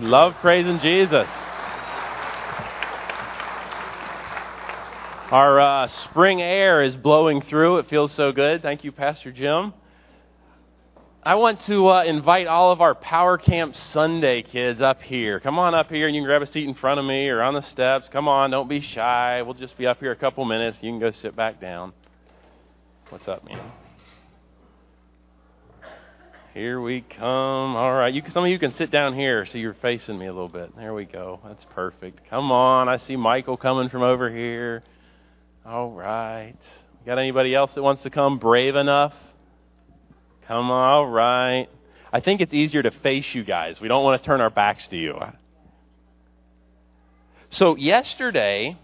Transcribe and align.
Love 0.00 0.34
praising 0.40 0.78
Jesus. 0.78 1.28
Our 5.30 5.60
uh, 5.60 5.88
spring 5.88 6.40
air 6.40 6.82
is 6.82 6.96
blowing 6.96 7.42
through. 7.42 7.78
It 7.78 7.88
feels 7.88 8.12
so 8.12 8.32
good. 8.32 8.62
Thank 8.62 8.84
you, 8.84 8.92
Pastor 8.92 9.32
Jim. 9.32 9.74
I 11.22 11.34
want 11.34 11.60
to 11.62 11.88
uh, 11.88 12.04
invite 12.04 12.46
all 12.46 12.70
of 12.70 12.80
our 12.80 12.94
Power 12.94 13.36
Camp 13.36 13.74
Sunday 13.74 14.42
kids 14.42 14.80
up 14.80 15.02
here. 15.02 15.40
Come 15.40 15.58
on 15.58 15.74
up 15.74 15.90
here 15.90 16.06
and 16.06 16.14
you 16.14 16.22
can 16.22 16.26
grab 16.26 16.42
a 16.42 16.46
seat 16.46 16.66
in 16.66 16.74
front 16.74 17.00
of 17.00 17.04
me 17.04 17.28
or 17.28 17.42
on 17.42 17.54
the 17.54 17.60
steps. 17.60 18.08
Come 18.08 18.28
on, 18.28 18.50
don't 18.50 18.68
be 18.68 18.80
shy. 18.80 19.42
We'll 19.42 19.54
just 19.54 19.76
be 19.76 19.86
up 19.86 19.98
here 19.98 20.12
a 20.12 20.16
couple 20.16 20.44
minutes. 20.44 20.78
You 20.80 20.90
can 20.90 21.00
go 21.00 21.10
sit 21.10 21.34
back 21.34 21.60
down. 21.60 21.92
What's 23.10 23.26
up, 23.26 23.44
man? 23.44 23.60
Here 26.58 26.80
we 26.80 27.02
come. 27.02 27.76
All 27.76 27.94
right, 27.94 28.12
you, 28.12 28.20
some 28.30 28.42
of 28.42 28.50
you 28.50 28.58
can 28.58 28.72
sit 28.72 28.90
down 28.90 29.14
here 29.14 29.46
so 29.46 29.58
you're 29.58 29.74
facing 29.74 30.18
me 30.18 30.26
a 30.26 30.32
little 30.32 30.48
bit. 30.48 30.76
There 30.76 30.92
we 30.92 31.04
go. 31.04 31.38
That's 31.46 31.64
perfect. 31.66 32.28
Come 32.28 32.50
on. 32.50 32.88
I 32.88 32.96
see 32.96 33.14
Michael 33.14 33.56
coming 33.56 33.88
from 33.88 34.02
over 34.02 34.28
here. 34.28 34.82
All 35.64 35.92
right. 35.92 36.58
Got 37.06 37.20
anybody 37.20 37.54
else 37.54 37.74
that 37.74 37.82
wants 37.84 38.02
to 38.02 38.10
come 38.10 38.40
brave 38.40 38.74
enough? 38.74 39.14
Come 40.48 40.72
on, 40.72 40.90
all 40.90 41.06
right. 41.06 41.68
I 42.12 42.18
think 42.18 42.40
it's 42.40 42.52
easier 42.52 42.82
to 42.82 42.90
face 42.90 43.36
you 43.36 43.44
guys. 43.44 43.80
We 43.80 43.86
don't 43.86 44.02
want 44.02 44.20
to 44.20 44.26
turn 44.26 44.40
our 44.40 44.50
backs 44.50 44.88
to 44.88 44.96
you. 44.96 45.16
So, 47.50 47.76
yesterday, 47.76 48.76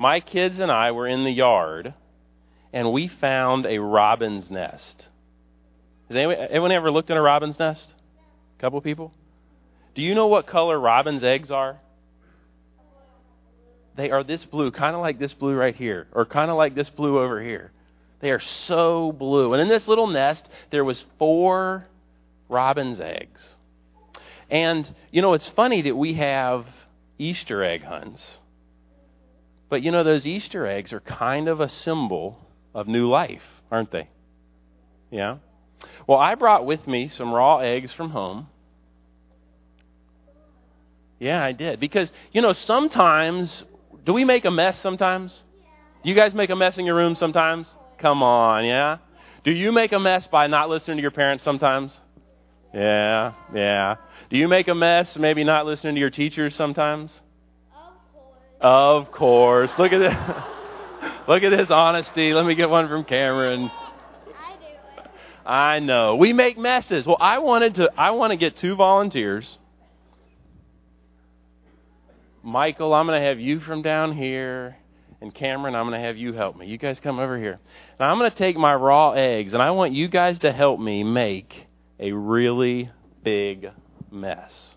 my 0.00 0.18
kids 0.18 0.58
and 0.58 0.72
I 0.72 0.90
were 0.90 1.06
in 1.06 1.22
the 1.22 1.30
yard 1.30 1.94
and 2.72 2.92
we 2.92 3.06
found 3.06 3.66
a 3.66 3.78
robin's 3.78 4.50
nest. 4.50 5.06
Has 6.12 6.18
anyone, 6.18 6.36
anyone 6.36 6.72
ever 6.72 6.90
looked 6.90 7.08
in 7.08 7.16
a 7.16 7.22
robin's 7.22 7.58
nest? 7.58 7.94
A 8.58 8.60
couple 8.60 8.78
people? 8.82 9.14
Do 9.94 10.02
you 10.02 10.14
know 10.14 10.26
what 10.26 10.46
color 10.46 10.78
robin's 10.78 11.24
eggs 11.24 11.50
are? 11.50 11.80
They 13.96 14.10
are 14.10 14.22
this 14.22 14.44
blue, 14.44 14.70
kind 14.72 14.94
of 14.94 15.00
like 15.00 15.18
this 15.18 15.32
blue 15.32 15.54
right 15.54 15.74
here, 15.74 16.08
or 16.12 16.26
kind 16.26 16.50
of 16.50 16.58
like 16.58 16.74
this 16.74 16.90
blue 16.90 17.18
over 17.18 17.40
here. 17.40 17.72
They 18.20 18.30
are 18.30 18.40
so 18.40 19.12
blue. 19.12 19.54
And 19.54 19.62
in 19.62 19.68
this 19.68 19.88
little 19.88 20.06
nest, 20.06 20.50
there 20.68 20.84
was 20.84 21.02
four 21.18 21.86
robin's 22.50 23.00
eggs. 23.00 23.56
And, 24.50 24.94
you 25.12 25.22
know, 25.22 25.32
it's 25.32 25.48
funny 25.48 25.80
that 25.80 25.96
we 25.96 26.12
have 26.12 26.66
Easter 27.16 27.64
egg 27.64 27.84
hunts. 27.84 28.38
But, 29.70 29.80
you 29.80 29.90
know, 29.90 30.04
those 30.04 30.26
Easter 30.26 30.66
eggs 30.66 30.92
are 30.92 31.00
kind 31.00 31.48
of 31.48 31.62
a 31.62 31.70
symbol 31.70 32.38
of 32.74 32.86
new 32.86 33.08
life, 33.08 33.62
aren't 33.70 33.92
they? 33.92 34.10
Yeah? 35.10 35.38
Well, 36.06 36.18
I 36.18 36.34
brought 36.34 36.66
with 36.66 36.86
me 36.86 37.08
some 37.08 37.32
raw 37.32 37.58
eggs 37.58 37.92
from 37.92 38.10
home. 38.10 38.48
Yeah, 41.18 41.42
I 41.42 41.52
did. 41.52 41.78
Because, 41.78 42.10
you 42.32 42.42
know, 42.42 42.52
sometimes, 42.52 43.64
do 44.04 44.12
we 44.12 44.24
make 44.24 44.44
a 44.44 44.50
mess 44.50 44.80
sometimes? 44.80 45.42
Do 46.02 46.10
you 46.10 46.16
guys 46.16 46.34
make 46.34 46.50
a 46.50 46.56
mess 46.56 46.78
in 46.78 46.84
your 46.84 46.96
room 46.96 47.14
sometimes? 47.14 47.72
Come 47.98 48.22
on, 48.22 48.64
yeah? 48.64 48.98
Do 49.44 49.52
you 49.52 49.70
make 49.70 49.92
a 49.92 50.00
mess 50.00 50.26
by 50.26 50.48
not 50.48 50.68
listening 50.68 50.96
to 50.96 51.02
your 51.02 51.12
parents 51.12 51.44
sometimes? 51.44 52.00
Yeah, 52.74 53.34
yeah. 53.54 53.96
Do 54.30 54.36
you 54.36 54.48
make 54.48 54.66
a 54.68 54.74
mess 54.74 55.16
maybe 55.16 55.44
not 55.44 55.66
listening 55.66 55.94
to 55.94 56.00
your 56.00 56.10
teachers 56.10 56.54
sometimes? 56.54 57.20
Of 57.72 57.92
course. 58.12 58.38
Of 58.60 59.12
course. 59.12 59.78
Look 59.78 59.92
at 59.92 59.98
this. 59.98 60.14
Look 61.28 61.42
at 61.44 61.50
this 61.50 61.70
honesty. 61.70 62.32
Let 62.32 62.46
me 62.46 62.54
get 62.54 62.70
one 62.70 62.88
from 62.88 63.04
Cameron. 63.04 63.70
I 65.46 65.78
do 65.78 65.82
it. 65.82 65.86
I 65.86 65.86
know. 65.86 66.16
We 66.16 66.32
make 66.32 66.58
messes. 66.58 67.06
Well, 67.06 67.18
I 67.20 67.38
wanted 67.38 67.76
to 67.76 67.90
I 67.96 68.12
want 68.12 68.32
to 68.32 68.36
get 68.36 68.56
two 68.56 68.76
volunteers. 68.76 69.58
Michael, 72.42 72.92
I'm 72.92 73.06
going 73.06 73.20
to 73.20 73.26
have 73.26 73.38
you 73.38 73.60
from 73.60 73.82
down 73.82 74.16
here 74.16 74.76
and 75.22 75.32
Cameron, 75.32 75.76
I'm 75.76 75.86
going 75.86 75.98
to 75.98 76.04
have 76.04 76.16
you 76.16 76.32
help 76.32 76.56
me. 76.56 76.66
You 76.66 76.76
guys 76.76 76.98
come 76.98 77.20
over 77.20 77.38
here. 77.38 77.60
Now, 78.00 78.10
I'm 78.10 78.18
going 78.18 78.28
to 78.28 78.36
take 78.36 78.56
my 78.56 78.74
raw 78.74 79.12
eggs, 79.12 79.52
and 79.54 79.62
I 79.62 79.70
want 79.70 79.92
you 79.92 80.08
guys 80.08 80.40
to 80.40 80.52
help 80.52 80.80
me 80.80 81.04
make 81.04 81.68
a 82.00 82.10
really 82.10 82.90
big 83.22 83.70
mess. 84.10 84.74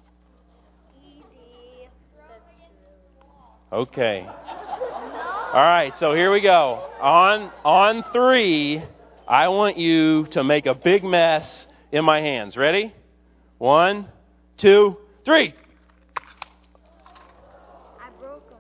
Okay. 3.73 4.23
All 4.29 5.53
right, 5.53 5.93
so 5.99 6.13
here 6.13 6.31
we 6.31 6.41
go. 6.41 6.91
On 7.01 7.51
on 7.63 8.03
3, 8.13 8.83
I 9.27 9.47
want 9.47 9.77
you 9.77 10.27
to 10.31 10.43
make 10.43 10.67
a 10.67 10.75
big 10.75 11.03
mess 11.03 11.65
in 11.91 12.05
my 12.05 12.21
hands. 12.21 12.55
Ready? 12.55 12.93
One, 13.57 14.07
two, 14.57 14.97
three. 15.23 15.55
I 17.99 18.09
broke 18.19 18.47
them. 18.49 18.59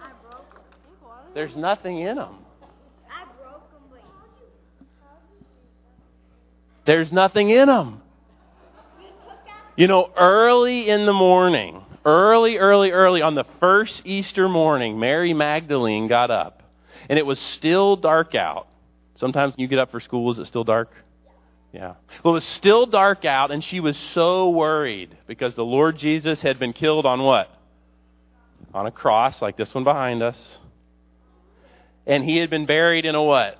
I 0.00 0.12
broke 0.22 0.50
them. 0.54 0.62
There's 1.34 1.56
nothing 1.56 1.98
in 1.98 2.16
them. 2.16 2.38
I 3.10 3.24
broke 3.38 3.70
them, 3.70 3.82
There's 6.86 7.12
nothing 7.12 7.50
in 7.50 7.66
them. 7.66 8.00
you 8.98 9.08
took 9.08 9.30
out. 9.30 9.76
You 9.76 9.88
know, 9.88 10.10
early 10.16 10.88
in 10.88 11.04
the 11.04 11.12
morning, 11.12 11.83
early, 12.04 12.58
early, 12.58 12.90
early 12.90 13.22
on 13.22 13.34
the 13.34 13.44
first 13.60 14.02
Easter 14.04 14.48
morning, 14.48 14.98
Mary 14.98 15.32
Magdalene 15.32 16.08
got 16.08 16.30
up, 16.30 16.62
and 17.08 17.18
it 17.18 17.26
was 17.26 17.38
still 17.38 17.96
dark 17.96 18.34
out. 18.34 18.68
Sometimes 19.16 19.54
you 19.56 19.66
get 19.66 19.78
up 19.78 19.90
for 19.90 20.00
school, 20.00 20.30
is 20.32 20.38
it 20.38 20.46
still 20.46 20.64
dark? 20.64 20.90
Yeah. 21.72 21.94
Well, 22.22 22.34
it 22.34 22.36
was 22.36 22.44
still 22.44 22.86
dark 22.86 23.24
out, 23.24 23.50
and 23.50 23.62
she 23.62 23.80
was 23.80 23.96
so 23.96 24.50
worried 24.50 25.16
because 25.26 25.54
the 25.54 25.64
Lord 25.64 25.98
Jesus 25.98 26.40
had 26.40 26.58
been 26.58 26.72
killed 26.72 27.04
on 27.04 27.22
what? 27.22 27.50
On 28.72 28.86
a 28.86 28.92
cross, 28.92 29.42
like 29.42 29.56
this 29.56 29.74
one 29.74 29.84
behind 29.84 30.22
us. 30.22 30.58
And 32.06 32.22
he 32.24 32.36
had 32.36 32.50
been 32.50 32.66
buried 32.66 33.04
in 33.04 33.14
a 33.14 33.22
what? 33.22 33.58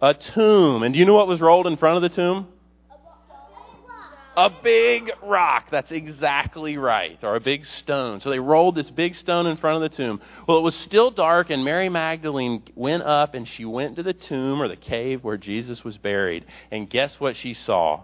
A 0.00 0.14
tomb. 0.14 0.82
And 0.82 0.92
do 0.92 1.00
you 1.00 1.06
know 1.06 1.14
what 1.14 1.26
was 1.26 1.40
rolled 1.40 1.66
in 1.66 1.76
front 1.76 1.96
of 1.96 2.02
the 2.02 2.14
tomb? 2.14 2.46
A 4.36 4.50
big 4.50 5.12
rock. 5.22 5.66
That's 5.70 5.92
exactly 5.92 6.76
right. 6.76 7.22
Or 7.22 7.36
a 7.36 7.40
big 7.40 7.64
stone. 7.66 8.20
So 8.20 8.30
they 8.30 8.40
rolled 8.40 8.74
this 8.74 8.90
big 8.90 9.14
stone 9.14 9.46
in 9.46 9.56
front 9.56 9.82
of 9.82 9.90
the 9.90 9.96
tomb. 9.96 10.20
Well, 10.48 10.58
it 10.58 10.62
was 10.62 10.74
still 10.74 11.12
dark, 11.12 11.50
and 11.50 11.64
Mary 11.64 11.88
Magdalene 11.88 12.62
went 12.74 13.04
up 13.04 13.34
and 13.34 13.46
she 13.46 13.64
went 13.64 13.96
to 13.96 14.02
the 14.02 14.12
tomb 14.12 14.60
or 14.60 14.66
the 14.66 14.76
cave 14.76 15.22
where 15.22 15.36
Jesus 15.36 15.84
was 15.84 15.96
buried. 15.98 16.46
And 16.72 16.90
guess 16.90 17.20
what 17.20 17.36
she 17.36 17.54
saw? 17.54 18.02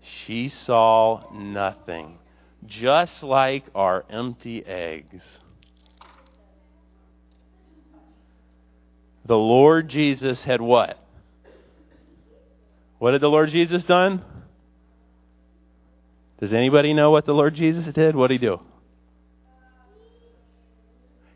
She 0.00 0.48
saw 0.48 1.30
nothing. 1.32 2.18
Just 2.64 3.22
like 3.22 3.64
our 3.74 4.04
empty 4.08 4.64
eggs. 4.64 5.40
The 9.26 9.36
Lord 9.36 9.88
Jesus 9.88 10.42
had 10.42 10.60
what? 10.60 11.01
What 13.02 13.14
had 13.14 13.20
the 13.20 13.26
Lord 13.26 13.48
Jesus 13.48 13.82
done? 13.82 14.22
Does 16.38 16.52
anybody 16.52 16.94
know 16.94 17.10
what 17.10 17.26
the 17.26 17.32
Lord 17.32 17.52
Jesus 17.52 17.92
did? 17.92 18.14
What 18.14 18.28
did 18.28 18.40
he 18.40 18.46
do? 18.46 18.60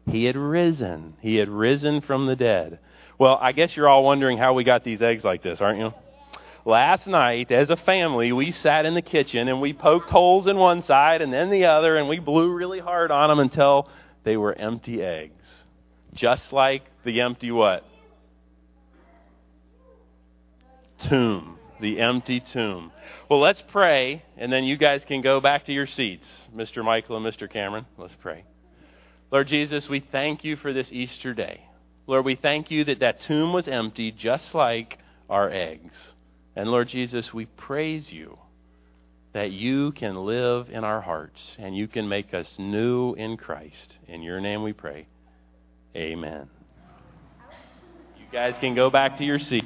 He 0.08 0.26
had 0.26 0.36
risen. 0.36 1.14
He 1.20 1.34
had 1.34 1.48
risen 1.48 2.02
from 2.02 2.26
the 2.26 2.36
dead. 2.36 2.78
Well, 3.18 3.36
I 3.42 3.50
guess 3.50 3.76
you're 3.76 3.88
all 3.88 4.04
wondering 4.04 4.38
how 4.38 4.54
we 4.54 4.62
got 4.62 4.84
these 4.84 5.02
eggs 5.02 5.24
like 5.24 5.42
this, 5.42 5.60
aren't 5.60 5.80
you? 5.80 5.92
Last 6.64 7.08
night, 7.08 7.50
as 7.50 7.70
a 7.70 7.76
family, 7.76 8.30
we 8.30 8.52
sat 8.52 8.86
in 8.86 8.94
the 8.94 9.02
kitchen 9.02 9.48
and 9.48 9.60
we 9.60 9.72
poked 9.72 10.08
holes 10.08 10.46
in 10.46 10.56
one 10.56 10.82
side 10.82 11.20
and 11.20 11.32
then 11.32 11.50
the 11.50 11.64
other, 11.64 11.96
and 11.96 12.08
we 12.08 12.20
blew 12.20 12.52
really 12.52 12.78
hard 12.78 13.10
on 13.10 13.28
them 13.28 13.40
until 13.40 13.88
they 14.22 14.36
were 14.36 14.54
empty 14.54 15.02
eggs. 15.02 15.64
Just 16.14 16.52
like 16.52 16.84
the 17.04 17.22
empty 17.22 17.50
what? 17.50 17.84
Tomb. 21.00 21.55
The 21.80 22.00
empty 22.00 22.40
tomb. 22.40 22.92
Well, 23.28 23.40
let's 23.40 23.62
pray, 23.68 24.22
and 24.36 24.52
then 24.52 24.64
you 24.64 24.76
guys 24.76 25.04
can 25.04 25.20
go 25.20 25.40
back 25.40 25.66
to 25.66 25.72
your 25.72 25.86
seats, 25.86 26.26
Mr. 26.54 26.84
Michael 26.84 27.16
and 27.16 27.26
Mr. 27.26 27.50
Cameron. 27.50 27.86
Let's 27.98 28.14
pray. 28.14 28.44
Lord 29.30 29.48
Jesus, 29.48 29.88
we 29.88 30.00
thank 30.00 30.44
you 30.44 30.56
for 30.56 30.72
this 30.72 30.90
Easter 30.92 31.34
day. 31.34 31.60
Lord, 32.06 32.24
we 32.24 32.36
thank 32.36 32.70
you 32.70 32.84
that 32.84 33.00
that 33.00 33.20
tomb 33.20 33.52
was 33.52 33.66
empty 33.66 34.12
just 34.12 34.54
like 34.54 34.98
our 35.28 35.50
eggs. 35.50 36.12
And 36.54 36.70
Lord 36.70 36.88
Jesus, 36.88 37.34
we 37.34 37.46
praise 37.46 38.12
you 38.12 38.38
that 39.32 39.50
you 39.50 39.92
can 39.92 40.14
live 40.24 40.70
in 40.70 40.84
our 40.84 41.02
hearts 41.02 41.56
and 41.58 41.76
you 41.76 41.88
can 41.88 42.08
make 42.08 42.32
us 42.32 42.54
new 42.58 43.12
in 43.14 43.36
Christ. 43.36 43.96
In 44.08 44.22
your 44.22 44.40
name 44.40 44.62
we 44.62 44.72
pray. 44.72 45.06
Amen. 45.94 46.48
You 48.18 48.24
guys 48.32 48.56
can 48.58 48.74
go 48.74 48.88
back 48.88 49.18
to 49.18 49.24
your 49.24 49.38
seat. 49.38 49.64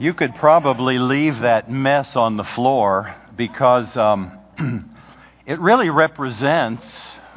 You 0.00 0.14
could 0.14 0.36
probably 0.36 1.00
leave 1.00 1.40
that 1.40 1.68
mess 1.68 2.14
on 2.14 2.36
the 2.36 2.44
floor 2.44 3.16
because 3.36 3.96
um, 3.96 4.30
it 5.46 5.58
really 5.58 5.90
represents, 5.90 6.84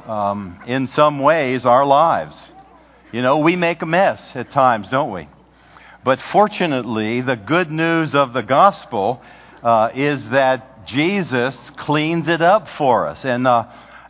um, 0.05 0.59
in 0.67 0.87
some 0.89 1.21
ways, 1.21 1.65
our 1.65 1.83
lives. 1.83 2.37
You 3.11 3.23
know, 3.23 3.39
we 3.39 3.55
make 3.55 3.81
a 3.81 3.87
mess 3.87 4.21
at 4.35 4.51
times, 4.51 4.87
don't 4.89 5.11
we? 5.11 5.27
But 6.03 6.21
fortunately, 6.31 7.21
the 7.21 7.35
good 7.35 7.71
news 7.71 8.13
of 8.13 8.31
the 8.31 8.43
gospel 8.43 9.23
uh, 9.63 9.89
is 9.95 10.23
that 10.29 10.85
Jesus 10.85 11.55
cleans 11.77 12.27
it 12.27 12.43
up 12.43 12.67
for 12.77 13.07
us. 13.07 13.25
And 13.25 13.47
uh, 13.47 13.65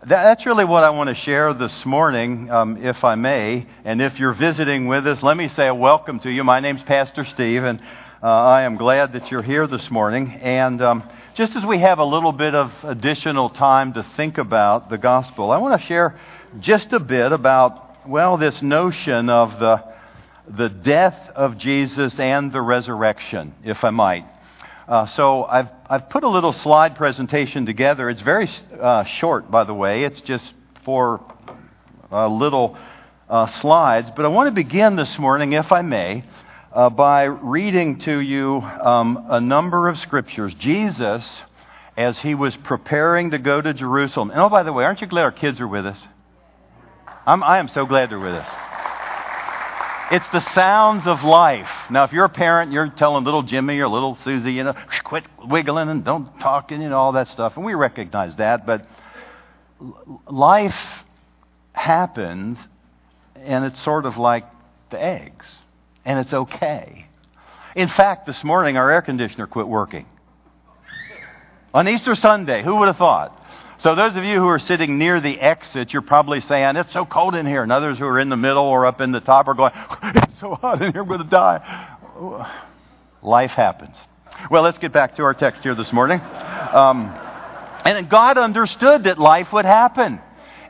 that's 0.05 0.45
really 0.45 0.65
what 0.65 0.83
I 0.83 0.89
want 0.89 1.07
to 1.07 1.15
share 1.15 1.53
this 1.53 1.85
morning, 1.85 2.51
um, 2.51 2.83
if 2.83 3.01
I 3.05 3.15
may. 3.15 3.65
And 3.85 4.01
if 4.01 4.19
you're 4.19 4.33
visiting 4.33 4.89
with 4.89 5.07
us, 5.07 5.23
let 5.23 5.37
me 5.37 5.47
say 5.47 5.67
a 5.67 5.75
welcome 5.75 6.19
to 6.19 6.29
you. 6.29 6.43
My 6.43 6.59
name's 6.59 6.83
Pastor 6.83 7.23
Steve, 7.23 7.63
and 7.63 7.81
uh, 8.23 8.27
I 8.27 8.63
am 8.63 8.77
glad 8.77 9.13
that 9.13 9.31
you're 9.31 9.41
here 9.41 9.65
this 9.65 9.89
morning. 9.89 10.31
And 10.43 10.79
um, 10.79 11.09
just 11.33 11.55
as 11.55 11.65
we 11.65 11.79
have 11.79 11.97
a 11.97 12.05
little 12.05 12.31
bit 12.31 12.53
of 12.53 12.71
additional 12.83 13.49
time 13.49 13.93
to 13.93 14.03
think 14.15 14.37
about 14.37 14.91
the 14.91 14.99
gospel, 14.99 15.49
I 15.49 15.57
want 15.57 15.81
to 15.81 15.87
share 15.87 16.19
just 16.59 16.93
a 16.93 16.99
bit 16.99 17.31
about, 17.31 18.07
well, 18.07 18.37
this 18.37 18.61
notion 18.61 19.27
of 19.29 19.59
the, 19.59 19.83
the 20.47 20.69
death 20.69 21.17
of 21.33 21.57
Jesus 21.57 22.19
and 22.19 22.51
the 22.51 22.61
resurrection, 22.61 23.55
if 23.63 23.83
I 23.83 23.89
might. 23.89 24.25
Uh, 24.87 25.07
so 25.07 25.45
I've, 25.45 25.69
I've 25.89 26.07
put 26.11 26.23
a 26.23 26.29
little 26.29 26.53
slide 26.53 26.95
presentation 26.95 27.65
together. 27.65 28.07
It's 28.07 28.21
very 28.21 28.47
uh, 28.79 29.03
short, 29.05 29.49
by 29.49 29.63
the 29.63 29.73
way. 29.73 30.03
It's 30.03 30.21
just 30.21 30.45
four 30.85 31.21
uh, 32.11 32.27
little 32.27 32.77
uh, 33.27 33.47
slides. 33.47 34.11
But 34.15 34.25
I 34.25 34.27
want 34.27 34.45
to 34.45 34.51
begin 34.51 34.95
this 34.95 35.17
morning, 35.17 35.53
if 35.53 35.71
I 35.71 35.81
may, 35.81 36.23
uh, 36.73 36.89
by 36.89 37.23
reading 37.23 37.99
to 37.99 38.19
you 38.19 38.61
um, 38.61 39.25
a 39.29 39.41
number 39.41 39.89
of 39.89 39.97
scriptures. 39.99 40.53
Jesus, 40.55 41.41
as 41.97 42.17
he 42.19 42.33
was 42.33 42.55
preparing 42.57 43.31
to 43.31 43.37
go 43.37 43.61
to 43.61 43.73
Jerusalem, 43.73 44.31
and 44.31 44.39
oh, 44.39 44.49
by 44.49 44.63
the 44.63 44.71
way, 44.71 44.85
aren't 44.85 45.01
you 45.01 45.07
glad 45.07 45.23
our 45.23 45.31
kids 45.31 45.59
are 45.59 45.67
with 45.67 45.85
us? 45.85 46.01
I'm, 47.25 47.43
I 47.43 47.59
am 47.59 47.67
so 47.67 47.85
glad 47.85 48.09
they're 48.09 48.19
with 48.19 48.33
us. 48.33 48.47
It's 50.11 50.27
the 50.33 50.53
sounds 50.53 51.07
of 51.07 51.23
life. 51.23 51.69
Now, 51.89 52.03
if 52.03 52.11
you're 52.11 52.25
a 52.25 52.29
parent, 52.29 52.71
you're 52.71 52.89
telling 52.89 53.23
little 53.23 53.43
Jimmy 53.43 53.79
or 53.79 53.87
little 53.87 54.17
Susie, 54.23 54.51
you 54.53 54.63
know, 54.63 54.73
quit 55.05 55.23
wiggling 55.45 55.87
and 55.87 56.03
don't 56.03 56.37
talk 56.39 56.71
and 56.71 56.81
you 56.81 56.89
know, 56.89 56.97
all 56.97 57.13
that 57.13 57.29
stuff. 57.29 57.55
And 57.55 57.65
we 57.65 57.75
recognize 57.75 58.35
that. 58.37 58.65
But 58.65 58.85
life 60.29 60.75
happens, 61.71 62.57
and 63.35 63.63
it's 63.63 63.81
sort 63.83 64.05
of 64.05 64.17
like 64.17 64.45
the 64.89 65.01
eggs 65.01 65.45
and 66.05 66.19
it's 66.19 66.33
okay. 66.33 67.05
In 67.75 67.87
fact, 67.87 68.25
this 68.25 68.43
morning 68.43 68.77
our 68.77 68.91
air 68.91 69.01
conditioner 69.01 69.47
quit 69.47 69.67
working. 69.67 70.05
On 71.73 71.87
Easter 71.87 72.15
Sunday, 72.15 72.63
who 72.63 72.75
would 72.77 72.87
have 72.87 72.97
thought? 72.97 73.37
So, 73.79 73.95
those 73.95 74.15
of 74.15 74.23
you 74.23 74.37
who 74.37 74.47
are 74.47 74.59
sitting 74.59 74.99
near 74.99 75.19
the 75.19 75.39
exit, 75.39 75.91
you're 75.91 76.03
probably 76.03 76.41
saying, 76.41 76.75
It's 76.75 76.93
so 76.93 77.05
cold 77.05 77.33
in 77.33 77.47
here. 77.47 77.63
And 77.63 77.71
others 77.71 77.97
who 77.97 78.05
are 78.05 78.19
in 78.19 78.29
the 78.29 78.37
middle 78.37 78.63
or 78.63 78.85
up 78.85 79.01
in 79.01 79.11
the 79.11 79.21
top 79.21 79.47
are 79.47 79.55
going, 79.55 79.71
It's 80.03 80.39
so 80.39 80.53
hot 80.53 80.81
in 80.83 80.91
here, 80.91 81.01
I'm 81.01 81.07
going 81.07 81.23
to 81.23 81.25
die. 81.25 81.97
Life 83.23 83.51
happens. 83.51 83.95
Well, 84.51 84.61
let's 84.61 84.77
get 84.77 84.91
back 84.91 85.15
to 85.15 85.23
our 85.23 85.33
text 85.33 85.63
here 85.63 85.73
this 85.73 85.91
morning. 85.91 86.19
Um, 86.19 87.07
and 87.85 88.07
God 88.09 88.37
understood 88.37 89.05
that 89.05 89.17
life 89.17 89.51
would 89.53 89.65
happen. 89.65 90.19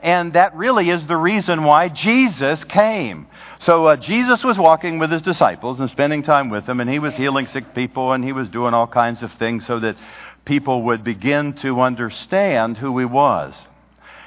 And 0.01 0.33
that 0.33 0.55
really 0.55 0.89
is 0.89 1.05
the 1.05 1.17
reason 1.17 1.63
why 1.63 1.89
Jesus 1.89 2.63
came. 2.63 3.27
So 3.59 3.85
uh, 3.85 3.97
Jesus 3.97 4.43
was 4.43 4.57
walking 4.57 4.97
with 4.97 5.11
his 5.11 5.21
disciples 5.21 5.79
and 5.79 5.89
spending 5.91 6.23
time 6.23 6.49
with 6.49 6.65
them, 6.65 6.79
and 6.79 6.89
he 6.89 6.97
was 6.97 7.13
healing 7.13 7.47
sick 7.47 7.75
people, 7.75 8.11
and 8.11 8.23
he 8.23 8.33
was 8.33 8.47
doing 8.49 8.73
all 8.73 8.87
kinds 8.87 9.21
of 9.21 9.31
things 9.33 9.67
so 9.67 9.79
that 9.79 9.95
people 10.43 10.83
would 10.83 11.03
begin 11.03 11.53
to 11.53 11.81
understand 11.81 12.77
who 12.77 12.97
he 12.97 13.05
was. 13.05 13.55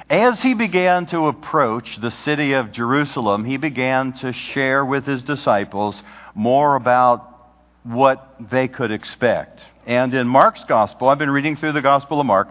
As 0.08 0.40
he 0.40 0.54
began 0.54 1.06
to 1.06 1.26
approach 1.26 1.98
the 2.00 2.10
city 2.10 2.52
of 2.52 2.70
Jerusalem, 2.70 3.44
he 3.44 3.56
began 3.56 4.12
to 4.18 4.32
share 4.32 4.84
with 4.84 5.06
his 5.06 5.22
disciples 5.22 6.00
more 6.34 6.76
about 6.76 7.30
what 7.82 8.36
they 8.38 8.68
could 8.68 8.92
expect. 8.92 9.60
And 9.86 10.14
in 10.14 10.28
Mark's 10.28 10.64
gospel, 10.64 11.08
I've 11.08 11.18
been 11.18 11.30
reading 11.30 11.56
through 11.56 11.72
the 11.72 11.82
Gospel 11.82 12.20
of 12.20 12.26
Mark, 12.26 12.48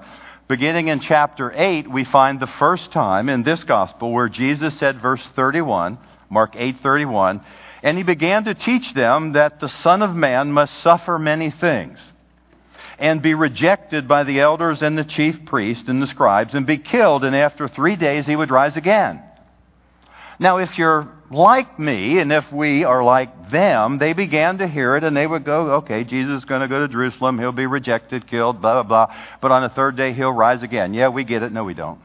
beginning 0.53 0.87
in 0.87 0.99
chapter 0.99 1.51
8, 1.51 1.89
we 1.89 2.03
find 2.03 2.39
the 2.39 2.45
first 2.45 2.91
time 2.91 3.27
in 3.27 3.41
this 3.41 3.63
gospel 3.63 4.11
where 4.11 4.29
Jesus 4.29 4.77
said, 4.77 5.01
verse 5.01 5.27
31, 5.35 5.97
Mark 6.29 6.53
8:31, 6.53 7.43
and 7.81 7.97
he 7.97 8.03
began 8.03 8.43
to 8.43 8.53
teach 8.53 8.93
them 8.93 9.33
that 9.33 9.59
the 9.59 9.67
Son 9.67 10.03
of 10.03 10.13
Man 10.13 10.51
must 10.51 10.79
suffer 10.83 11.17
many 11.17 11.49
things 11.49 11.97
and 12.99 13.19
be 13.19 13.33
rejected 13.33 14.07
by 14.07 14.23
the 14.23 14.41
elders 14.41 14.83
and 14.83 14.95
the 14.95 15.03
chief 15.03 15.43
priests 15.45 15.89
and 15.89 15.99
the 15.99 16.05
scribes 16.05 16.53
and 16.53 16.67
be 16.67 16.77
killed 16.77 17.23
and 17.23 17.35
after 17.35 17.67
3 17.67 17.95
days 17.95 18.27
he 18.27 18.35
would 18.35 18.51
rise 18.51 18.77
again. 18.77 19.23
Now 20.37 20.57
if 20.57 20.77
you're 20.77 21.07
like 21.33 21.79
me 21.79 22.19
and 22.19 22.31
if 22.31 22.51
we 22.51 22.83
are 22.83 23.03
like 23.03 23.51
them, 23.51 23.97
they 23.97 24.13
began 24.13 24.59
to 24.59 24.67
hear 24.67 24.95
it 24.95 25.03
and 25.03 25.15
they 25.15 25.27
would 25.27 25.43
go, 25.43 25.73
okay, 25.75 26.03
Jesus 26.03 26.39
is 26.39 26.45
going 26.45 26.61
to 26.61 26.67
go 26.67 26.81
to 26.81 26.87
Jerusalem, 26.87 27.39
he'll 27.39 27.51
be 27.51 27.65
rejected, 27.65 28.27
killed, 28.27 28.61
blah 28.61 28.83
blah 28.83 29.07
blah, 29.07 29.15
but 29.41 29.51
on 29.51 29.63
the 29.63 29.69
third 29.69 29.95
day 29.95 30.13
he'll 30.13 30.31
rise 30.31 30.63
again. 30.63 30.93
Yeah, 30.93 31.09
we 31.09 31.23
get 31.23 31.43
it. 31.43 31.51
No, 31.51 31.63
we 31.63 31.73
don't. 31.73 31.99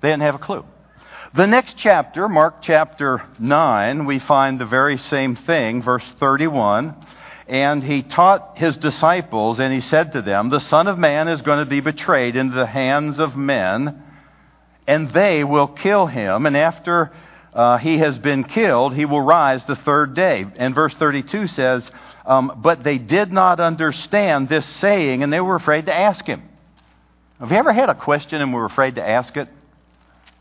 They 0.00 0.08
didn't 0.08 0.22
have 0.22 0.36
a 0.36 0.38
clue. 0.38 0.64
The 1.34 1.46
next 1.46 1.76
chapter, 1.76 2.28
Mark 2.28 2.62
chapter 2.62 3.22
9, 3.38 4.06
we 4.06 4.18
find 4.18 4.58
the 4.58 4.66
very 4.66 4.96
same 4.96 5.36
thing, 5.36 5.82
verse 5.82 6.04
31. 6.18 6.94
And 7.46 7.82
he 7.82 8.02
taught 8.02 8.56
his 8.56 8.76
disciples, 8.76 9.58
and 9.58 9.72
he 9.72 9.80
said 9.80 10.12
to 10.12 10.22
them, 10.22 10.48
The 10.48 10.60
Son 10.60 10.86
of 10.86 10.98
Man 10.98 11.28
is 11.28 11.42
going 11.42 11.58
to 11.58 11.68
be 11.68 11.80
betrayed 11.80 12.36
into 12.36 12.54
the 12.54 12.66
hands 12.66 13.18
of 13.18 13.36
men, 13.36 14.02
and 14.86 15.10
they 15.10 15.44
will 15.44 15.66
kill 15.66 16.06
him. 16.06 16.46
And 16.46 16.56
after 16.56 17.12
uh, 17.54 17.78
he 17.78 17.98
has 17.98 18.16
been 18.18 18.44
killed, 18.44 18.94
he 18.94 19.04
will 19.04 19.20
rise 19.20 19.62
the 19.66 19.76
third 19.76 20.14
day. 20.14 20.46
And 20.56 20.74
verse 20.74 20.94
32 20.94 21.48
says, 21.48 21.88
um, 22.26 22.60
But 22.62 22.84
they 22.84 22.98
did 22.98 23.32
not 23.32 23.60
understand 23.60 24.48
this 24.48 24.66
saying, 24.80 25.22
and 25.22 25.32
they 25.32 25.40
were 25.40 25.56
afraid 25.56 25.86
to 25.86 25.94
ask 25.94 26.24
him. 26.26 26.42
Have 27.40 27.50
you 27.50 27.56
ever 27.56 27.72
had 27.72 27.88
a 27.88 27.94
question 27.94 28.40
and 28.40 28.52
were 28.52 28.64
afraid 28.64 28.96
to 28.96 29.06
ask 29.06 29.36
it? 29.36 29.48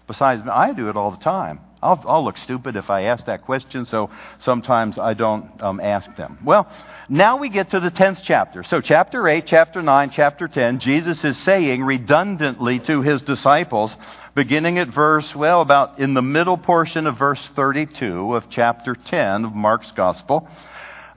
Besides, 0.07 0.44
I 0.51 0.74
do 0.74 0.89
it 0.89 0.98
all 0.98 1.12
the 1.12 1.24
time. 1.24 1.59
I'll, 1.81 2.04
I'll 2.07 2.25
look 2.25 2.38
stupid 2.38 2.75
if 2.75 2.89
I 2.89 3.04
ask 3.04 3.25
that 3.25 3.44
question, 3.44 3.86
so 3.86 4.09
sometimes 4.39 4.98
I 4.98 5.13
don't 5.13 5.62
um, 5.62 5.80
ask 5.80 6.15
them. 6.15 6.39
Well, 6.44 6.68
now 7.07 7.38
we 7.38 7.50
get 7.50 7.69
to 7.71 7.80
the 7.80 7.92
10th 7.92 8.21
chapter. 8.24 8.63
So, 8.63 8.81
chapter 8.81 9.27
8, 9.27 9.45
chapter 9.45 9.83
9, 9.83 10.09
chapter 10.09 10.47
10, 10.47 10.80
Jesus 10.80 11.23
is 11.23 11.37
saying 11.44 11.83
redundantly 11.83 12.80
to 12.80 13.02
his 13.02 13.21
disciples, 13.21 13.92
beginning 14.37 14.77
at 14.77 14.89
verse, 14.89 15.33
well, 15.33 15.61
about 15.61 15.97
in 15.97 16.13
the 16.13 16.21
middle 16.21 16.59
portion 16.59 17.07
of 17.07 17.17
verse 17.17 17.41
32 17.56 18.35
of 18.35 18.47
chapter 18.51 18.94
10 18.94 19.45
of 19.45 19.56
Mark's 19.56 19.89
Gospel. 19.94 20.47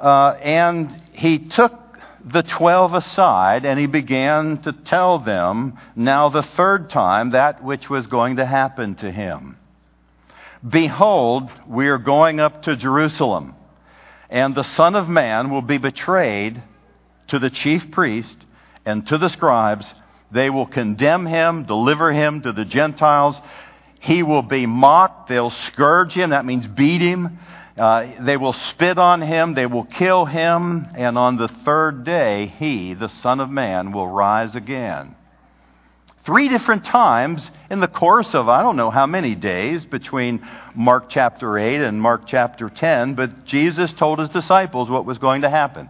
Uh, 0.00 0.30
and 0.42 1.02
he 1.12 1.38
took 1.38 1.74
the 2.24 2.42
twelve 2.42 2.94
aside 2.94 3.66
and 3.66 3.78
he 3.78 3.84
began 3.84 4.62
to 4.62 4.72
tell 4.72 5.18
them 5.18 5.78
now 5.94 6.30
the 6.30 6.42
third 6.42 6.88
time 6.88 7.32
that 7.32 7.62
which 7.62 7.90
was 7.90 8.06
going 8.06 8.36
to 8.36 8.46
happen 8.46 8.94
to 8.94 9.12
him. 9.12 9.58
Behold, 10.66 11.50
we 11.68 11.88
are 11.88 11.98
going 11.98 12.40
up 12.40 12.62
to 12.62 12.74
Jerusalem, 12.74 13.54
and 14.30 14.54
the 14.54 14.64
Son 14.64 14.94
of 14.94 15.10
Man 15.10 15.50
will 15.50 15.60
be 15.60 15.76
betrayed 15.76 16.62
to 17.28 17.38
the 17.38 17.50
chief 17.50 17.90
priest 17.90 18.36
and 18.86 19.06
to 19.08 19.18
the 19.18 19.28
scribes. 19.28 19.92
They 20.32 20.50
will 20.50 20.66
condemn 20.66 21.26
him, 21.26 21.64
deliver 21.64 22.12
him 22.12 22.42
to 22.42 22.52
the 22.52 22.64
Gentiles. 22.64 23.36
He 24.00 24.22
will 24.22 24.42
be 24.42 24.66
mocked. 24.66 25.28
They'll 25.28 25.50
scourge 25.50 26.12
him. 26.12 26.30
That 26.30 26.44
means 26.44 26.66
beat 26.66 27.00
him. 27.00 27.38
Uh, 27.80 28.24
they 28.24 28.36
will 28.36 28.52
spit 28.52 28.98
on 28.98 29.22
him, 29.22 29.54
they 29.54 29.64
will 29.64 29.84
kill 29.84 30.26
him, 30.26 30.86
and 30.96 31.16
on 31.16 31.38
the 31.38 31.48
third 31.64 32.04
day, 32.04 32.52
he, 32.58 32.92
the 32.92 33.08
Son 33.08 33.40
of 33.40 33.48
Man, 33.48 33.92
will 33.92 34.06
rise 34.06 34.54
again. 34.54 35.16
Three 36.26 36.50
different 36.50 36.84
times 36.84 37.42
in 37.70 37.80
the 37.80 37.88
course 37.88 38.34
of 38.34 38.50
I 38.50 38.62
don't 38.62 38.76
know 38.76 38.90
how 38.90 39.06
many 39.06 39.34
days 39.34 39.84
between 39.86 40.46
Mark 40.74 41.08
chapter 41.08 41.58
8 41.58 41.80
and 41.80 42.02
Mark 42.02 42.26
chapter 42.26 42.68
10, 42.68 43.14
but 43.14 43.46
Jesus 43.46 43.90
told 43.94 44.18
his 44.18 44.28
disciples 44.28 44.90
what 44.90 45.06
was 45.06 45.16
going 45.16 45.42
to 45.42 45.50
happen. 45.50 45.88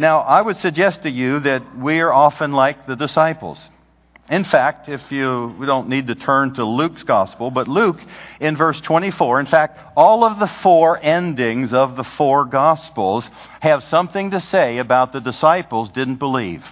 Now, 0.00 0.20
I 0.20 0.40
would 0.40 0.56
suggest 0.56 1.02
to 1.02 1.10
you 1.10 1.40
that 1.40 1.76
we 1.76 2.00
are 2.00 2.10
often 2.10 2.52
like 2.52 2.86
the 2.86 2.96
disciples. 2.96 3.58
In 4.30 4.44
fact, 4.44 4.88
if 4.88 5.02
you, 5.12 5.54
we 5.60 5.66
don't 5.66 5.90
need 5.90 6.06
to 6.06 6.14
turn 6.14 6.54
to 6.54 6.64
Luke's 6.64 7.02
gospel, 7.02 7.50
but 7.50 7.68
Luke 7.68 7.98
in 8.40 8.56
verse 8.56 8.80
24, 8.80 9.40
in 9.40 9.46
fact, 9.46 9.78
all 9.96 10.24
of 10.24 10.38
the 10.38 10.46
four 10.62 10.98
endings 11.02 11.74
of 11.74 11.96
the 11.96 12.04
four 12.16 12.46
gospels 12.46 13.26
have 13.60 13.84
something 13.84 14.30
to 14.30 14.40
say 14.40 14.78
about 14.78 15.12
the 15.12 15.20
disciples 15.20 15.90
didn't 15.90 16.16
believe. 16.16 16.64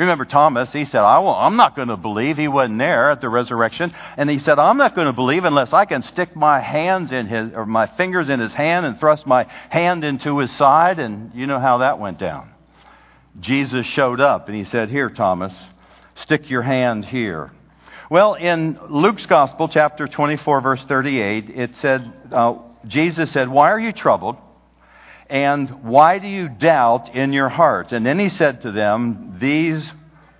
Remember 0.00 0.24
Thomas, 0.24 0.72
he 0.72 0.86
said, 0.86 1.02
I 1.02 1.18
will, 1.18 1.34
I'm 1.34 1.56
not 1.56 1.76
going 1.76 1.88
to 1.88 1.96
believe. 1.98 2.38
He 2.38 2.48
wasn't 2.48 2.78
there 2.78 3.10
at 3.10 3.20
the 3.20 3.28
resurrection. 3.28 3.94
And 4.16 4.30
he 4.30 4.38
said, 4.38 4.58
I'm 4.58 4.78
not 4.78 4.94
going 4.94 5.08
to 5.08 5.12
believe 5.12 5.44
unless 5.44 5.74
I 5.74 5.84
can 5.84 6.02
stick 6.02 6.34
my 6.34 6.58
hands 6.58 7.12
in 7.12 7.26
his, 7.26 7.52
or 7.52 7.66
my 7.66 7.86
fingers 7.86 8.30
in 8.30 8.40
his 8.40 8.52
hand 8.52 8.86
and 8.86 8.98
thrust 8.98 9.26
my 9.26 9.44
hand 9.68 10.02
into 10.02 10.38
his 10.38 10.50
side. 10.52 11.00
And 11.00 11.34
you 11.34 11.46
know 11.46 11.60
how 11.60 11.78
that 11.78 11.98
went 11.98 12.18
down. 12.18 12.50
Jesus 13.40 13.84
showed 13.84 14.20
up 14.20 14.48
and 14.48 14.56
he 14.56 14.64
said, 14.64 14.88
Here, 14.88 15.10
Thomas, 15.10 15.52
stick 16.22 16.48
your 16.48 16.62
hand 16.62 17.04
here. 17.04 17.50
Well, 18.10 18.34
in 18.34 18.80
Luke's 18.88 19.26
Gospel, 19.26 19.68
chapter 19.68 20.08
24, 20.08 20.62
verse 20.62 20.84
38, 20.88 21.50
it 21.50 21.76
said, 21.76 22.10
uh, 22.32 22.54
Jesus 22.86 23.30
said, 23.32 23.50
Why 23.50 23.70
are 23.70 23.78
you 23.78 23.92
troubled? 23.92 24.36
And 25.30 25.84
why 25.84 26.18
do 26.18 26.26
you 26.26 26.48
doubt 26.48 27.14
in 27.14 27.32
your 27.32 27.48
hearts? 27.48 27.92
And 27.92 28.04
then 28.04 28.18
he 28.18 28.30
said 28.30 28.62
to 28.62 28.72
them, 28.72 29.36
These 29.40 29.88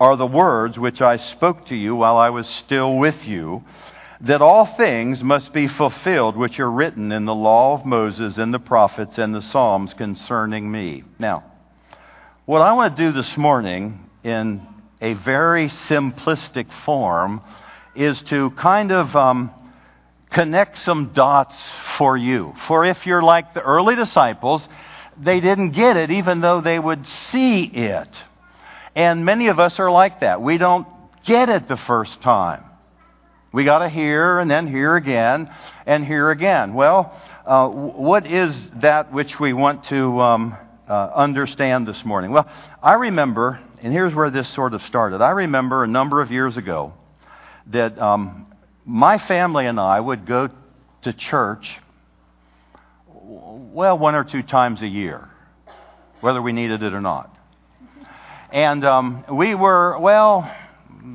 are 0.01 0.17
the 0.17 0.27
words 0.27 0.81
which 0.81 1.01
I 1.01 1.17
spoke 1.17 1.67
to 1.67 1.77
you 1.77 1.95
while 1.95 2.17
I 2.17 2.31
was 2.31 2.49
still 2.49 2.97
with 2.97 3.25
you, 3.25 3.63
that 4.23 4.43
all 4.43 4.67
things 4.67 5.23
must 5.23 5.53
be 5.53 5.69
fulfilled 5.69 6.37
which 6.37 6.59
are 6.59 6.71
written 6.71 7.13
in 7.13 7.25
the 7.25 7.35
law 7.35 7.75
of 7.75 7.87
Moses 7.87 8.37
and 8.37 8.53
the 8.53 8.59
prophets 8.59 9.17
and 9.17 9.33
the 9.33 9.43
Psalms 9.43 9.95
concerning 9.95 10.69
me. 10.69 11.05
Now, 11.21 11.45
what 12.45 12.61
I 12.61 12.73
want 12.73 12.97
to 12.97 13.03
do 13.03 13.13
this 13.13 13.37
morning 13.37 14.11
in 14.25 14.61
a 15.01 15.15
very 15.15 15.69
simplistic 15.69 16.67
form 16.85 17.43
is 17.95 18.21
to 18.23 18.51
kind 18.51 18.91
of 18.91 19.15
um, 19.15 19.53
connect 20.31 20.79
some 20.85 21.13
dots 21.13 21.55
for 21.99 22.17
you. 22.17 22.55
For 22.67 22.85
if 22.85 23.07
you're 23.07 23.23
like 23.23 23.55
the 23.55 23.63
early 23.63 23.97
disciples, 23.97 24.67
they 25.19 25.41
didn't 25.41 25.73
get 25.73 25.97
it 25.97 26.11
even 26.11 26.41
though 26.41 26.61
they 26.61 26.79
would 26.79 27.05
see 27.31 27.65
it. 27.65 28.09
And 28.95 29.25
many 29.25 29.49
of 29.49 29.59
us 29.59 29.79
are 29.79 29.91
like 29.91 30.21
that. 30.21 30.41
We 30.41 30.59
don't 30.59 30.87
get 31.25 31.49
it 31.49 31.69
the 31.69 31.77
first 31.77 32.21
time. 32.23 32.65
We 33.53 33.65
got 33.65 33.81
to 33.81 33.89
hear 33.89 34.39
and 34.39 34.51
then 34.51 34.67
hear 34.69 34.97
again 34.97 35.53
and 35.85 36.05
hear 36.05 36.31
again. 36.31 36.75
Well, 36.75 37.13
uh, 37.45 37.69
what 37.69 38.27
is 38.27 38.55
that 38.77 39.13
which 39.13 39.41
we 39.41 39.53
want 39.53 39.85
to 39.87 40.21
um, 40.21 40.57
uh, 40.89 41.11
understand 41.15 41.87
this 41.87 42.05
morning? 42.05 42.31
Well, 42.31 42.49
I 42.81 42.95
remember, 42.95 43.59
and 43.83 43.93
here's 43.93 44.15
where 44.15 44.31
this 44.31 44.49
sort 44.55 44.73
of 44.73 44.83
started. 44.83 45.21
I 45.21 45.31
remember 45.31 45.83
a 45.83 45.89
number 45.89 46.23
of 46.23 46.31
years 46.31 46.57
ago 46.57 46.93
that 47.67 47.99
um, 47.99 48.47
my 48.91 49.19
family 49.19 49.67
and 49.67 49.79
I 49.79 50.01
would 50.01 50.27
go 50.27 50.49
to 51.03 51.13
church, 51.13 51.65
well, 53.07 53.97
one 53.97 54.17
or 54.17 54.25
two 54.25 54.43
times 54.43 54.83
a 54.83 54.87
year, 54.87 55.31
whether 56.21 56.43
we 56.43 56.53
needed 56.53 56.83
it 56.83 56.93
or 56.93 57.01
not. 57.01 57.35
And 58.53 58.85
um, 58.85 59.25
we 59.31 59.55
were, 59.55 59.97
well, 60.01 60.53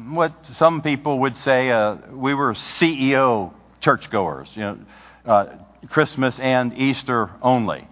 what 0.07 0.33
some 0.57 0.81
people 0.83 1.19
would 1.19 1.35
say, 1.39 1.69
uh, 1.69 1.97
we 2.11 2.33
were 2.33 2.55
CEO 2.79 3.53
churchgoers, 3.81 4.47
you 4.55 4.61
know, 4.61 4.77
uh, 5.25 5.57
Christmas 5.89 6.39
and 6.39 6.77
Easter 6.77 7.29
only. 7.41 7.85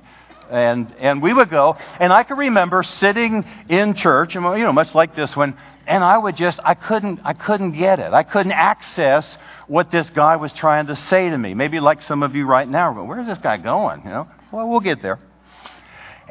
And, 0.49 0.95
and 0.99 1.21
we 1.21 1.33
would 1.33 1.49
go, 1.49 1.75
and 1.99 2.13
I 2.13 2.23
can 2.23 2.37
remember 2.37 2.83
sitting 2.83 3.43
in 3.67 3.95
church, 3.95 4.33
you 4.33 4.41
know, 4.41 4.71
much 4.71 4.95
like 4.95 5.13
this 5.13 5.35
one, 5.35 5.57
and 5.85 6.05
I 6.05 6.17
would 6.17 6.37
just, 6.37 6.57
I 6.63 6.73
couldn't, 6.73 7.19
I 7.25 7.33
couldn't 7.33 7.73
get 7.73 7.99
it. 7.99 8.13
I 8.13 8.23
couldn't 8.23 8.53
access 8.53 9.25
what 9.67 9.91
this 9.91 10.09
guy 10.09 10.35
was 10.35 10.51
trying 10.53 10.87
to 10.87 10.95
say 10.95 11.29
to 11.29 11.37
me. 11.37 11.53
Maybe 11.53 11.79
like 11.79 12.01
some 12.03 12.23
of 12.23 12.35
you 12.35 12.45
right 12.45 12.67
now, 12.67 12.93
going, 12.93 13.07
where's 13.07 13.27
this 13.27 13.39
guy 13.39 13.57
going? 13.57 14.01
You 14.03 14.09
know, 14.09 14.27
well, 14.51 14.69
we'll 14.69 14.79
get 14.79 15.01
there. 15.01 15.19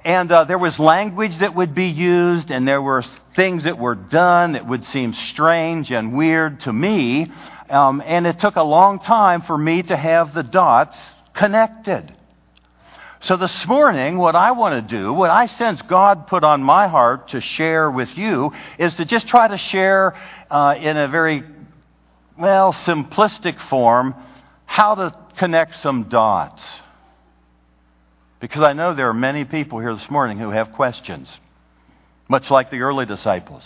And 0.05 0.33
uh, 0.33 0.45
there 0.45 0.59
was 0.59 0.79
language 0.79 1.39
that 1.39 1.55
would 1.55 1.75
be 1.75 1.87
used, 1.87 2.51
and 2.51 2.67
there 2.67 2.83
were 2.83 3.05
things 3.37 3.65
that 3.65 3.79
were 3.79 3.95
done 3.95 4.53
that 4.53 4.67
would 4.67 4.85
seem 4.87 5.13
strange 5.13 5.91
and 5.93 6.13
weird 6.13 6.61
to 6.61 6.73
me. 6.73 7.31
Um, 7.71 8.03
and 8.05 8.27
it 8.27 8.41
took 8.41 8.57
a 8.57 8.63
long 8.63 8.99
time 8.99 9.43
for 9.43 9.57
me 9.57 9.83
to 9.83 9.97
have 9.97 10.35
the 10.35 10.43
dots 10.43 10.97
connected. 11.35 12.13
So 13.21 13.37
this 13.37 13.67
morning, 13.69 14.19
what 14.19 14.35
I 14.35 14.51
want 14.51 14.89
to 14.89 14.97
do, 14.97 15.13
what 15.13 15.31
I 15.31 15.47
sense 15.47 15.81
God 15.83 16.27
put 16.27 16.43
on 16.43 16.61
my 16.61 16.89
heart 16.89 17.29
to 17.29 17.41
share 17.41 17.89
with 17.89 18.19
you, 18.19 18.53
is 18.81 18.93
to 18.97 19.05
just 19.05 19.29
try 19.29 19.47
to 19.47 19.57
share 19.57 20.15
uh, 20.51 20.75
in 20.77 20.97
a 20.97 21.07
very, 21.07 21.45
well, 22.39 22.73
simplistic 22.73 23.61
form 23.69 24.15
how 24.67 24.95
to 24.95 25.15
connect 25.39 25.81
some 25.83 26.05
dots. 26.05 26.63
Because 28.41 28.63
I 28.63 28.73
know 28.73 28.95
there 28.95 29.09
are 29.09 29.15
many 29.15 29.45
people 29.45 29.79
here 29.79 29.95
this 29.95 30.11
morning 30.11 30.39
who 30.39 30.51
have 30.51 30.73
questions, 30.73 31.29
much 32.29 32.51
like 32.51 32.71
the 32.71 32.81
early 32.81 33.07
disciples, 33.07 33.63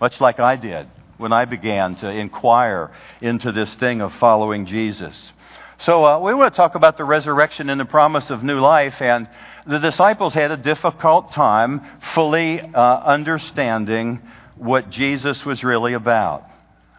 much 0.00 0.20
like 0.20 0.40
I 0.40 0.56
did 0.56 0.88
when 1.18 1.32
I 1.32 1.44
began 1.44 1.96
to 1.96 2.08
inquire 2.08 2.90
into 3.20 3.52
this 3.52 3.72
thing 3.74 4.00
of 4.00 4.12
following 4.14 4.66
Jesus. 4.66 5.32
So 5.80 6.04
uh, 6.04 6.18
we 6.18 6.34
want 6.34 6.52
to 6.52 6.56
talk 6.56 6.74
about 6.74 6.96
the 6.96 7.04
resurrection 7.04 7.70
and 7.70 7.80
the 7.80 7.84
promise 7.84 8.30
of 8.30 8.42
new 8.42 8.58
life. 8.58 9.00
And 9.00 9.28
the 9.66 9.78
disciples 9.78 10.34
had 10.34 10.50
a 10.50 10.56
difficult 10.56 11.32
time 11.32 11.82
fully 12.14 12.60
uh, 12.60 12.80
understanding 13.04 14.20
what 14.56 14.90
Jesus 14.90 15.44
was 15.44 15.62
really 15.62 15.92
about. 15.92 16.44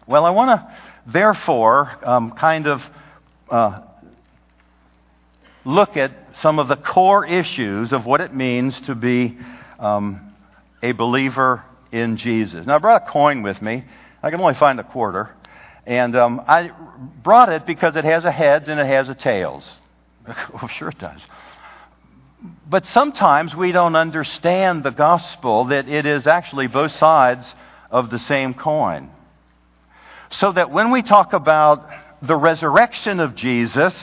Well, 0.06 0.24
I 0.24 0.30
want 0.30 0.60
to 0.60 0.76
therefore 1.12 1.90
um, 2.04 2.32
kind 2.32 2.66
of 2.66 2.82
uh, 3.50 3.80
look 5.64 5.96
at 5.96 6.12
some 6.34 6.58
of 6.58 6.68
the 6.68 6.76
core 6.76 7.26
issues 7.26 7.92
of 7.92 8.06
what 8.06 8.20
it 8.20 8.34
means 8.34 8.80
to 8.82 8.94
be 8.94 9.38
um, 9.78 10.34
a 10.82 10.92
believer 10.92 11.64
in 11.92 12.16
Jesus. 12.16 12.66
Now, 12.66 12.76
I 12.76 12.78
brought 12.78 13.08
a 13.08 13.10
coin 13.10 13.42
with 13.42 13.60
me. 13.60 13.84
I 14.22 14.30
can 14.30 14.40
only 14.40 14.54
find 14.54 14.78
a 14.80 14.84
quarter. 14.84 15.30
And 15.86 16.14
um, 16.16 16.42
I 16.46 16.70
brought 17.22 17.48
it 17.48 17.66
because 17.66 17.96
it 17.96 18.04
has 18.04 18.24
a 18.24 18.30
heads 18.30 18.68
and 18.68 18.78
it 18.78 18.86
has 18.86 19.08
a 19.08 19.14
tails. 19.14 19.64
oh, 20.28 20.68
sure 20.78 20.90
it 20.90 20.98
does. 20.98 21.20
But 22.68 22.86
sometimes 22.86 23.54
we 23.54 23.72
don't 23.72 23.96
understand 23.96 24.82
the 24.82 24.90
gospel 24.90 25.66
that 25.66 25.88
it 25.88 26.06
is 26.06 26.26
actually 26.26 26.68
both 26.68 26.92
sides 26.92 27.46
of 27.90 28.10
the 28.10 28.18
same 28.18 28.54
coin. 28.54 29.10
So 30.30 30.52
that 30.52 30.70
when 30.70 30.90
we 30.90 31.02
talk 31.02 31.32
about 31.32 31.88
the 32.22 32.36
resurrection 32.36 33.20
of 33.20 33.34
Jesus, 33.34 33.94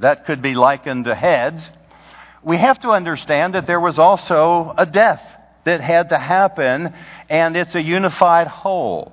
that 0.00 0.26
could 0.26 0.42
be 0.42 0.54
likened 0.54 1.06
to 1.06 1.14
heads, 1.14 1.62
we 2.42 2.58
have 2.58 2.80
to 2.80 2.90
understand 2.90 3.54
that 3.54 3.66
there 3.66 3.80
was 3.80 3.98
also 3.98 4.74
a 4.76 4.84
death 4.84 5.22
that 5.64 5.80
had 5.80 6.10
to 6.10 6.18
happen, 6.18 6.92
and 7.30 7.56
it's 7.56 7.74
a 7.74 7.80
unified 7.80 8.46
whole. 8.46 9.12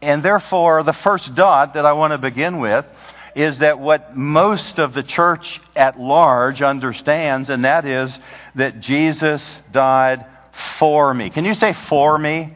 And 0.00 0.22
therefore, 0.22 0.82
the 0.82 0.94
first 0.94 1.34
dot 1.34 1.74
that 1.74 1.84
I 1.84 1.92
want 1.92 2.12
to 2.12 2.18
begin 2.18 2.58
with 2.58 2.86
is 3.34 3.58
that 3.58 3.78
what 3.78 4.16
most 4.16 4.78
of 4.78 4.94
the 4.94 5.02
church 5.02 5.60
at 5.76 6.00
large 6.00 6.62
understands, 6.62 7.50
and 7.50 7.64
that 7.64 7.84
is 7.84 8.10
that 8.54 8.80
Jesus 8.80 9.42
died 9.70 10.24
for 10.78 11.12
me. 11.12 11.30
Can 11.30 11.44
you 11.44 11.54
say 11.54 11.74
for 11.88 12.18
me? 12.18 12.54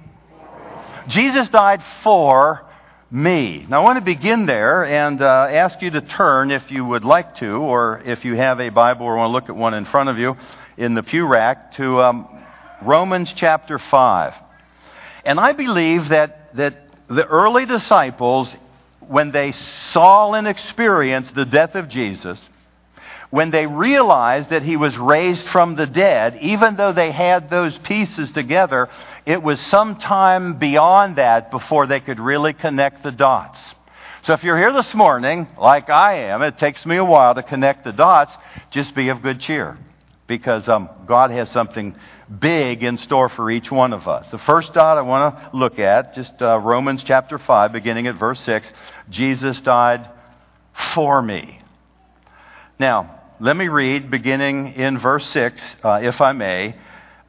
Jesus 1.08 1.48
died 1.48 1.82
for 2.02 2.65
me. 3.10 3.64
Now, 3.68 3.80
I 3.80 3.84
want 3.84 3.98
to 3.98 4.04
begin 4.04 4.46
there 4.46 4.84
and 4.84 5.22
uh, 5.22 5.48
ask 5.50 5.80
you 5.80 5.90
to 5.90 6.00
turn, 6.00 6.50
if 6.50 6.70
you 6.70 6.84
would 6.84 7.04
like 7.04 7.36
to, 7.36 7.52
or 7.52 8.02
if 8.04 8.24
you 8.24 8.34
have 8.34 8.60
a 8.60 8.68
Bible 8.70 9.06
or 9.06 9.16
want 9.16 9.28
to 9.28 9.32
look 9.32 9.48
at 9.48 9.56
one 9.56 9.74
in 9.74 9.84
front 9.84 10.08
of 10.08 10.18
you 10.18 10.36
in 10.76 10.94
the 10.94 11.02
pew 11.02 11.26
rack, 11.26 11.76
to 11.76 12.00
um, 12.00 12.44
Romans 12.82 13.32
chapter 13.36 13.78
5. 13.78 14.34
And 15.24 15.38
I 15.38 15.52
believe 15.52 16.08
that, 16.08 16.54
that 16.56 16.76
the 17.08 17.24
early 17.24 17.64
disciples, 17.64 18.48
when 19.00 19.30
they 19.30 19.52
saw 19.92 20.32
and 20.32 20.48
experienced 20.48 21.34
the 21.34 21.44
death 21.44 21.74
of 21.74 21.88
Jesus, 21.88 22.38
when 23.30 23.50
they 23.50 23.66
realized 23.66 24.50
that 24.50 24.62
he 24.62 24.76
was 24.76 24.96
raised 24.96 25.46
from 25.48 25.74
the 25.74 25.86
dead, 25.86 26.38
even 26.40 26.76
though 26.76 26.92
they 26.92 27.10
had 27.10 27.50
those 27.50 27.76
pieces 27.78 28.30
together, 28.32 28.88
it 29.24 29.42
was 29.42 29.60
some 29.60 29.96
time 29.96 30.58
beyond 30.58 31.16
that 31.16 31.50
before 31.50 31.86
they 31.86 32.00
could 32.00 32.20
really 32.20 32.52
connect 32.52 33.02
the 33.02 33.10
dots. 33.10 33.58
So 34.24 34.32
if 34.32 34.42
you're 34.42 34.58
here 34.58 34.72
this 34.72 34.92
morning, 34.94 35.46
like 35.58 35.88
I 35.88 36.30
am, 36.30 36.42
it 36.42 36.58
takes 36.58 36.84
me 36.84 36.96
a 36.96 37.04
while 37.04 37.34
to 37.34 37.42
connect 37.42 37.84
the 37.84 37.92
dots, 37.92 38.32
just 38.70 38.94
be 38.94 39.08
of 39.08 39.22
good 39.22 39.40
cheer. 39.40 39.78
Because 40.26 40.68
um, 40.68 40.88
God 41.06 41.30
has 41.30 41.48
something 41.50 41.94
big 42.40 42.82
in 42.82 42.98
store 42.98 43.28
for 43.28 43.50
each 43.50 43.70
one 43.70 43.92
of 43.92 44.08
us. 44.08 44.28
The 44.32 44.38
first 44.38 44.74
dot 44.74 44.98
I 44.98 45.02
want 45.02 45.36
to 45.36 45.56
look 45.56 45.78
at, 45.78 46.16
just 46.16 46.32
uh, 46.42 46.58
Romans 46.58 47.04
chapter 47.04 47.38
5, 47.38 47.72
beginning 47.72 48.08
at 48.08 48.16
verse 48.16 48.40
6. 48.40 48.66
Jesus 49.10 49.60
died 49.60 50.10
for 50.94 51.22
me. 51.22 51.60
Now, 52.80 53.15
let 53.38 53.56
me 53.56 53.68
read 53.68 54.10
beginning 54.10 54.74
in 54.74 54.98
verse 54.98 55.28
6, 55.28 55.60
uh, 55.84 56.00
if 56.02 56.20
I 56.20 56.32
may. 56.32 56.74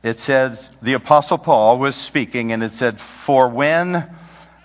It 0.04 0.20
says, 0.22 0.58
the 0.82 0.94
Apostle 0.94 1.38
Paul 1.38 1.80
was 1.80 1.96
speaking, 1.96 2.54
and 2.54 2.64
it 2.64 2.74
said, 2.76 2.98
For 3.26 3.50
when 3.50 4.10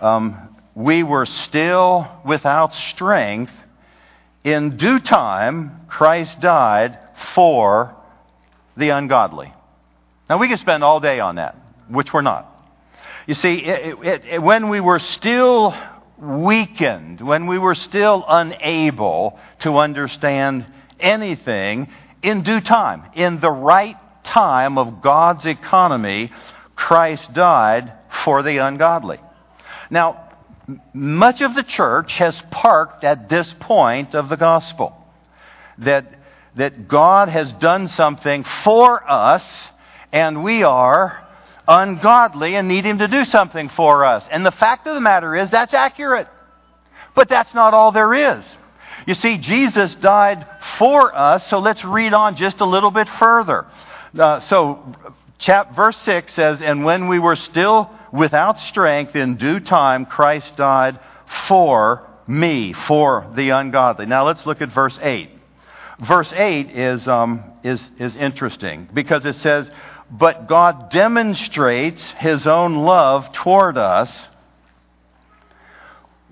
um, 0.00 0.56
we 0.74 1.02
were 1.02 1.26
still 1.26 2.06
without 2.24 2.74
strength, 2.74 3.52
in 4.44 4.76
due 4.76 5.00
time 5.00 5.86
Christ 5.88 6.40
died 6.40 6.98
for 7.34 7.94
the 8.76 8.90
ungodly. 8.90 9.52
Now, 10.30 10.38
we 10.38 10.48
could 10.48 10.60
spend 10.60 10.84
all 10.84 11.00
day 11.00 11.18
on 11.18 11.36
that, 11.36 11.56
which 11.88 12.12
we're 12.12 12.22
not. 12.22 12.48
You 13.26 13.34
see, 13.34 13.56
it, 13.56 13.98
it, 14.04 14.24
it, 14.24 14.42
when 14.42 14.68
we 14.68 14.80
were 14.80 15.00
still 15.00 15.74
weakened, 16.18 17.20
when 17.20 17.48
we 17.48 17.58
were 17.58 17.74
still 17.74 18.24
unable 18.28 19.38
to 19.60 19.78
understand 19.78 20.66
anything, 21.02 21.88
in 22.22 22.42
due 22.42 22.60
time, 22.60 23.04
in 23.14 23.40
the 23.40 23.50
right 23.50 23.96
time 24.24 24.78
of 24.78 25.02
God's 25.02 25.44
economy, 25.44 26.30
Christ 26.76 27.32
died 27.32 27.92
for 28.24 28.42
the 28.42 28.58
ungodly. 28.58 29.18
Now, 29.90 30.30
much 30.94 31.40
of 31.40 31.54
the 31.54 31.62
church 31.62 32.14
has 32.18 32.40
parked 32.50 33.04
at 33.04 33.28
this 33.28 33.52
point 33.60 34.14
of 34.14 34.28
the 34.28 34.36
gospel 34.36 34.96
that, 35.78 36.06
that 36.56 36.88
God 36.88 37.28
has 37.28 37.52
done 37.52 37.88
something 37.88 38.44
for 38.62 39.08
us 39.10 39.42
and 40.12 40.44
we 40.44 40.62
are 40.62 41.26
ungodly 41.66 42.54
and 42.54 42.68
need 42.68 42.84
Him 42.84 42.98
to 42.98 43.08
do 43.08 43.24
something 43.24 43.68
for 43.70 44.04
us. 44.04 44.24
And 44.30 44.44
the 44.44 44.50
fact 44.50 44.86
of 44.86 44.94
the 44.94 45.00
matter 45.00 45.34
is, 45.34 45.50
that's 45.50 45.74
accurate. 45.74 46.28
But 47.14 47.28
that's 47.28 47.52
not 47.54 47.74
all 47.74 47.92
there 47.92 48.14
is. 48.14 48.44
You 49.06 49.14
see, 49.14 49.38
Jesus 49.38 49.94
died 49.96 50.46
for 50.78 51.16
us, 51.16 51.48
so 51.48 51.58
let's 51.58 51.84
read 51.84 52.12
on 52.14 52.36
just 52.36 52.60
a 52.60 52.64
little 52.64 52.90
bit 52.90 53.08
further. 53.18 53.66
Uh, 54.18 54.40
so, 54.40 54.94
chap, 55.38 55.74
verse 55.74 55.96
6 56.04 56.32
says, 56.34 56.60
And 56.62 56.84
when 56.84 57.08
we 57.08 57.18
were 57.18 57.36
still 57.36 57.90
without 58.12 58.60
strength, 58.60 59.16
in 59.16 59.36
due 59.36 59.60
time, 59.60 60.06
Christ 60.06 60.56
died 60.56 61.00
for 61.48 62.08
me, 62.26 62.72
for 62.72 63.30
the 63.34 63.50
ungodly. 63.50 64.06
Now, 64.06 64.26
let's 64.26 64.46
look 64.46 64.60
at 64.60 64.72
verse 64.72 64.98
8. 65.00 65.30
Verse 66.06 66.32
8 66.32 66.70
is, 66.70 67.08
um, 67.08 67.44
is, 67.62 67.82
is 67.98 68.14
interesting 68.16 68.88
because 68.92 69.24
it 69.24 69.36
says, 69.36 69.68
But 70.10 70.48
God 70.48 70.90
demonstrates 70.90 72.02
his 72.18 72.46
own 72.46 72.76
love 72.84 73.32
toward 73.32 73.76
us 73.76 74.10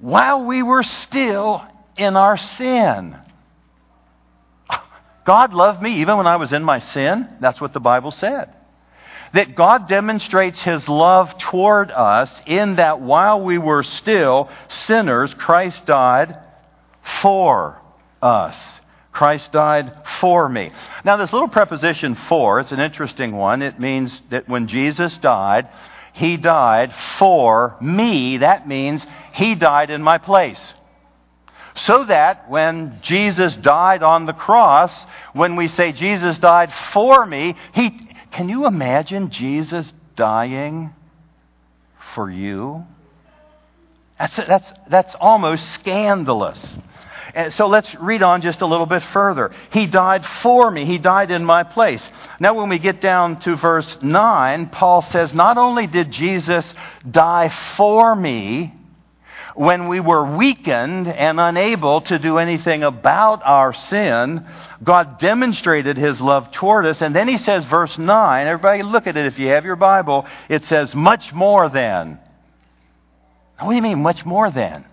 while 0.01 0.45
we 0.45 0.63
were 0.63 0.83
still 0.83 1.63
in 2.01 2.17
our 2.17 2.37
sin. 2.37 3.17
God 5.25 5.53
loved 5.53 5.83
me 5.83 6.01
even 6.01 6.17
when 6.17 6.27
I 6.27 6.37
was 6.37 6.53
in 6.53 6.65
my 6.65 6.81
sin. 6.81 7.29
That's 7.41 7.61
what 7.61 7.73
the 7.73 7.81
Bible 7.81 8.11
said. 8.11 8.53
That 9.35 9.55
God 9.55 9.87
demonstrates 9.87 10.61
His 10.61 10.89
love 10.89 11.39
toward 11.39 11.91
us 11.91 12.33
in 12.47 12.77
that 12.77 13.01
while 13.01 13.41
we 13.43 13.59
were 13.59 13.85
still 13.85 14.49
sinners, 14.87 15.33
Christ 15.35 15.87
died 15.87 16.37
for 17.21 17.79
us. 18.21 18.57
Christ 19.13 19.53
died 19.53 19.93
for 20.21 20.49
me. 20.49 20.73
Now, 21.05 21.17
this 21.17 21.33
little 21.33 21.49
preposition 21.49 22.17
for, 22.29 22.61
it's 22.61 22.73
an 22.73 22.81
interesting 22.81 23.37
one. 23.37 23.63
It 23.63 23.79
means 23.79 24.21
that 24.31 24.49
when 24.49 24.69
Jesus 24.69 25.17
died, 25.19 25.69
He 26.15 26.37
died 26.37 26.93
for 27.19 27.77
me. 27.81 28.39
That 28.39 28.67
means 28.67 29.05
He 29.33 29.55
died 29.55 29.91
in 29.91 30.03
my 30.03 30.19
place. 30.19 30.61
So 31.75 32.05
that 32.05 32.51
when 32.51 32.99
Jesus 33.03 33.55
died 33.55 34.03
on 34.03 34.27
the 34.27 34.33
cross, 34.33 34.93
when 35.33 35.57
we 35.57 35.69
say 35.69 35.93
Jesus 35.93 36.37
died 36.39 36.73
for 36.93 37.25
me, 37.25 37.55
he 37.75 38.09
can 38.31 38.49
you 38.49 38.67
imagine 38.67 39.31
Jesus 39.31 39.91
dying 40.17 40.91
for 42.15 42.31
you? 42.31 42.85
That's, 44.19 44.37
that's, 44.37 44.67
that's 44.89 45.15
almost 45.21 45.65
scandalous. 45.75 46.65
And 47.35 47.53
so 47.53 47.67
let's 47.67 47.93
read 47.97 48.23
on 48.23 48.43
just 48.43 48.61
a 48.61 48.67
little 48.67 48.87
bit 48.87 49.03
further. 49.05 49.53
He 49.73 49.87
died 49.87 50.27
for 50.43 50.71
me. 50.71 50.85
He 50.85 50.99
died 50.99 51.31
in 51.31 51.45
my 51.45 51.63
place. 51.63 52.03
Now, 52.39 52.55
when 52.55 52.69
we 52.69 52.79
get 52.79 53.01
down 53.01 53.41
to 53.41 53.57
verse 53.57 53.99
9, 54.03 54.69
Paul 54.71 55.03
says, 55.03 55.33
Not 55.33 55.57
only 55.57 55.87
did 55.87 56.11
Jesus 56.11 56.67
die 57.09 57.53
for 57.77 58.15
me, 58.15 58.75
when 59.61 59.89
we 59.89 60.01
were 60.01 60.39
weakened 60.39 61.07
and 61.07 61.39
unable 61.39 62.01
to 62.01 62.19
do 62.19 62.39
anything 62.39 62.83
about 62.83 63.43
our 63.45 63.75
sin, 63.75 64.43
God 64.83 65.19
demonstrated 65.19 65.99
His 65.99 66.19
love 66.19 66.51
toward 66.51 66.87
us. 66.87 67.03
And 67.03 67.15
then 67.15 67.29
He 67.29 67.37
says, 67.37 67.67
verse 67.67 67.99
9, 67.99 68.47
everybody 68.47 68.83
look 68.83 69.07
at 69.07 69.19
it 69.19 69.27
if 69.27 69.39
you 69.39 69.49
have 69.49 69.67
your 69.67 69.77
Bible, 69.77 70.25
it 70.49 70.65
says, 70.65 70.95
much 70.95 71.35
more 71.35 71.69
than. 71.69 72.19
What 73.59 73.69
do 73.69 73.77
you 73.77 73.83
mean, 73.83 74.01
much 74.01 74.25
more 74.25 74.51
than? 74.51 74.87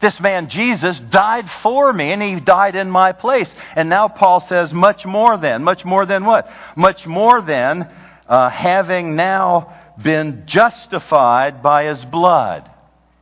This 0.00 0.20
man 0.20 0.48
Jesus 0.48 0.96
died 1.10 1.50
for 1.64 1.92
me 1.92 2.12
and 2.12 2.22
he 2.22 2.38
died 2.38 2.76
in 2.76 2.88
my 2.88 3.10
place. 3.10 3.48
And 3.74 3.88
now 3.88 4.06
Paul 4.06 4.46
says, 4.48 4.72
much 4.72 5.04
more 5.04 5.36
than. 5.36 5.64
Much 5.64 5.84
more 5.84 6.06
than 6.06 6.24
what? 6.24 6.48
Much 6.76 7.04
more 7.04 7.42
than 7.42 7.90
uh, 8.28 8.48
having 8.48 9.16
now 9.16 9.74
been 10.00 10.44
justified 10.46 11.64
by 11.64 11.86
his 11.86 12.04
blood. 12.04 12.70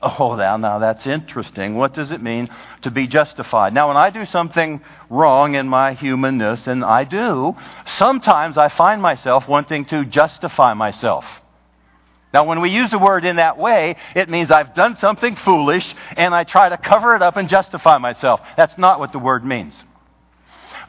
Oh, 0.03 0.35
now, 0.35 0.57
now 0.57 0.81
that's 0.81 1.07
interesting. 1.07 1.77
What 1.77 1.95
does 1.95 2.11
it 2.11 2.21
mean 2.21 2.49
to 2.83 2.91
be 2.91 3.07
justified? 3.07 3.73
Now, 3.73 3.87
when 3.87 3.97
I 3.97 4.11
do 4.11 4.27
something 4.27 4.81
wrong 5.09 5.55
in 5.55 5.69
my 5.69 5.95
humanness, 5.95 6.67
and 6.67 6.85
I 6.85 7.05
do, 7.05 7.55
sometimes 7.99 8.59
I 8.59 8.69
find 8.69 9.01
myself 9.01 9.47
wanting 9.47 9.85
to 9.87 10.05
justify 10.05 10.75
myself. 10.75 11.25
Now, 12.35 12.45
when 12.45 12.61
we 12.61 12.71
use 12.71 12.91
the 12.91 12.99
word 12.99 13.25
in 13.25 13.37
that 13.37 13.59
way, 13.59 13.97
it 14.17 14.29
means 14.29 14.51
I've 14.51 14.75
done 14.75 14.97
something 14.97 15.37
foolish 15.37 15.95
and 16.17 16.35
I 16.35 16.45
try 16.45 16.71
to 16.71 16.79
cover 16.79 17.15
it 17.15 17.23
up 17.23 17.37
and 17.37 17.49
justify 17.49 17.99
myself. 17.99 18.41
That's 18.57 18.77
not 18.79 18.99
what 18.99 19.13
the 19.13 19.19
word 19.19 19.45
means. 19.45 19.75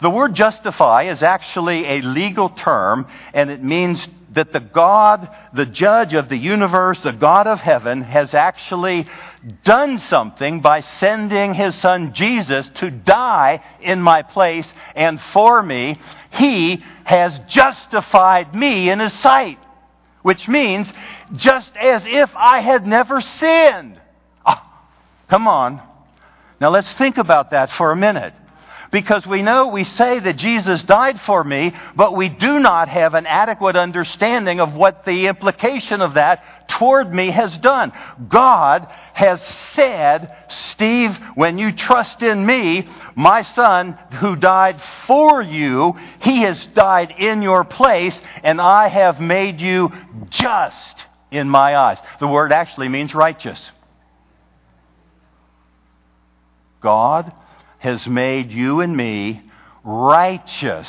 The 0.02 0.10
word 0.10 0.34
justify 0.34 1.04
is 1.04 1.22
actually 1.22 1.86
a 1.86 2.02
legal 2.02 2.50
term, 2.50 3.08
and 3.34 3.52
it 3.52 3.64
means 3.64 4.06
that 4.34 4.52
the 4.52 4.60
God, 4.60 5.30
the 5.54 5.66
judge 5.66 6.14
of 6.14 6.30
the 6.30 6.38
universe, 6.38 7.00
the 7.02 7.12
God 7.12 7.48
of 7.48 7.60
heaven, 7.60 8.02
has 8.02 8.34
actually 8.34 9.08
done 9.64 10.00
something 10.10 10.62
by 10.62 10.82
sending 10.82 11.54
his 11.54 11.76
son 11.76 12.14
Jesus 12.14 12.70
to 12.76 12.90
die 12.90 13.64
in 13.82 14.02
my 14.02 14.22
place 14.22 14.68
and 14.96 15.22
for 15.34 15.62
me. 15.62 16.00
He 16.32 16.84
has 17.04 17.38
justified 17.48 18.56
me 18.56 18.90
in 18.90 19.00
his 19.00 19.14
sight, 19.14 19.60
which 20.22 20.48
means 20.48 20.88
just 21.36 21.76
as 21.76 22.04
if 22.06 22.30
I 22.36 22.60
had 22.60 22.88
never 22.88 23.22
sinned. 23.22 24.00
Oh, 24.46 24.62
come 25.30 25.48
on. 25.48 25.82
Now 26.60 26.70
let's 26.70 26.92
think 26.94 27.18
about 27.18 27.52
that 27.52 27.72
for 27.74 27.92
a 27.92 27.96
minute 27.96 28.34
because 28.94 29.26
we 29.26 29.42
know 29.42 29.70
we 29.70 29.86
say 29.86 30.20
that 30.20 30.36
Jesus 30.36 30.84
died 30.84 31.20
for 31.22 31.44
me, 31.44 31.74
but 31.96 32.16
we 32.16 32.30
do 32.30 32.60
not 32.60 32.88
have 32.88 33.16
an 33.16 33.26
adequate 33.26 33.76
understanding 33.76 34.60
of 34.60 34.76
what 34.76 35.04
the 35.04 35.26
implication 35.26 36.00
of 36.00 36.14
that 36.14 36.70
toward 36.70 37.12
me 37.12 37.32
has 37.32 37.58
done. 37.58 37.92
God 38.30 38.88
has 39.14 39.42
said, 39.74 40.32
Steve, 40.74 41.18
when 41.34 41.58
you 41.58 41.72
trust 41.72 42.22
in 42.22 42.46
me, 42.46 42.88
my 43.16 43.42
son 43.42 43.94
who 44.20 44.36
died 44.36 44.80
for 45.08 45.42
you, 45.42 45.96
he 46.22 46.42
has 46.44 46.64
died 46.68 47.16
in 47.18 47.42
your 47.42 47.64
place, 47.64 48.16
and 48.44 48.62
I 48.62 48.90
have 48.90 49.20
made 49.20 49.60
you 49.60 49.92
just 50.30 51.04
in 51.32 51.50
my 51.50 51.76
eyes. 51.76 51.98
The 52.20 52.28
word 52.28 52.52
actually 52.52 52.90
means 52.90 53.16
righteous. 53.16 53.60
God 56.80 57.34
has 57.84 58.08
made 58.08 58.50
you 58.50 58.80
and 58.80 58.96
me 58.96 59.42
righteous 59.84 60.88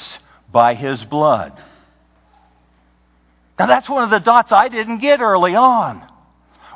by 0.53 0.75
his 0.77 1.05
blood. 1.05 1.61
Now, 3.59 3.67
that's 3.67 3.89
one 3.89 4.05
of 4.05 4.11
the 4.11 4.21
dots 4.21 4.53
I 4.53 4.69
didn't 4.69 4.99
get 4.99 5.21
early 5.21 5.57
on. 5.57 6.09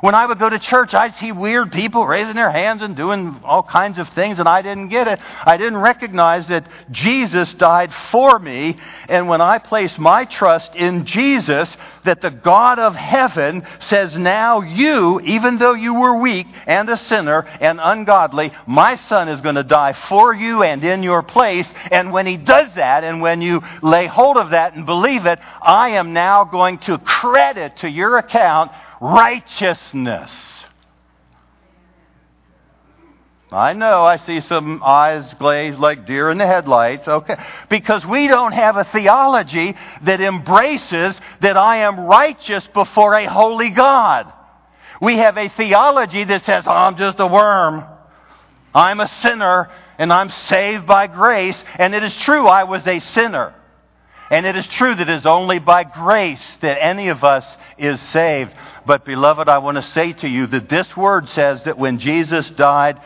When 0.01 0.15
I 0.15 0.25
would 0.25 0.39
go 0.39 0.49
to 0.49 0.59
church, 0.59 0.93
I'd 0.93 1.15
see 1.15 1.31
weird 1.31 1.71
people 1.71 2.07
raising 2.07 2.35
their 2.35 2.51
hands 2.51 2.81
and 2.81 2.95
doing 2.95 3.41
all 3.43 3.63
kinds 3.63 3.99
of 3.99 4.07
things, 4.09 4.39
and 4.39 4.47
I 4.47 4.61
didn't 4.61 4.87
get 4.89 5.07
it. 5.07 5.19
I 5.45 5.57
didn't 5.57 5.79
recognize 5.79 6.47
that 6.47 6.65
Jesus 6.89 7.53
died 7.55 7.91
for 8.09 8.39
me, 8.39 8.77
and 9.09 9.27
when 9.27 9.41
I 9.41 9.57
place 9.57 9.97
my 9.97 10.23
trust 10.25 10.73
in 10.75 11.05
Jesus, 11.05 11.69
that 12.05 12.21
the 12.21 12.29
God 12.31 12.79
of 12.79 12.95
heaven 12.95 13.67
says, 13.79 14.15
Now 14.15 14.61
you, 14.61 15.19
even 15.21 15.57
though 15.57 15.73
you 15.73 15.93
were 15.93 16.17
weak 16.19 16.47
and 16.65 16.89
a 16.89 16.97
sinner 16.97 17.41
and 17.59 17.79
ungodly, 17.81 18.53
my 18.65 18.95
son 19.09 19.27
is 19.27 19.41
going 19.41 19.55
to 19.55 19.63
die 19.63 19.93
for 20.07 20.33
you 20.33 20.63
and 20.63 20.83
in 20.83 21.03
your 21.03 21.23
place. 21.23 21.67
And 21.91 22.13
when 22.13 22.25
he 22.25 22.37
does 22.37 22.73
that, 22.75 23.03
and 23.03 23.21
when 23.21 23.41
you 23.41 23.61
lay 23.81 24.07
hold 24.07 24.37
of 24.37 24.51
that 24.51 24.75
and 24.75 24.85
believe 24.85 25.25
it, 25.25 25.39
I 25.61 25.89
am 25.89 26.13
now 26.13 26.45
going 26.45 26.79
to 26.79 26.97
credit 26.99 27.77
to 27.77 27.89
your 27.89 28.17
account 28.17 28.71
righteousness. 28.99 30.31
I 33.51 33.73
know 33.73 34.05
I 34.05 34.17
see 34.17 34.41
some 34.41 34.83
eyes 34.83 35.25
glazed 35.39 35.79
like 35.79 36.05
deer 36.05 36.29
in 36.29 36.37
the 36.37 36.45
headlights. 36.45 37.07
Okay. 37.07 37.35
Because 37.67 38.05
we 38.05 38.27
don't 38.27 38.51
have 38.51 38.77
a 38.77 38.83
theology 38.83 39.75
that 40.03 40.21
embraces 40.21 41.15
that 41.41 41.57
I 41.57 41.77
am 41.77 42.01
righteous 42.01 42.67
before 42.73 43.15
a 43.15 43.25
holy 43.25 43.71
God. 43.71 44.31
We 45.01 45.17
have 45.17 45.37
a 45.37 45.49
theology 45.49 46.25
that 46.25 46.45
says, 46.45 46.65
oh, 46.67 46.71
I'm 46.71 46.97
just 46.97 47.19
a 47.19 47.25
worm. 47.25 47.85
I'm 48.75 48.99
a 48.99 49.07
sinner 49.23 49.71
and 49.97 50.13
I'm 50.13 50.29
saved 50.47 50.85
by 50.85 51.07
grace. 51.07 51.57
And 51.75 51.95
it 51.95 52.03
is 52.03 52.15
true, 52.17 52.47
I 52.47 52.65
was 52.65 52.85
a 52.85 52.99
sinner. 52.99 53.55
And 54.29 54.45
it 54.45 54.55
is 54.55 54.67
true 54.67 54.93
that 54.93 55.09
it 55.09 55.17
is 55.17 55.25
only 55.25 55.59
by 55.59 55.83
grace 55.83 56.41
that 56.61 56.83
any 56.83 57.07
of 57.07 57.23
us 57.23 57.45
is 57.77 57.99
saved. 58.11 58.51
But, 58.85 59.03
beloved, 59.03 59.49
I 59.49 59.57
want 59.57 59.77
to 59.77 59.91
say 59.91 60.13
to 60.13 60.27
you 60.27 60.47
that 60.47 60.69
this 60.69 60.95
word 60.95 61.29
says 61.29 61.63
that 61.63 61.77
when 61.79 61.99
Jesus 61.99 62.49
died 62.51 62.99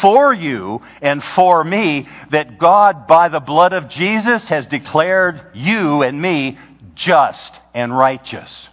for 0.00 0.32
you 0.32 0.82
and 1.00 1.22
for 1.22 1.62
me, 1.62 2.08
that 2.30 2.58
God, 2.58 3.06
by 3.06 3.28
the 3.28 3.40
blood 3.40 3.72
of 3.72 3.88
Jesus, 3.88 4.42
has 4.44 4.66
declared 4.66 5.42
you 5.54 6.02
and 6.02 6.20
me 6.20 6.58
just 6.94 7.52
and 7.74 7.96
righteous. 7.96 8.68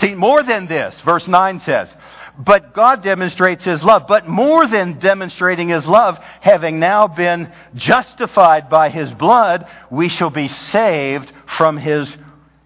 See, 0.00 0.14
more 0.14 0.42
than 0.42 0.66
this, 0.66 0.98
verse 1.02 1.26
9 1.28 1.60
says, 1.60 1.90
but 2.44 2.74
God 2.74 3.02
demonstrates 3.02 3.64
His 3.64 3.82
love. 3.82 4.06
But 4.08 4.26
more 4.26 4.66
than 4.66 4.98
demonstrating 4.98 5.68
His 5.68 5.86
love, 5.86 6.18
having 6.40 6.78
now 6.78 7.06
been 7.06 7.52
justified 7.74 8.70
by 8.70 8.88
His 8.88 9.10
blood, 9.12 9.66
we 9.90 10.08
shall 10.08 10.30
be 10.30 10.48
saved 10.48 11.30
from 11.46 11.76
His 11.76 12.10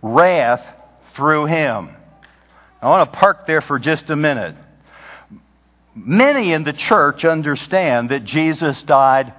wrath 0.00 0.64
through 1.16 1.46
Him. 1.46 1.90
I 2.80 2.88
want 2.88 3.12
to 3.12 3.18
park 3.18 3.46
there 3.46 3.62
for 3.62 3.78
just 3.78 4.10
a 4.10 4.16
minute. 4.16 4.54
Many 5.94 6.52
in 6.52 6.64
the 6.64 6.72
church 6.72 7.24
understand 7.24 8.10
that 8.10 8.24
Jesus 8.24 8.80
died 8.82 9.32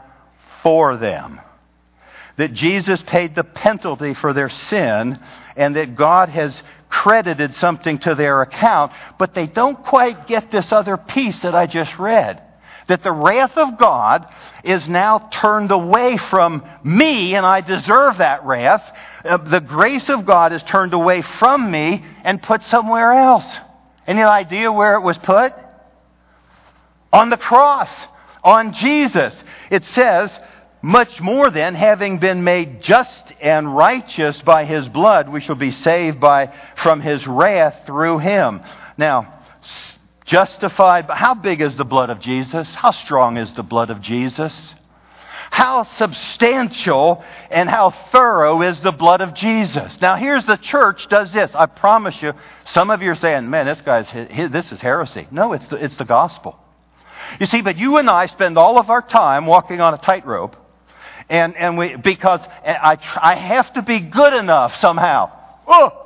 for 0.64 0.98
them, 0.98 1.40
that 2.38 2.54
Jesus 2.54 3.02
paid 3.06 3.36
the 3.36 3.44
penalty 3.44 4.14
for 4.14 4.34
their 4.34 4.50
sin, 4.50 5.20
and 5.56 5.76
that 5.76 5.96
God 5.96 6.30
has 6.30 6.62
credited 7.02 7.54
something 7.56 8.00
to 8.00 8.16
their 8.16 8.42
account, 8.42 8.92
but 9.20 9.34
they 9.34 9.48
don't 9.48 9.84
quite 9.84 10.28
get 10.28 10.50
this 10.50 10.72
other 10.72 10.96
piece 10.96 11.38
that 11.42 11.54
I 11.54 11.68
just 11.68 12.00
read. 12.00 12.42
That 12.88 13.04
the 13.04 13.12
wrath 13.12 13.58
of 13.58 13.78
God 13.78 14.26
is 14.64 14.88
now 14.88 15.28
turned 15.32 15.72
away 15.72 16.16
from 16.18 16.64
me, 16.84 17.36
and 17.36 17.46
I 17.46 17.60
deserve 17.60 18.20
that 18.20 18.46
wrath. 18.46 18.84
Uh, 19.26 19.38
the 19.38 19.60
grace 19.60 20.08
of 20.08 20.26
God 20.26 20.54
is 20.54 20.64
turned 20.64 20.94
away 20.94 21.22
from 21.22 21.70
me 21.70 22.06
and 22.24 22.42
put 22.42 22.64
somewhere 22.64 23.12
else. 23.12 23.46
Any 24.08 24.22
idea 24.22 24.72
where 24.72 24.96
it 24.96 25.02
was 25.02 25.18
put? 25.18 25.54
On 27.12 27.30
the 27.30 27.38
cross, 27.38 27.90
on 28.42 28.74
Jesus. 28.74 29.34
It 29.70 29.84
says, 29.96 30.32
much 30.86 31.20
more 31.20 31.50
then, 31.50 31.74
having 31.74 32.20
been 32.20 32.44
made 32.44 32.80
just 32.80 33.34
and 33.42 33.76
righteous 33.76 34.40
by 34.44 34.66
his 34.66 34.88
blood, 34.88 35.28
we 35.28 35.42
shall 35.42 35.56
be 35.56 35.72
saved 35.72 36.20
by, 36.20 36.54
from 36.76 37.02
his 37.02 37.26
wrath 37.26 37.88
through 37.88 38.20
him. 38.20 38.62
Now, 38.96 39.34
justified, 40.26 41.08
but 41.08 41.18
how 41.18 41.34
big 41.34 41.60
is 41.60 41.76
the 41.76 41.86
blood 41.86 42.12
of 42.12 42.20
Jesus? 42.20 42.72
How 42.76 42.92
strong 42.92 43.38
is 43.38 43.52
the 43.54 43.64
blood 43.64 43.90
of 43.90 44.00
Jesus? 44.00 44.54
How 45.50 45.84
substantial 45.98 47.24
and 47.50 47.68
how 47.68 47.90
thorough 48.12 48.62
is 48.62 48.80
the 48.82 48.92
blood 48.92 49.22
of 49.22 49.34
Jesus? 49.34 50.00
Now, 50.02 50.18
here's 50.18 50.46
the 50.46 50.58
church 50.58 51.10
does 51.10 51.32
this. 51.32 51.50
I 51.56 51.66
promise 51.66 52.22
you, 52.22 52.34
some 52.66 52.92
of 52.92 53.02
you 53.02 53.10
are 53.10 53.16
saying, 53.16 53.50
man, 53.50 53.66
this 53.66 53.82
guy's, 53.82 54.06
this 54.52 54.72
is 54.72 54.80
heresy. 54.82 55.28
No, 55.32 55.54
it's 55.54 55.68
the, 55.68 55.84
it's 55.84 55.98
the 55.98 56.06
gospel. 56.06 56.60
You 57.40 57.48
see, 57.48 57.62
but 57.62 57.76
you 57.76 57.98
and 57.98 58.08
I 58.08 58.28
spend 58.28 58.60
all 58.60 58.78
of 58.78 58.92
our 58.92 59.02
time 59.02 59.48
walking 59.48 59.82
on 59.82 59.96
a 59.96 59.98
tightrope 59.98 60.58
and, 61.30 61.56
and 61.56 61.78
we, 61.78 61.96
because 61.96 62.42
I, 62.66 62.98
I 63.22 63.36
have 63.36 63.74
to 63.74 63.82
be 63.82 64.00
good 64.00 64.34
enough 64.34 64.76
somehow. 64.80 65.32
Oh, 65.68 66.02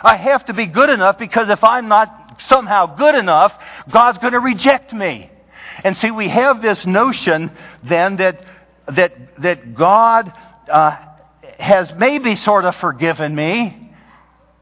I 0.00 0.16
have 0.16 0.46
to 0.46 0.52
be 0.52 0.66
good 0.66 0.90
enough 0.90 1.18
because 1.18 1.48
if 1.48 1.62
I'm 1.62 1.88
not 1.88 2.42
somehow 2.48 2.96
good 2.96 3.14
enough, 3.14 3.52
God's 3.90 4.18
going 4.18 4.32
to 4.32 4.40
reject 4.40 4.92
me. 4.92 5.30
And 5.82 5.96
see, 5.96 6.10
we 6.10 6.28
have 6.28 6.62
this 6.62 6.84
notion 6.84 7.50
then 7.82 8.16
that, 8.16 8.44
that, 8.88 9.40
that 9.42 9.74
God 9.74 10.32
uh, 10.68 10.96
has 11.58 11.92
maybe 11.96 12.36
sort 12.36 12.64
of 12.64 12.74
forgiven 12.76 13.34
me, 13.34 13.92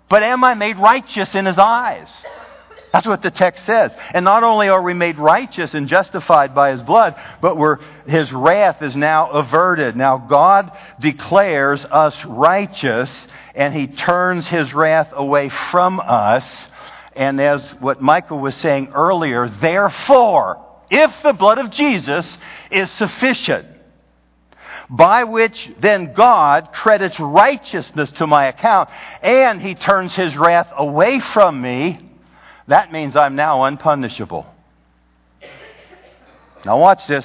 but 0.08 0.22
am 0.22 0.44
I 0.44 0.54
made 0.54 0.78
righteous 0.78 1.34
in 1.34 1.46
His 1.46 1.58
eyes? 1.58 2.08
That's 2.92 3.06
what 3.06 3.22
the 3.22 3.30
text 3.30 3.64
says. 3.64 3.90
And 4.12 4.24
not 4.24 4.42
only 4.42 4.68
are 4.68 4.82
we 4.82 4.92
made 4.92 5.18
righteous 5.18 5.72
and 5.72 5.88
justified 5.88 6.54
by 6.54 6.72
his 6.72 6.82
blood, 6.82 7.14
but 7.40 7.56
we're, 7.56 7.78
his 8.06 8.30
wrath 8.32 8.82
is 8.82 8.94
now 8.94 9.30
averted. 9.30 9.96
Now 9.96 10.18
God 10.18 10.70
declares 11.00 11.84
us 11.86 12.22
righteous 12.26 13.26
and 13.54 13.74
he 13.74 13.86
turns 13.86 14.46
his 14.46 14.74
wrath 14.74 15.08
away 15.12 15.48
from 15.48 16.00
us. 16.00 16.66
And 17.16 17.40
as 17.40 17.62
what 17.80 18.02
Michael 18.02 18.38
was 18.38 18.54
saying 18.56 18.92
earlier, 18.94 19.48
therefore, 19.48 20.62
if 20.90 21.10
the 21.22 21.32
blood 21.32 21.58
of 21.58 21.70
Jesus 21.70 22.38
is 22.70 22.90
sufficient, 22.92 23.66
by 24.90 25.24
which 25.24 25.70
then 25.80 26.12
God 26.12 26.72
credits 26.72 27.18
righteousness 27.18 28.10
to 28.12 28.26
my 28.26 28.46
account, 28.46 28.90
and 29.22 29.60
he 29.60 29.74
turns 29.74 30.14
his 30.14 30.36
wrath 30.36 30.68
away 30.76 31.20
from 31.20 31.60
me, 31.60 32.11
that 32.68 32.92
means 32.92 33.16
I'm 33.16 33.36
now 33.36 33.64
unpunishable. 33.64 34.46
Now, 36.64 36.78
watch 36.78 37.06
this. 37.08 37.24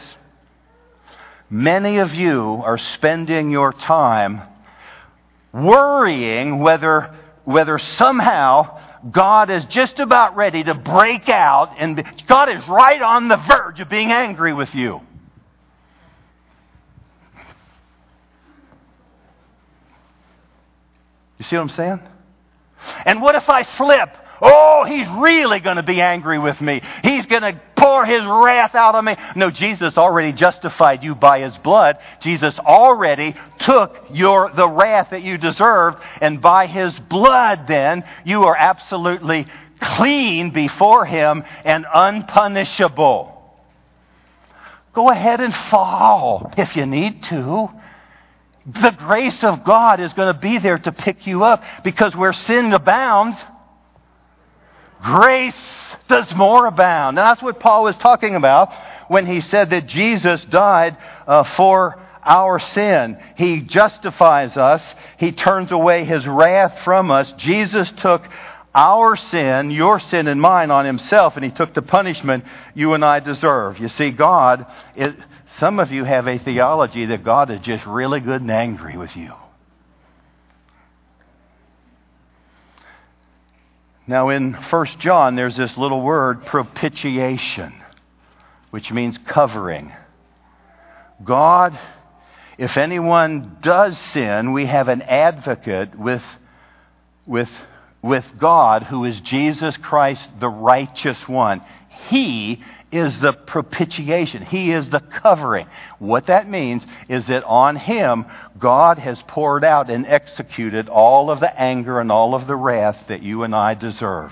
Many 1.49 1.97
of 1.99 2.13
you 2.13 2.61
are 2.65 2.77
spending 2.77 3.51
your 3.51 3.71
time 3.71 4.41
worrying 5.53 6.59
whether, 6.59 7.15
whether 7.45 7.79
somehow 7.79 8.79
God 9.11 9.49
is 9.49 9.63
just 9.65 9.99
about 9.99 10.35
ready 10.35 10.63
to 10.63 10.73
break 10.73 11.29
out 11.29 11.75
and 11.77 12.03
God 12.27 12.49
is 12.49 12.67
right 12.67 13.01
on 13.01 13.27
the 13.27 13.37
verge 13.37 13.79
of 13.79 13.89
being 13.89 14.11
angry 14.11 14.53
with 14.53 14.73
you. 14.73 15.01
You 21.37 21.45
see 21.45 21.55
what 21.55 21.61
I'm 21.61 21.69
saying? 21.69 21.99
And 23.05 23.21
what 23.21 23.35
if 23.35 23.49
I 23.49 23.63
slip? 23.63 24.09
Oh, 24.41 24.85
he's 24.85 25.07
really 25.19 25.59
going 25.59 25.77
to 25.77 25.83
be 25.83 26.01
angry 26.01 26.39
with 26.39 26.59
me. 26.61 26.81
He's 27.03 27.25
going 27.25 27.41
to 27.41 27.59
pour 27.75 28.05
his 28.05 28.23
wrath 28.23 28.75
out 28.75 28.95
on 28.95 29.05
me. 29.05 29.15
No, 29.35 29.49
Jesus 29.49 29.97
already 29.97 30.33
justified 30.33 31.03
you 31.03 31.15
by 31.15 31.39
his 31.39 31.57
blood. 31.59 31.97
Jesus 32.21 32.57
already 32.59 33.35
took 33.59 33.95
your, 34.11 34.51
the 34.55 34.67
wrath 34.67 35.09
that 35.11 35.23
you 35.23 35.37
deserved, 35.37 35.97
and 36.21 36.41
by 36.41 36.67
his 36.67 36.97
blood, 37.09 37.67
then, 37.67 38.03
you 38.25 38.43
are 38.43 38.55
absolutely 38.55 39.47
clean 39.79 40.51
before 40.51 41.05
him 41.05 41.43
and 41.63 41.85
unpunishable. 41.91 43.33
Go 44.93 45.09
ahead 45.09 45.41
and 45.41 45.53
fall 45.53 46.51
if 46.57 46.75
you 46.75 46.85
need 46.85 47.23
to. 47.25 47.69
The 48.65 48.91
grace 48.97 49.43
of 49.43 49.63
God 49.63 49.99
is 49.99 50.11
going 50.13 50.33
to 50.33 50.39
be 50.39 50.57
there 50.57 50.77
to 50.79 50.91
pick 50.91 51.27
you 51.27 51.43
up 51.43 51.63
because 51.83 52.15
where 52.15 52.33
sin 52.33 52.73
abounds, 52.73 53.37
grace 55.01 55.53
does 56.07 56.33
more 56.35 56.65
abound. 56.65 57.17
And 57.17 57.25
that's 57.25 57.41
what 57.41 57.59
Paul 57.59 57.83
was 57.83 57.95
talking 57.97 58.35
about 58.35 58.71
when 59.07 59.25
he 59.25 59.41
said 59.41 59.69
that 59.71 59.87
Jesus 59.87 60.43
died 60.45 60.97
uh, 61.25 61.43
for 61.55 61.97
our 62.23 62.59
sin. 62.59 63.17
He 63.35 63.61
justifies 63.61 64.57
us. 64.57 64.83
He 65.17 65.31
turns 65.31 65.71
away 65.71 66.03
his 66.05 66.27
wrath 66.27 66.83
from 66.83 67.09
us. 67.09 67.31
Jesus 67.37 67.91
took 67.97 68.23
our 68.75 69.15
sin, 69.15 69.71
your 69.71 69.99
sin 69.99 70.27
and 70.27 70.39
mine, 70.39 70.69
on 70.69 70.85
himself, 70.85 71.35
and 71.35 71.43
he 71.43 71.51
took 71.51 71.73
the 71.73 71.81
punishment 71.81 72.43
you 72.75 72.93
and 72.93 73.03
I 73.03 73.19
deserve. 73.19 73.79
You 73.79 73.89
see, 73.89 74.11
God, 74.11 74.67
it, 74.95 75.15
some 75.57 75.79
of 75.79 75.91
you 75.91 76.03
have 76.03 76.27
a 76.27 76.37
theology 76.37 77.05
that 77.05 77.23
God 77.23 77.49
is 77.49 77.59
just 77.61 77.85
really 77.87 78.19
good 78.19 78.41
and 78.41 78.51
angry 78.51 78.95
with 78.95 79.15
you. 79.15 79.33
Now, 84.09 84.29
in 84.29 84.53
1 84.53 84.85
John, 84.99 85.35
there's 85.35 85.57
this 85.57 85.75
little 85.75 86.01
word, 86.01 86.45
propitiation, 86.45 87.73
which 88.69 88.89
means 88.89 89.17
covering. 89.27 89.91
God, 91.23 91.77
if 92.57 92.77
anyone 92.77 93.57
does 93.61 93.97
sin, 94.13 94.53
we 94.53 94.65
have 94.65 94.87
an 94.87 95.01
advocate 95.01 95.99
with, 95.99 96.23
with, 97.25 97.49
with 98.01 98.25
God 98.37 98.83
who 98.83 99.03
is 99.03 99.19
Jesus 99.19 99.75
Christ, 99.75 100.29
the 100.39 100.49
righteous 100.49 101.27
one. 101.27 101.61
He 102.07 102.63
is 102.91 103.19
the 103.19 103.33
propitiation. 103.33 104.45
He 104.45 104.71
is 104.71 104.89
the 104.89 105.01
covering. 105.01 105.67
What 105.99 106.27
that 106.27 106.49
means 106.49 106.85
is 107.09 107.25
that 107.27 107.43
on 107.43 107.75
Him, 107.75 108.25
God 108.57 108.97
has 108.97 109.21
poured 109.27 109.63
out 109.63 109.89
and 109.89 110.05
executed 110.05 110.87
all 110.87 111.29
of 111.29 111.39
the 111.39 111.59
anger 111.59 111.99
and 111.99 112.11
all 112.11 112.33
of 112.33 112.47
the 112.47 112.55
wrath 112.55 112.97
that 113.09 113.21
you 113.21 113.43
and 113.43 113.53
I 113.53 113.73
deserve. 113.73 114.31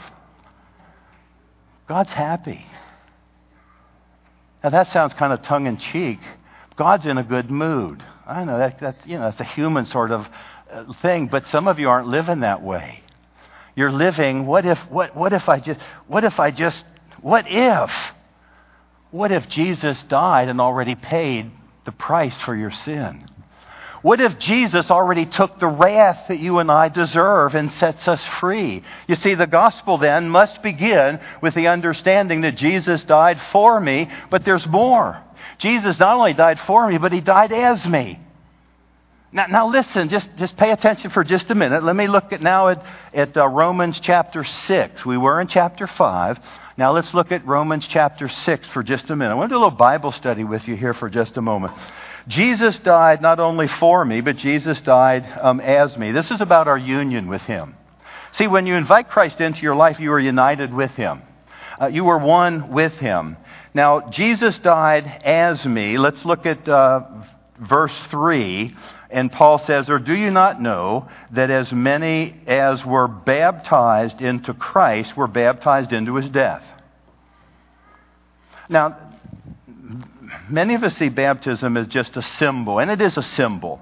God's 1.88 2.14
happy. 2.14 2.66
Now 4.64 4.70
that 4.70 4.88
sounds 4.88 5.14
kind 5.14 5.34
of 5.34 5.44
tongue 5.44 5.68
in 5.68 5.78
cheek. 5.78 6.20
God's 6.78 7.06
in 7.06 7.18
a 7.18 7.24
good 7.24 7.52
mood. 7.52 8.04
I 8.26 8.44
know 8.44 8.58
that, 8.58 8.80
that's, 8.80 9.06
you 9.06 9.18
know, 9.18 9.24
that's 9.24 9.40
a 9.40 9.44
human 9.46 9.86
sort 9.86 10.12
of 10.12 10.26
uh, 10.72 10.92
thing, 11.02 11.28
but 11.28 11.46
some 11.48 11.68
of 11.68 11.78
you 11.78 11.90
aren't 11.90 12.08
living 12.08 12.40
that 12.40 12.64
way. 12.64 13.02
You're 13.76 13.92
living, 13.92 14.46
what 14.46 14.66
if, 14.66 14.80
what, 14.90 15.16
what 15.16 15.34
if 15.34 15.48
I 15.50 15.60
just, 15.60 15.80
what 16.08 16.24
if 16.24 16.40
I 16.40 16.52
just, 16.52 16.84
what 17.22 17.46
if? 17.48 17.92
What 19.16 19.32
if 19.32 19.48
Jesus 19.48 19.98
died 20.10 20.50
and 20.50 20.60
already 20.60 20.94
paid 20.94 21.50
the 21.86 21.94
price 21.94 22.38
for 22.42 22.54
your 22.54 22.72
sin? 22.72 23.26
What 24.02 24.20
if 24.20 24.38
Jesus 24.40 24.92
already 24.92 25.26
took 25.26 25.58
the 25.58 25.70
wrath 25.70 26.28
that 26.28 26.40
you 26.40 26.60
and 26.60 26.70
I 26.70 26.90
deserve 26.90 27.56
and 27.56 27.72
sets 27.72 28.10
us 28.10 28.22
free? 28.42 28.84
You 29.08 29.16
see, 29.16 29.34
the 29.36 29.48
gospel 29.48 29.98
then 29.98 30.28
must 30.28 30.62
begin 30.62 31.22
with 31.42 31.56
the 31.56 31.70
understanding 31.70 32.42
that 32.42 32.58
Jesus 32.58 33.04
died 33.04 33.40
for 33.54 33.80
me, 33.80 34.12
but 34.30 34.44
there's 34.44 34.68
more. 34.68 35.24
Jesus 35.60 35.98
not 35.98 36.18
only 36.18 36.34
died 36.34 36.60
for 36.60 36.86
me, 36.86 36.98
but 36.98 37.14
he 37.14 37.22
died 37.22 37.54
as 37.54 37.86
me. 37.88 38.20
Now, 39.32 39.48
now 39.48 39.68
listen, 39.70 40.10
just, 40.10 40.28
just 40.38 40.58
pay 40.58 40.72
attention 40.72 41.10
for 41.10 41.24
just 41.24 41.50
a 41.50 41.56
minute. 41.56 41.86
Let 41.86 41.96
me 41.96 42.08
look 42.08 42.34
at 42.34 42.42
now 42.42 42.68
at, 42.68 42.86
at 43.14 43.38
uh, 43.38 43.48
Romans 43.48 43.98
chapter 44.02 44.44
6. 44.44 45.06
We 45.06 45.18
were 45.18 45.40
in 45.40 45.48
chapter 45.48 45.88
5. 45.88 46.38
Now 46.78 46.92
let's 46.92 47.14
look 47.14 47.32
at 47.32 47.48
Romans 47.48 47.88
chapter 47.88 48.28
6 48.28 48.68
for 48.70 48.84
just 48.84 49.10
a 49.10 49.16
minute. 49.16 49.32
I 49.32 49.36
want 49.36 49.50
to 49.50 49.54
do 49.54 49.58
a 49.58 49.64
little 49.64 49.78
Bible 49.78 50.12
study 50.12 50.44
with 50.44 50.68
you 50.68 50.76
here 50.76 50.94
for 50.94 51.10
just 51.10 51.38
a 51.38 51.42
moment. 51.42 51.74
Jesus 52.28 52.78
died 52.80 53.22
not 53.22 53.40
only 53.40 53.70
for 53.70 54.04
me, 54.04 54.20
but 54.20 54.36
Jesus 54.36 54.82
died 54.82 55.26
um, 55.42 55.62
as 55.62 55.98
me. 55.98 56.12
This 56.12 56.30
is 56.32 56.42
about 56.42 56.68
our 56.68 56.78
union 56.78 57.30
with 57.30 57.44
Him. 57.44 57.76
See, 58.34 58.48
when 58.48 58.68
you 58.68 58.76
invite 58.76 59.10
Christ 59.10 59.40
into 59.40 59.62
your 59.62 59.76
life, 59.76 60.02
you 60.02 60.12
are 60.12 60.20
united 60.20 60.74
with 60.74 60.92
Him. 60.92 61.22
Uh, 61.80 61.86
you 61.88 62.10
are 62.10 62.18
one 62.18 62.70
with 62.74 62.94
Him. 62.94 63.38
Now, 63.74 64.10
Jesus 64.10 64.58
died 64.58 65.22
as 65.24 65.66
me. 65.66 65.98
Let's 65.98 66.26
look 66.26 66.46
at 66.46 66.68
uh, 66.68 67.04
verse 67.58 67.96
3. 68.10 68.76
And 69.10 69.32
Paul 69.32 69.60
says, 69.60 69.90
Or 69.90 70.00
do 70.00 70.14
you 70.14 70.32
not 70.32 70.62
know 70.62 71.08
that 71.32 71.50
as 71.50 71.72
many 71.72 72.36
as 72.48 72.86
were 72.86 73.08
baptized 73.08 74.22
into 74.22 74.54
Christ 74.54 75.16
were 75.16 75.28
baptized 75.28 75.94
into 75.94 76.16
his 76.16 76.30
death? 76.30 76.64
Now, 78.68 78.98
many 80.50 80.74
of 80.74 80.84
us 80.84 80.96
see 80.98 81.10
baptism 81.10 81.78
as 81.78 81.88
just 81.88 82.18
a 82.18 82.22
symbol, 82.22 82.80
and 82.80 82.90
it 82.90 83.02
is 83.02 83.18
a 83.18 83.22
symbol. 83.22 83.80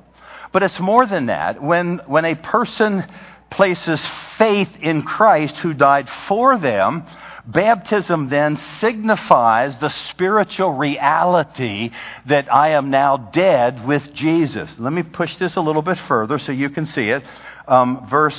But 0.52 0.64
it's 0.64 0.80
more 0.80 1.06
than 1.06 1.28
that. 1.28 1.62
When, 1.64 2.00
when 2.06 2.26
a 2.26 2.36
person 2.36 3.06
places 3.50 4.02
faith 4.38 4.70
in 4.82 5.04
Christ 5.04 5.56
who 5.58 5.74
died 5.74 6.10
for 6.28 6.58
them, 6.58 7.06
baptism 7.46 8.30
then 8.30 8.60
signifies 8.80 9.78
the 9.80 9.90
spiritual 9.90 10.74
reality 10.74 11.92
that 12.28 12.54
I 12.54 12.70
am 12.70 12.90
now 12.90 13.18
dead 13.18 13.86
with 13.86 14.14
Jesus. 14.14 14.70
Let 14.78 14.94
me 14.94 15.04
push 15.04 15.36
this 15.38 15.56
a 15.56 15.62
little 15.62 15.82
bit 15.82 15.98
further 16.00 16.40
so 16.40 16.52
you 16.52 16.70
can 16.70 16.86
see 16.86 17.10
it. 17.10 17.24
Um, 17.68 18.08
verse 18.10 18.38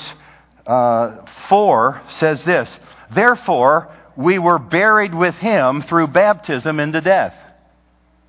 uh, 0.67 1.27
4 1.49 2.03
says 2.19 2.43
this 2.45 2.75
Therefore, 3.15 3.91
we 4.17 4.39
were 4.39 4.59
buried 4.59 5.15
with 5.15 5.35
him 5.35 5.83
through 5.83 6.09
baptism 6.09 6.81
into 6.81 7.01
death. 7.01 7.35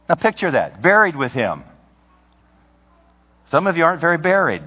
Now 0.10 0.16
picture 0.16 0.52
that 0.52 0.82
buried 0.82 1.16
with 1.16 1.32
him. 1.32 1.64
Some 3.52 3.68
of 3.68 3.78
you 3.78 3.86
aren't 3.86 4.02
very 4.02 4.18
buried. 4.18 4.64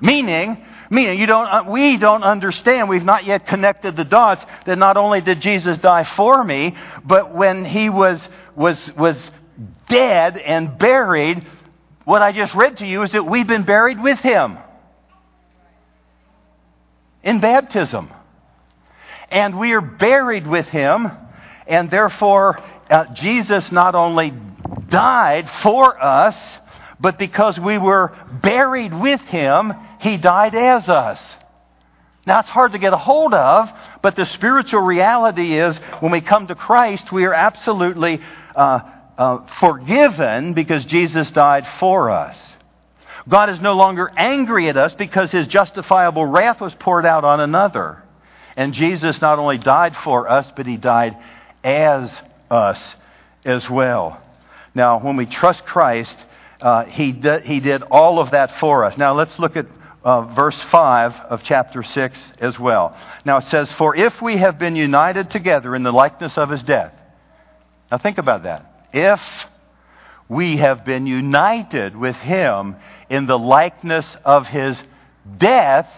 Meaning, 0.00 0.64
meaning 0.90 1.18
you 1.18 1.26
don't, 1.26 1.46
uh, 1.46 1.64
we 1.68 1.96
don't 1.96 2.22
understand, 2.22 2.88
we've 2.88 3.04
not 3.04 3.24
yet 3.24 3.46
connected 3.46 3.96
the 3.96 4.04
dots 4.04 4.44
that 4.66 4.76
not 4.76 4.96
only 4.96 5.20
did 5.20 5.40
Jesus 5.40 5.78
die 5.78 6.04
for 6.04 6.42
me, 6.42 6.76
but 7.04 7.34
when 7.34 7.64
he 7.64 7.88
was, 7.88 8.20
was, 8.54 8.78
was 8.96 9.16
dead 9.88 10.36
and 10.36 10.78
buried, 10.78 11.46
what 12.04 12.22
I 12.22 12.32
just 12.32 12.54
read 12.54 12.78
to 12.78 12.86
you 12.86 13.02
is 13.02 13.12
that 13.12 13.24
we've 13.24 13.46
been 13.46 13.64
buried 13.64 14.00
with 14.00 14.18
him 14.18 14.58
in 17.22 17.40
baptism. 17.40 18.10
And 19.30 19.58
we 19.58 19.72
are 19.72 19.80
buried 19.80 20.46
with 20.46 20.66
him, 20.66 21.10
and 21.66 21.90
therefore 21.90 22.62
uh, 22.88 23.12
Jesus 23.12 23.72
not 23.72 23.96
only 23.96 24.32
died 24.88 25.50
for 25.62 26.00
us, 26.00 26.36
but 26.98 27.18
because 27.18 27.58
we 27.58 27.78
were 27.78 28.12
buried 28.42 28.94
with 28.94 29.20
him, 29.22 29.72
he 30.00 30.16
died 30.16 30.54
as 30.54 30.88
us. 30.88 31.20
Now, 32.26 32.40
it's 32.40 32.48
hard 32.48 32.72
to 32.72 32.78
get 32.78 32.92
a 32.92 32.98
hold 32.98 33.34
of, 33.34 33.70
but 34.02 34.16
the 34.16 34.26
spiritual 34.26 34.80
reality 34.80 35.58
is 35.58 35.76
when 36.00 36.10
we 36.10 36.20
come 36.20 36.48
to 36.48 36.56
Christ, 36.56 37.12
we 37.12 37.24
are 37.24 37.34
absolutely 37.34 38.20
uh, 38.56 38.80
uh, 39.16 39.46
forgiven 39.60 40.52
because 40.52 40.84
Jesus 40.86 41.30
died 41.30 41.66
for 41.78 42.10
us. 42.10 42.36
God 43.28 43.50
is 43.50 43.60
no 43.60 43.74
longer 43.74 44.10
angry 44.16 44.68
at 44.68 44.76
us 44.76 44.94
because 44.94 45.30
his 45.30 45.46
justifiable 45.46 46.24
wrath 46.26 46.60
was 46.60 46.74
poured 46.74 47.06
out 47.06 47.24
on 47.24 47.40
another. 47.40 48.02
And 48.56 48.72
Jesus 48.72 49.20
not 49.20 49.38
only 49.38 49.58
died 49.58 49.96
for 49.96 50.28
us, 50.28 50.50
but 50.56 50.66
he 50.66 50.76
died 50.76 51.16
as 51.62 52.10
us 52.50 52.94
as 53.44 53.68
well. 53.68 54.20
Now, 54.74 54.98
when 55.00 55.16
we 55.16 55.26
trust 55.26 55.64
Christ, 55.64 56.16
uh, 56.60 56.84
he, 56.84 57.12
did, 57.12 57.44
he 57.44 57.60
did 57.60 57.82
all 57.82 58.18
of 58.18 58.30
that 58.30 58.58
for 58.58 58.84
us. 58.84 58.96
Now, 58.96 59.14
let's 59.14 59.38
look 59.38 59.56
at 59.56 59.66
uh, 60.04 60.22
verse 60.34 60.60
5 60.70 61.12
of 61.14 61.42
chapter 61.42 61.82
6 61.82 62.32
as 62.38 62.58
well. 62.58 62.96
Now, 63.24 63.38
it 63.38 63.44
says, 63.48 63.70
For 63.72 63.96
if 63.96 64.22
we 64.22 64.36
have 64.36 64.58
been 64.58 64.76
united 64.76 65.30
together 65.30 65.74
in 65.74 65.82
the 65.82 65.92
likeness 65.92 66.38
of 66.38 66.50
his 66.50 66.62
death. 66.62 66.92
Now, 67.90 67.98
think 67.98 68.18
about 68.18 68.44
that. 68.44 68.88
If 68.92 69.20
we 70.28 70.56
have 70.58 70.84
been 70.84 71.06
united 71.06 71.96
with 71.96 72.16
him 72.16 72.76
in 73.10 73.26
the 73.26 73.38
likeness 73.38 74.06
of 74.24 74.46
his 74.46 74.76
death, 75.38 75.88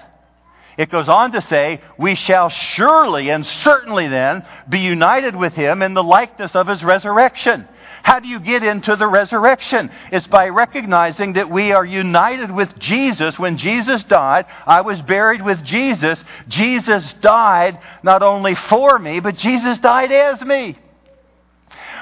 it 0.79 0.90
goes 0.90 1.09
on 1.09 1.33
to 1.33 1.42
say, 1.42 1.81
We 1.99 2.14
shall 2.14 2.51
surely 2.51 3.31
and 3.31 3.44
certainly 3.44 4.09
then 4.09 4.47
be 4.68 4.79
united 4.79 5.35
with 5.35 5.53
him 5.53 5.83
in 5.83 5.94
the 5.94 6.05
likeness 6.05 6.55
of 6.55 6.66
his 6.66 6.83
resurrection. 6.83 7.68
How 8.09 8.21
do 8.21 8.29
you 8.29 8.40
get 8.40 8.62
into 8.62 8.97
the 8.97 9.07
resurrection? 9.07 9.90
It's 10.11 10.27
by 10.27 10.49
recognizing 10.49 11.35
that 11.35 11.51
we 11.51 11.73
are 11.73 11.85
united 11.85 12.51
with 12.51 12.79
Jesus. 12.79 13.38
When 13.38 13.59
Jesus 13.59 14.03
died, 14.05 14.47
I 14.64 14.81
was 14.81 15.03
buried 15.03 15.44
with 15.44 15.62
Jesus. 15.62 16.18
Jesus 16.49 17.12
died 17.21 17.79
not 18.03 18.23
only 18.23 18.55
for 18.55 18.99
me, 18.99 19.21
but 19.21 19.37
Jesus 19.37 19.77
died 19.81 20.11
as 20.11 20.40
me. 20.40 20.79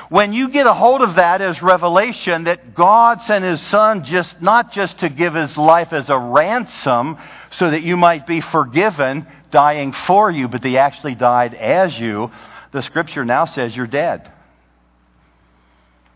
When 0.09 0.33
you 0.33 0.49
get 0.49 0.69
a 0.69 0.75
hold 0.75 1.03
of 1.03 1.17
that 1.17 1.41
as 1.43 1.61
revelation 1.61 2.45
that 2.45 2.73
God 2.73 3.21
sent 3.23 3.45
his 3.45 3.61
son 3.63 4.05
just 4.05 4.41
not 4.41 4.71
just 4.71 5.01
to 5.01 5.09
give 5.09 5.35
his 5.35 5.57
life 5.57 5.93
as 5.93 6.09
a 6.09 6.17
ransom 6.17 7.19
so 7.51 7.69
that 7.69 7.83
you 7.83 7.97
might 7.97 8.29
be 8.29 8.41
forgiven, 8.41 9.27
dying 9.51 9.91
for 9.91 10.31
you, 10.31 10.47
but 10.47 10.63
he 10.63 10.79
actually 10.79 11.17
died 11.17 11.55
as 11.55 11.99
you, 11.99 12.31
the 12.71 12.83
scripture 12.83 13.25
now 13.25 13.45
says 13.45 13.75
you're 13.75 13.89
dead. 13.89 14.31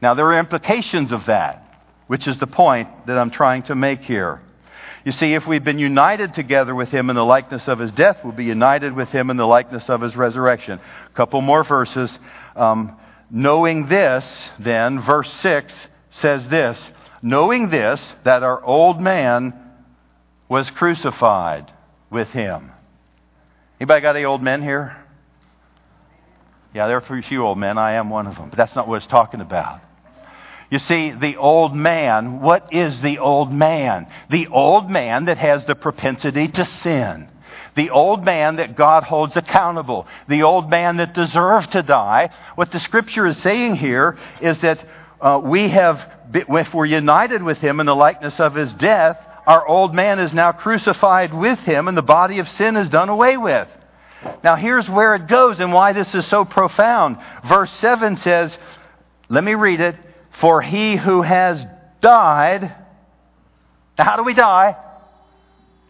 Now 0.02 0.14
there 0.14 0.26
are 0.26 0.38
implications 0.38 1.12
of 1.12 1.26
that, 1.26 1.64
which 2.06 2.26
is 2.26 2.38
the 2.38 2.46
point 2.46 3.06
that 3.06 3.18
I'm 3.18 3.30
trying 3.30 3.64
to 3.64 3.74
make 3.74 4.00
here. 4.00 4.40
You 5.04 5.12
see, 5.12 5.34
if 5.34 5.46
we've 5.46 5.64
been 5.64 5.78
united 5.78 6.34
together 6.34 6.74
with 6.74 6.90
him 6.90 7.08
in 7.08 7.16
the 7.16 7.24
likeness 7.24 7.66
of 7.68 7.78
his 7.78 7.90
death, 7.92 8.18
we'll 8.22 8.34
be 8.34 8.44
united 8.44 8.94
with 8.94 9.08
him 9.08 9.30
in 9.30 9.36
the 9.36 9.46
likeness 9.46 9.88
of 9.88 10.02
his 10.02 10.14
resurrection. 10.14 10.78
A 10.78 11.16
couple 11.16 11.40
more 11.40 11.64
verses. 11.64 12.18
Um, 12.54 12.96
Knowing 13.30 13.86
this, 13.86 14.24
then, 14.58 15.00
verse 15.00 15.32
6 15.34 15.72
says 16.10 16.48
this 16.48 16.80
Knowing 17.22 17.70
this, 17.70 18.02
that 18.24 18.42
our 18.42 18.62
old 18.64 19.00
man 19.00 19.54
was 20.48 20.68
crucified 20.70 21.70
with 22.10 22.28
him. 22.30 22.72
Anybody 23.78 24.00
got 24.00 24.16
any 24.16 24.24
old 24.24 24.42
men 24.42 24.62
here? 24.62 24.96
Yeah, 26.74 26.86
there 26.86 26.96
are 26.96 27.18
a 27.18 27.22
few 27.22 27.44
old 27.44 27.58
men. 27.58 27.78
I 27.78 27.92
am 27.92 28.10
one 28.10 28.26
of 28.26 28.36
them. 28.36 28.50
But 28.50 28.56
that's 28.56 28.74
not 28.74 28.88
what 28.88 28.96
it's 28.96 29.06
talking 29.06 29.40
about. 29.40 29.80
You 30.70 30.78
see, 30.78 31.10
the 31.10 31.36
old 31.36 31.74
man, 31.74 32.40
what 32.40 32.72
is 32.72 33.00
the 33.02 33.18
old 33.18 33.52
man? 33.52 34.06
The 34.30 34.46
old 34.46 34.88
man 34.88 35.24
that 35.24 35.38
has 35.38 35.64
the 35.66 35.74
propensity 35.74 36.46
to 36.48 36.64
sin. 36.82 37.28
The 37.74 37.90
old 37.90 38.24
man 38.24 38.56
that 38.56 38.76
God 38.76 39.02
holds 39.02 39.36
accountable. 39.36 40.06
The 40.28 40.44
old 40.44 40.70
man 40.70 40.98
that 40.98 41.12
deserved 41.12 41.72
to 41.72 41.82
die. 41.82 42.30
What 42.54 42.70
the 42.70 42.78
scripture 42.78 43.26
is 43.26 43.36
saying 43.38 43.76
here 43.76 44.16
is 44.40 44.58
that 44.60 44.84
uh, 45.20 45.40
we 45.42 45.68
have, 45.68 46.04
if 46.32 46.72
we're 46.72 46.86
united 46.86 47.42
with 47.42 47.58
him 47.58 47.80
in 47.80 47.86
the 47.86 47.94
likeness 47.94 48.38
of 48.38 48.54
his 48.54 48.72
death, 48.74 49.18
our 49.46 49.66
old 49.66 49.92
man 49.92 50.20
is 50.20 50.32
now 50.32 50.52
crucified 50.52 51.34
with 51.34 51.58
him 51.60 51.88
and 51.88 51.96
the 51.96 52.02
body 52.02 52.38
of 52.38 52.48
sin 52.50 52.76
is 52.76 52.88
done 52.88 53.08
away 53.08 53.36
with. 53.36 53.66
Now 54.44 54.54
here's 54.54 54.88
where 54.88 55.16
it 55.16 55.26
goes 55.26 55.58
and 55.58 55.72
why 55.72 55.92
this 55.92 56.14
is 56.14 56.26
so 56.26 56.44
profound. 56.44 57.18
Verse 57.48 57.72
7 57.78 58.18
says, 58.18 58.56
let 59.28 59.42
me 59.42 59.54
read 59.54 59.80
it. 59.80 59.96
For 60.38 60.62
he 60.62 60.96
who 60.96 61.22
has 61.22 61.64
died, 62.00 62.62
now 63.98 64.04
how 64.04 64.16
do 64.16 64.22
we 64.22 64.34
die? 64.34 64.76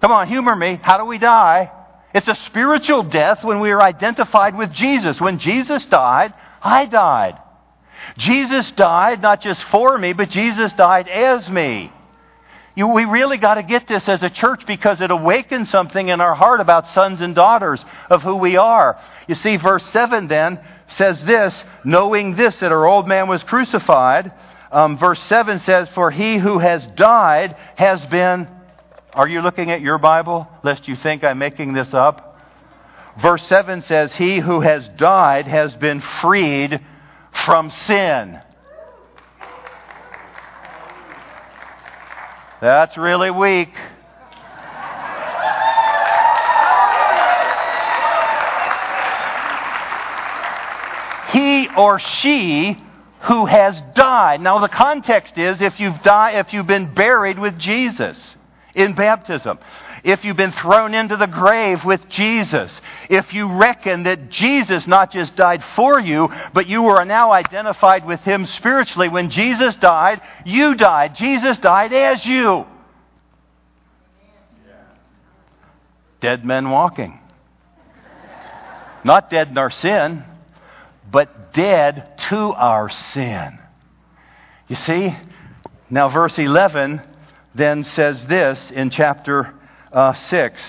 Come 0.01 0.13
on, 0.13 0.29
humor 0.29 0.57
me. 0.57 0.81
How 0.83 0.99
do 0.99 1.05
we 1.05 1.19
die? 1.19 1.71
It's 2.15 2.29
a 2.29 2.35
spiritual 2.47 3.05
death 3.05 3.45
when 3.45 3.61
we 3.61 3.71
are 3.71 3.81
identified 3.81 4.57
with 4.57 4.73
Jesus. 4.73 5.21
When 5.21 5.39
Jesus 5.39 5.85
died, 5.85 6.35
I 6.63 6.87
died. 6.87 7.39
Jesus 8.17 8.71
died 8.73 9.23
not 9.23 9.41
just 9.43 9.63
for 9.65 9.97
me, 9.97 10.13
but 10.13 10.31
Jesus 10.31 10.73
died 10.73 11.09
as 11.09 11.49
me. 11.49 11.93
You, 12.75 12.89
we 12.89 13.05
really 13.05 13.37
got 13.37 13.55
to 13.55 13.63
get 13.63 13.87
this 13.87 14.09
as 14.09 14.23
a 14.23 14.31
church 14.31 14.65
because 14.67 15.01
it 15.01 15.11
awakens 15.11 15.71
something 15.71 16.09
in 16.09 16.21
our 16.21 16.35
heart 16.35 16.61
about 16.61 16.89
sons 16.89 17.21
and 17.21 17.35
daughters 17.35 17.85
of 18.09 18.23
who 18.23 18.37
we 18.37 18.57
are. 18.57 18.99
You 19.29 19.35
see, 19.35 19.57
verse 19.57 19.85
7 19.93 20.29
then 20.29 20.61
says 20.91 21.23
this 21.25 21.65
knowing 21.85 22.37
this, 22.37 22.55
that 22.57 22.73
our 22.73 22.87
old 22.87 23.09
man 23.09 23.29
was 23.29 23.43
crucified 23.43 24.33
Um, 24.73 24.99
verse 24.99 25.21
7 25.25 25.59
says, 25.61 25.89
For 25.89 26.11
he 26.11 26.39
who 26.39 26.59
has 26.59 26.87
died 26.95 27.57
has 27.77 28.05
been. 28.07 28.47
Are 29.13 29.27
you 29.27 29.41
looking 29.43 29.73
at 29.73 29.81
your 29.81 29.99
Bible, 29.99 30.47
lest 30.63 30.87
you 30.87 30.95
think 30.95 31.25
I'm 31.25 31.39
making 31.39 31.73
this 31.73 31.93
up? 31.93 32.39
Verse 33.21 33.45
7 33.47 33.83
says, 33.83 34.15
He 34.15 34.39
who 34.39 34.61
has 34.61 34.89
died 34.97 35.47
has 35.49 35.75
been 35.75 36.01
freed 36.01 36.81
from 37.33 37.73
sin. 37.87 38.41
That's 42.61 42.97
really 42.97 43.31
weak. 43.33 43.75
He 51.33 51.69
or 51.77 51.99
she 51.99 52.83
who 53.23 53.47
has 53.47 53.81
died. 53.95 54.41
Now 54.41 54.59
the 54.59 54.69
context 54.69 55.37
is 55.37 55.61
if 55.61 55.79
you've 55.79 56.03
died, 56.03 56.37
if 56.37 56.53
you've 56.53 56.67
been 56.67 56.95
buried 56.95 57.39
with 57.39 57.59
Jesus 57.59 58.19
in 58.75 58.95
baptism, 58.95 59.59
if 60.03 60.25
you've 60.25 60.37
been 60.37 60.53
thrown 60.53 60.95
into 60.95 61.17
the 61.17 61.27
grave 61.27 61.85
with 61.85 62.09
Jesus, 62.09 62.81
if 63.11 63.35
you 63.35 63.59
reckon 63.59 64.05
that 64.05 64.31
Jesus 64.31 64.87
not 64.87 65.13
just 65.13 65.37
died 65.37 65.63
for 65.77 66.01
you, 66.01 66.33
but 66.55 66.67
you 66.67 66.87
are 66.87 67.05
now 67.05 67.33
identified 67.33 68.07
with 68.07 68.21
him 68.21 68.47
spiritually. 68.47 69.09
When 69.09 69.29
Jesus 69.29 69.75
died, 69.77 70.23
you 70.47 70.75
died. 70.75 71.15
Jesus 71.15 71.59
died 71.59 71.93
as 71.93 72.25
you. 72.25 72.67
Dead 76.21 76.45
men 76.45 76.71
walking. 76.71 77.19
Not 79.05 79.31
dead 79.31 79.49
in 79.49 79.59
our 79.59 79.71
sin, 79.71 80.25
but 81.11 81.53
dead 81.53 82.19
to 82.29 82.37
our 82.37 82.89
sin. 82.89 83.59
You 84.69 84.77
see? 84.77 85.17
Now, 85.89 86.09
verse 86.09 86.39
11 86.39 87.03
then 87.55 87.85
says 87.85 88.25
this 88.27 88.71
in 88.71 88.91
chapter 88.91 89.53
uh, 89.93 90.15
6 90.15 90.61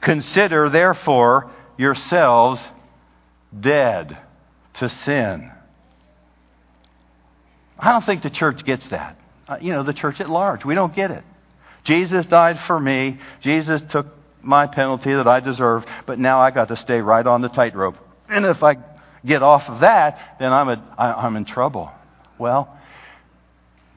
Consider, 0.00 0.70
therefore, 0.70 1.50
yourselves 1.76 2.62
dead 3.58 4.16
to 4.74 4.88
sin. 4.88 5.50
I 7.78 7.92
don't 7.92 8.04
think 8.04 8.22
the 8.22 8.30
church 8.30 8.64
gets 8.64 8.86
that. 8.88 9.18
Uh, 9.48 9.58
you 9.60 9.72
know, 9.72 9.82
the 9.82 9.92
church 9.92 10.20
at 10.20 10.30
large. 10.30 10.64
We 10.64 10.74
don't 10.74 10.94
get 10.94 11.10
it. 11.10 11.24
Jesus 11.82 12.24
died 12.26 12.60
for 12.66 12.78
me. 12.78 13.18
Jesus 13.40 13.82
took 13.90 14.06
my 14.42 14.66
penalty 14.66 15.12
that 15.12 15.26
I 15.26 15.40
deserved, 15.40 15.88
but 16.06 16.18
now 16.18 16.40
I 16.40 16.50
got 16.50 16.68
to 16.68 16.76
stay 16.76 17.00
right 17.00 17.26
on 17.26 17.42
the 17.42 17.48
tightrope. 17.48 17.96
And 18.28 18.44
if 18.46 18.62
I 18.62 18.76
get 19.24 19.42
off 19.42 19.68
of 19.68 19.80
that, 19.80 20.36
then 20.38 20.52
I'm, 20.52 20.68
a, 20.68 20.94
I, 20.98 21.12
I'm 21.12 21.36
in 21.36 21.44
trouble. 21.44 21.90
Well, 22.38 22.76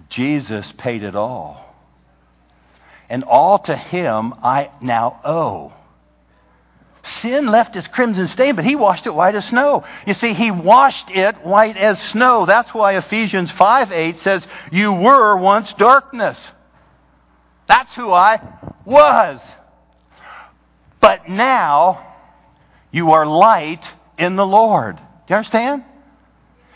Jesus 0.09 0.71
paid 0.77 1.03
it 1.03 1.15
all. 1.15 1.59
And 3.09 3.23
all 3.23 3.59
to 3.59 3.75
him 3.75 4.33
I 4.43 4.71
now 4.81 5.19
owe. 5.23 5.73
Sin 7.21 7.47
left 7.47 7.75
its 7.75 7.87
crimson 7.87 8.27
stain, 8.29 8.55
but 8.55 8.63
he 8.63 8.75
washed 8.75 9.05
it 9.05 9.13
white 9.13 9.35
as 9.35 9.45
snow. 9.45 9.83
You 10.07 10.13
see, 10.13 10.33
he 10.33 10.51
washed 10.51 11.09
it 11.09 11.43
white 11.43 11.75
as 11.75 12.01
snow. 12.11 12.45
That's 12.45 12.73
why 12.73 12.95
Ephesians 12.95 13.51
5 13.51 13.91
8 13.91 14.19
says, 14.19 14.47
You 14.71 14.93
were 14.93 15.35
once 15.35 15.73
darkness. 15.73 16.37
That's 17.67 17.93
who 17.95 18.11
I 18.11 18.41
was. 18.85 19.41
But 21.01 21.29
now 21.29 22.15
you 22.91 23.11
are 23.11 23.25
light 23.25 23.83
in 24.17 24.37
the 24.37 24.45
Lord. 24.45 24.97
You 25.33 25.37
understand? 25.37 25.83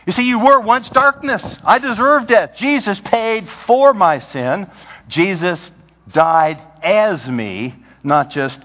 You 0.07 0.13
see, 0.13 0.23
you 0.23 0.39
were 0.39 0.59
once 0.59 0.89
darkness. 0.89 1.43
I 1.63 1.77
deserved 1.77 2.29
death. 2.29 2.55
Jesus 2.57 2.99
paid 3.05 3.47
for 3.67 3.93
my 3.93 4.17
sin. 4.17 4.67
Jesus 5.07 5.59
died 6.11 6.59
as 6.81 7.23
me, 7.27 7.75
not 8.03 8.31
just 8.31 8.59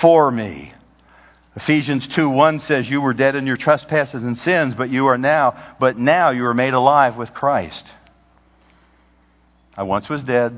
for 0.00 0.30
me. 0.30 0.72
Ephesians 1.56 2.06
2 2.06 2.30
1 2.30 2.60
says, 2.60 2.88
You 2.88 3.00
were 3.00 3.14
dead 3.14 3.34
in 3.34 3.48
your 3.48 3.56
trespasses 3.56 4.22
and 4.22 4.38
sins, 4.38 4.76
but 4.76 4.90
you 4.90 5.08
are 5.08 5.18
now, 5.18 5.74
but 5.80 5.98
now 5.98 6.30
you 6.30 6.46
are 6.46 6.54
made 6.54 6.72
alive 6.72 7.16
with 7.16 7.34
Christ. 7.34 7.84
I 9.76 9.82
once 9.82 10.08
was 10.08 10.22
dead, 10.22 10.56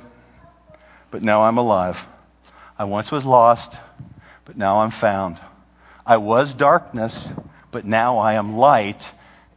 but 1.10 1.22
now 1.22 1.44
I'm 1.44 1.56
alive. 1.56 1.96
I 2.78 2.84
once 2.84 3.10
was 3.10 3.24
lost, 3.24 3.74
but 4.44 4.58
now 4.58 4.80
I'm 4.80 4.90
found. 4.90 5.40
I 6.04 6.18
was 6.18 6.52
darkness, 6.52 7.18
but 7.74 7.84
now 7.84 8.18
I 8.18 8.34
am 8.34 8.56
light 8.56 9.02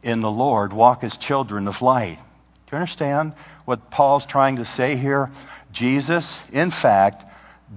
in 0.02 0.22
the 0.22 0.30
Lord. 0.30 0.72
Walk 0.72 1.04
as 1.04 1.16
children 1.18 1.68
of 1.68 1.80
light. 1.80 2.18
Do 2.18 2.72
you 2.72 2.78
understand 2.78 3.32
what 3.64 3.92
Paul's 3.92 4.26
trying 4.26 4.56
to 4.56 4.66
say 4.66 4.96
here? 4.96 5.30
Jesus, 5.72 6.28
in 6.52 6.72
fact, 6.72 7.24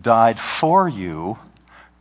died 0.02 0.40
for 0.60 0.90
you. 0.90 1.38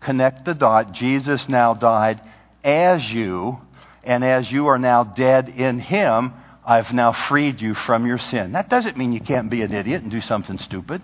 Connect 0.01 0.47
the 0.47 0.55
dot. 0.55 0.93
Jesus 0.93 1.51
now 1.51 1.75
died 1.75 2.19
as 2.65 3.13
you, 3.13 3.61
and 4.05 4.25
as 4.25 4.51
you 4.51 4.69
are 4.69 4.79
now 4.79 5.05
dead 5.05 5.51
in 5.51 5.79
Him, 5.79 6.33
I've 6.65 6.95
now 6.95 7.13
freed 7.13 7.61
you 7.61 7.75
from 7.75 8.07
your 8.07 8.19
sin. 8.19 8.53
That 8.53 8.71
doesn't 8.71 8.97
mean 8.97 9.13
you 9.13 9.21
can't 9.21 9.51
be 9.51 9.61
an 9.61 9.75
idiot 9.75 10.01
and 10.01 10.11
do 10.11 10.23
something 10.23 10.57
stupid. 10.57 11.03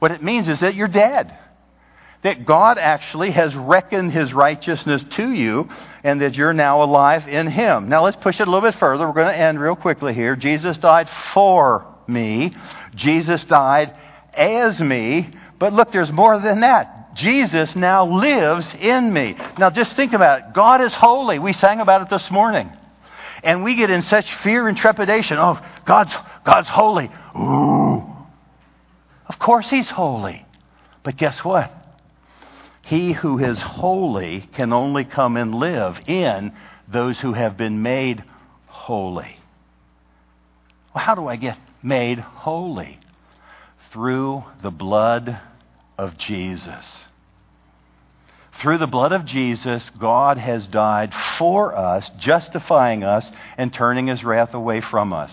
What 0.00 0.10
it 0.10 0.20
means 0.20 0.48
is 0.48 0.58
that 0.60 0.74
you're 0.74 0.88
dead. 0.88 1.38
That 2.22 2.46
God 2.46 2.78
actually 2.78 3.32
has 3.32 3.54
reckoned 3.54 4.12
his 4.12 4.32
righteousness 4.32 5.02
to 5.16 5.30
you 5.30 5.68
and 6.04 6.20
that 6.20 6.34
you're 6.34 6.52
now 6.52 6.82
alive 6.82 7.26
in 7.26 7.48
him. 7.48 7.88
Now 7.88 8.04
let's 8.04 8.16
push 8.16 8.40
it 8.40 8.46
a 8.46 8.50
little 8.50 8.68
bit 8.68 8.78
further. 8.78 9.06
We're 9.06 9.14
going 9.14 9.26
to 9.32 9.36
end 9.36 9.60
real 9.60 9.76
quickly 9.76 10.14
here. 10.14 10.36
Jesus 10.36 10.78
died 10.78 11.08
for 11.34 11.84
me. 12.06 12.54
Jesus 12.94 13.42
died 13.44 13.94
as 14.34 14.78
me. 14.78 15.30
But 15.58 15.72
look, 15.72 15.92
there's 15.92 16.12
more 16.12 16.38
than 16.38 16.60
that. 16.60 17.14
Jesus 17.14 17.74
now 17.76 18.06
lives 18.06 18.66
in 18.80 19.12
me. 19.12 19.36
Now 19.58 19.70
just 19.70 19.94
think 19.96 20.12
about 20.12 20.38
it. 20.38 20.44
God 20.54 20.80
is 20.80 20.94
holy. 20.94 21.38
We 21.38 21.52
sang 21.52 21.80
about 21.80 22.02
it 22.02 22.10
this 22.10 22.30
morning. 22.30 22.70
And 23.42 23.64
we 23.64 23.74
get 23.74 23.90
in 23.90 24.02
such 24.04 24.32
fear 24.36 24.68
and 24.68 24.76
trepidation. 24.76 25.38
Oh, 25.38 25.60
God's, 25.84 26.14
God's 26.44 26.68
holy. 26.68 27.10
Ooh. 27.36 28.04
Of 29.26 29.38
course 29.38 29.68
he's 29.68 29.88
holy. 29.88 30.46
But 31.02 31.16
guess 31.16 31.44
what? 31.44 31.72
He 32.82 33.12
who 33.12 33.38
is 33.38 33.60
holy 33.60 34.48
can 34.54 34.72
only 34.72 35.04
come 35.04 35.36
and 35.36 35.54
live 35.54 36.00
in 36.06 36.52
those 36.88 37.18
who 37.18 37.32
have 37.32 37.56
been 37.56 37.82
made 37.82 38.24
holy. 38.66 39.36
Well, 40.94 41.04
how 41.04 41.14
do 41.14 41.26
I 41.28 41.36
get 41.36 41.58
made 41.82 42.18
holy? 42.18 42.98
Through 43.92 44.44
the 44.62 44.70
blood 44.70 45.38
of 45.98 46.16
Jesus. 46.18 46.84
Through 48.54 48.78
the 48.78 48.86
blood 48.86 49.12
of 49.12 49.24
Jesus, 49.24 49.90
God 49.98 50.38
has 50.38 50.66
died 50.66 51.14
for 51.38 51.74
us, 51.74 52.10
justifying 52.18 53.02
us 53.04 53.30
and 53.56 53.72
turning 53.72 54.08
his 54.08 54.24
wrath 54.24 54.54
away 54.54 54.80
from 54.80 55.12
us. 55.12 55.32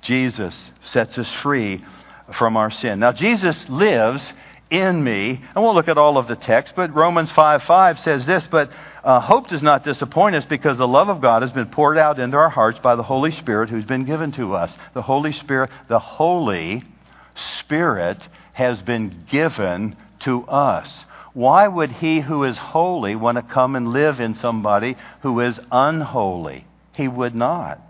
Jesus 0.00 0.70
sets 0.84 1.18
us 1.18 1.32
free 1.34 1.84
from 2.32 2.56
our 2.56 2.70
sin. 2.70 3.00
Now, 3.00 3.12
Jesus 3.12 3.56
lives 3.68 4.32
in 4.70 5.02
me. 5.02 5.40
I 5.54 5.60
won't 5.60 5.76
look 5.76 5.88
at 5.88 5.98
all 5.98 6.16
of 6.16 6.28
the 6.28 6.36
text, 6.36 6.74
but 6.76 6.94
Romans 6.94 7.30
5 7.32 7.64
5 7.64 7.98
says 8.00 8.24
this, 8.24 8.46
but 8.46 8.70
uh, 9.02 9.20
hope 9.20 9.48
does 9.48 9.62
not 9.62 9.84
disappoint 9.84 10.36
us 10.36 10.44
because 10.44 10.78
the 10.78 10.88
love 10.88 11.08
of 11.08 11.20
God 11.20 11.42
has 11.42 11.52
been 11.52 11.68
poured 11.68 11.98
out 11.98 12.18
into 12.18 12.36
our 12.36 12.50
hearts 12.50 12.78
by 12.78 12.96
the 12.96 13.02
Holy 13.02 13.32
Spirit 13.32 13.70
who's 13.70 13.84
been 13.84 14.04
given 14.04 14.32
to 14.32 14.54
us. 14.54 14.72
The 14.94 15.02
Holy 15.02 15.32
Spirit, 15.32 15.70
the 15.88 15.98
Holy 15.98 16.84
Spirit 17.58 18.18
has 18.52 18.80
been 18.82 19.24
given 19.30 19.96
to 20.20 20.44
us. 20.44 20.88
Why 21.32 21.66
would 21.68 21.92
he 21.92 22.20
who 22.20 22.44
is 22.44 22.58
holy 22.58 23.14
want 23.16 23.36
to 23.36 23.42
come 23.42 23.76
and 23.76 23.88
live 23.88 24.20
in 24.20 24.34
somebody 24.34 24.96
who 25.22 25.40
is 25.40 25.58
unholy? 25.70 26.66
He 26.92 27.08
would 27.08 27.34
not. 27.34 27.80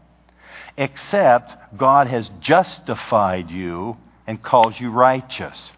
Except 0.77 1.77
God 1.77 2.07
has 2.07 2.31
justified 2.41 3.51
you 3.51 3.97
and 4.27 4.43
calls 4.43 4.79
you 4.79 4.91
righteous. 4.91 5.71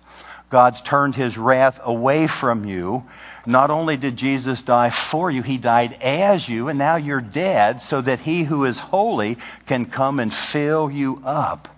God's 0.52 0.82
turned 0.82 1.14
his 1.14 1.38
wrath 1.38 1.80
away 1.82 2.28
from 2.28 2.66
you. 2.66 3.02
Not 3.46 3.70
only 3.70 3.96
did 3.96 4.16
Jesus 4.18 4.60
die 4.60 4.90
for 4.90 5.30
you, 5.30 5.42
he 5.42 5.56
died 5.56 5.94
as 6.02 6.46
you, 6.46 6.68
and 6.68 6.78
now 6.78 6.96
you're 6.96 7.22
dead, 7.22 7.80
so 7.88 8.02
that 8.02 8.20
he 8.20 8.44
who 8.44 8.66
is 8.66 8.76
holy 8.76 9.38
can 9.66 9.86
come 9.86 10.20
and 10.20 10.32
fill 10.32 10.90
you 10.90 11.22
up, 11.24 11.68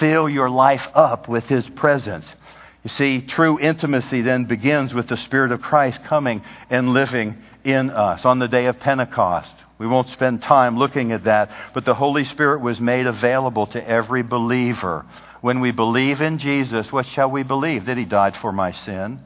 fill 0.00 0.28
your 0.28 0.50
life 0.50 0.86
up 0.92 1.28
with 1.28 1.44
his 1.44 1.66
presence. 1.70 2.26
You 2.82 2.90
see, 2.90 3.20
true 3.22 3.60
intimacy 3.60 4.22
then 4.22 4.46
begins 4.46 4.92
with 4.92 5.06
the 5.06 5.16
Spirit 5.16 5.52
of 5.52 5.62
Christ 5.62 6.02
coming 6.04 6.42
and 6.68 6.92
living 6.92 7.36
in 7.62 7.90
us 7.90 8.24
on 8.24 8.40
the 8.40 8.48
day 8.48 8.66
of 8.66 8.80
Pentecost. 8.80 9.52
We 9.78 9.86
won't 9.86 10.10
spend 10.10 10.42
time 10.42 10.78
looking 10.78 11.12
at 11.12 11.24
that, 11.24 11.50
but 11.72 11.84
the 11.84 11.94
Holy 11.94 12.24
Spirit 12.24 12.60
was 12.60 12.80
made 12.80 13.06
available 13.06 13.68
to 13.68 13.88
every 13.88 14.22
believer. 14.22 15.06
When 15.44 15.60
we 15.60 15.72
believe 15.72 16.22
in 16.22 16.38
Jesus, 16.38 16.90
what 16.90 17.04
shall 17.04 17.30
we 17.30 17.42
believe? 17.42 17.84
That 17.84 17.98
He 17.98 18.06
died 18.06 18.34
for 18.34 18.50
my 18.50 18.72
sin, 18.72 19.20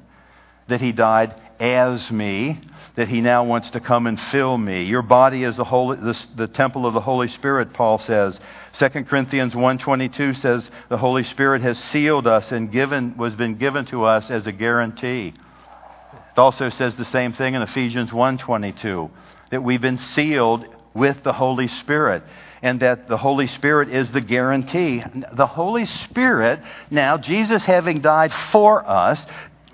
that 0.66 0.80
He 0.80 0.90
died 0.90 1.40
as 1.60 2.10
me, 2.10 2.60
that 2.96 3.06
he 3.06 3.20
now 3.20 3.44
wants 3.44 3.70
to 3.70 3.78
come 3.78 4.08
and 4.08 4.18
fill 4.18 4.58
me. 4.58 4.82
Your 4.82 5.02
body 5.02 5.44
is 5.44 5.54
the, 5.54 5.62
holy, 5.62 5.96
the, 5.98 6.18
the 6.34 6.48
temple 6.48 6.86
of 6.86 6.94
the 6.94 7.00
Holy 7.00 7.28
Spirit, 7.28 7.72
Paul 7.72 7.98
says. 7.98 8.36
2 8.80 8.88
Corinthians 9.04 9.52
1.22 9.52 10.40
says 10.40 10.68
the 10.88 10.98
Holy 10.98 11.22
Spirit 11.22 11.62
has 11.62 11.78
sealed 11.78 12.26
us 12.26 12.50
and 12.50 12.72
given, 12.72 13.16
was 13.16 13.36
been 13.36 13.54
given 13.54 13.86
to 13.86 14.02
us 14.02 14.28
as 14.28 14.48
a 14.48 14.52
guarantee. 14.52 15.34
It 16.32 16.38
also 16.38 16.68
says 16.68 16.96
the 16.96 17.04
same 17.04 17.32
thing 17.32 17.54
in 17.54 17.62
Ephesians 17.62 18.10
1.22, 18.10 19.08
that 19.52 19.62
we've 19.62 19.80
been 19.80 19.98
sealed 19.98 20.66
with 20.94 21.22
the 21.22 21.32
Holy 21.32 21.68
Spirit 21.68 22.24
and 22.62 22.80
that 22.80 23.09
the 23.09 23.16
Holy 23.16 23.46
Spirit 23.46 23.88
is 23.90 24.11
the 24.11 24.20
guarantee. 24.20 25.02
The 25.32 25.46
Holy 25.46 25.86
Spirit, 25.86 26.61
now, 26.90 27.16
Jesus 27.18 27.64
having 27.64 28.00
died 28.00 28.32
for 28.52 28.86
us, 28.88 29.24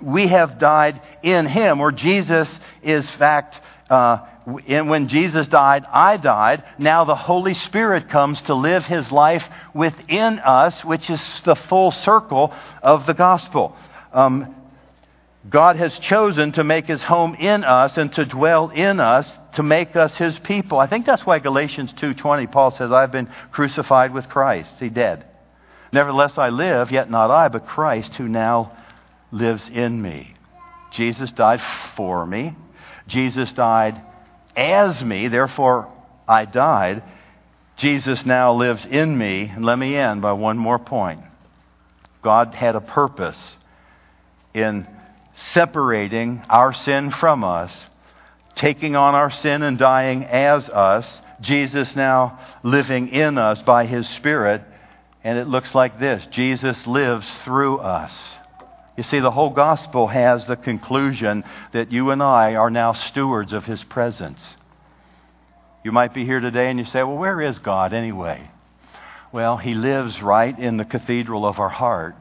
we 0.01 0.27
have 0.27 0.59
died 0.59 1.01
in 1.23 1.45
Him, 1.45 1.81
or 1.81 1.91
Jesus 1.91 2.49
is 2.83 3.09
fact. 3.11 3.59
Uh, 3.89 4.19
and 4.67 4.89
when 4.89 5.07
Jesus 5.07 5.47
died, 5.47 5.85
I 5.91 6.17
died. 6.17 6.63
Now 6.77 7.03
the 7.05 7.15
Holy 7.15 7.55
Spirit 7.55 8.09
comes 8.09 8.41
to 8.43 8.53
live 8.53 8.85
His 8.85 9.11
life 9.11 9.43
within 9.73 10.39
us, 10.39 10.83
which 10.83 11.09
is 11.09 11.21
the 11.45 11.55
full 11.55 11.91
circle 11.91 12.53
of 12.83 13.05
the 13.05 13.13
gospel. 13.13 13.75
Um, 14.13 14.55
God 15.49 15.75
has 15.75 15.97
chosen 15.99 16.53
to 16.53 16.63
make 16.63 16.85
his 16.85 17.03
home 17.03 17.35
in 17.35 17.63
us 17.63 17.97
and 17.97 18.11
to 18.13 18.25
dwell 18.25 18.69
in 18.69 18.99
us 18.99 19.31
to 19.55 19.63
make 19.63 19.95
us 19.95 20.17
his 20.17 20.37
people. 20.39 20.79
I 20.79 20.87
think 20.87 21.05
that's 21.05 21.25
why 21.25 21.39
Galatians 21.39 21.93
2:20 21.93 22.51
Paul 22.51 22.71
says 22.71 22.91
I've 22.91 23.11
been 23.11 23.29
crucified 23.51 24.13
with 24.13 24.29
Christ. 24.29 24.71
He 24.79 24.89
dead. 24.89 25.25
Nevertheless 25.91 26.37
I 26.37 26.49
live, 26.49 26.91
yet 26.91 27.09
not 27.09 27.31
I, 27.31 27.47
but 27.47 27.67
Christ 27.67 28.15
who 28.15 28.27
now 28.27 28.71
lives 29.31 29.67
in 29.69 30.01
me. 30.01 30.35
Jesus 30.91 31.31
died 31.31 31.61
for 31.95 32.25
me. 32.25 32.55
Jesus 33.07 33.51
died 33.51 34.01
as 34.55 35.03
me, 35.03 35.27
therefore 35.27 35.89
I 36.27 36.45
died. 36.45 37.03
Jesus 37.77 38.25
now 38.25 38.53
lives 38.53 38.85
in 38.85 39.17
me. 39.17 39.51
And 39.53 39.65
let 39.65 39.77
me 39.77 39.95
end 39.95 40.21
by 40.21 40.31
one 40.31 40.57
more 40.57 40.79
point. 40.79 41.21
God 42.21 42.55
had 42.55 42.75
a 42.75 42.81
purpose 42.81 43.37
in 44.53 44.87
separating 45.53 46.41
our 46.49 46.73
sin 46.73 47.11
from 47.11 47.43
us, 47.43 47.71
taking 48.55 48.95
on 48.95 49.15
our 49.15 49.31
sin 49.31 49.61
and 49.63 49.77
dying 49.77 50.23
as 50.23 50.67
us, 50.69 51.19
Jesus 51.41 51.95
now 51.95 52.39
living 52.63 53.09
in 53.09 53.37
us 53.37 53.61
by 53.61 53.85
his 53.85 54.07
Spirit, 54.09 54.61
and 55.23 55.37
it 55.37 55.47
looks 55.47 55.75
like 55.75 55.99
this 55.99 56.25
Jesus 56.31 56.87
lives 56.87 57.27
through 57.43 57.79
us. 57.79 58.13
You 58.97 59.03
see, 59.03 59.19
the 59.19 59.31
whole 59.31 59.49
gospel 59.49 60.07
has 60.07 60.45
the 60.45 60.55
conclusion 60.55 61.43
that 61.73 61.91
you 61.91 62.11
and 62.11 62.23
I 62.23 62.55
are 62.55 62.69
now 62.69 62.93
stewards 62.93 63.51
of 63.51 63.65
his 63.65 63.83
presence. 63.83 64.39
You 65.83 65.91
might 65.91 66.13
be 66.13 66.25
here 66.25 66.39
today 66.39 66.69
and 66.69 66.79
you 66.79 66.85
say, 66.85 67.03
well, 67.03 67.17
where 67.17 67.41
is 67.41 67.59
God 67.59 67.93
anyway? 67.93 68.49
Well, 69.33 69.57
he 69.57 69.73
lives 69.73 70.21
right 70.21 70.57
in 70.57 70.77
the 70.77 70.85
cathedral 70.85 71.45
of 71.45 71.59
our 71.59 71.69
heart 71.69 72.15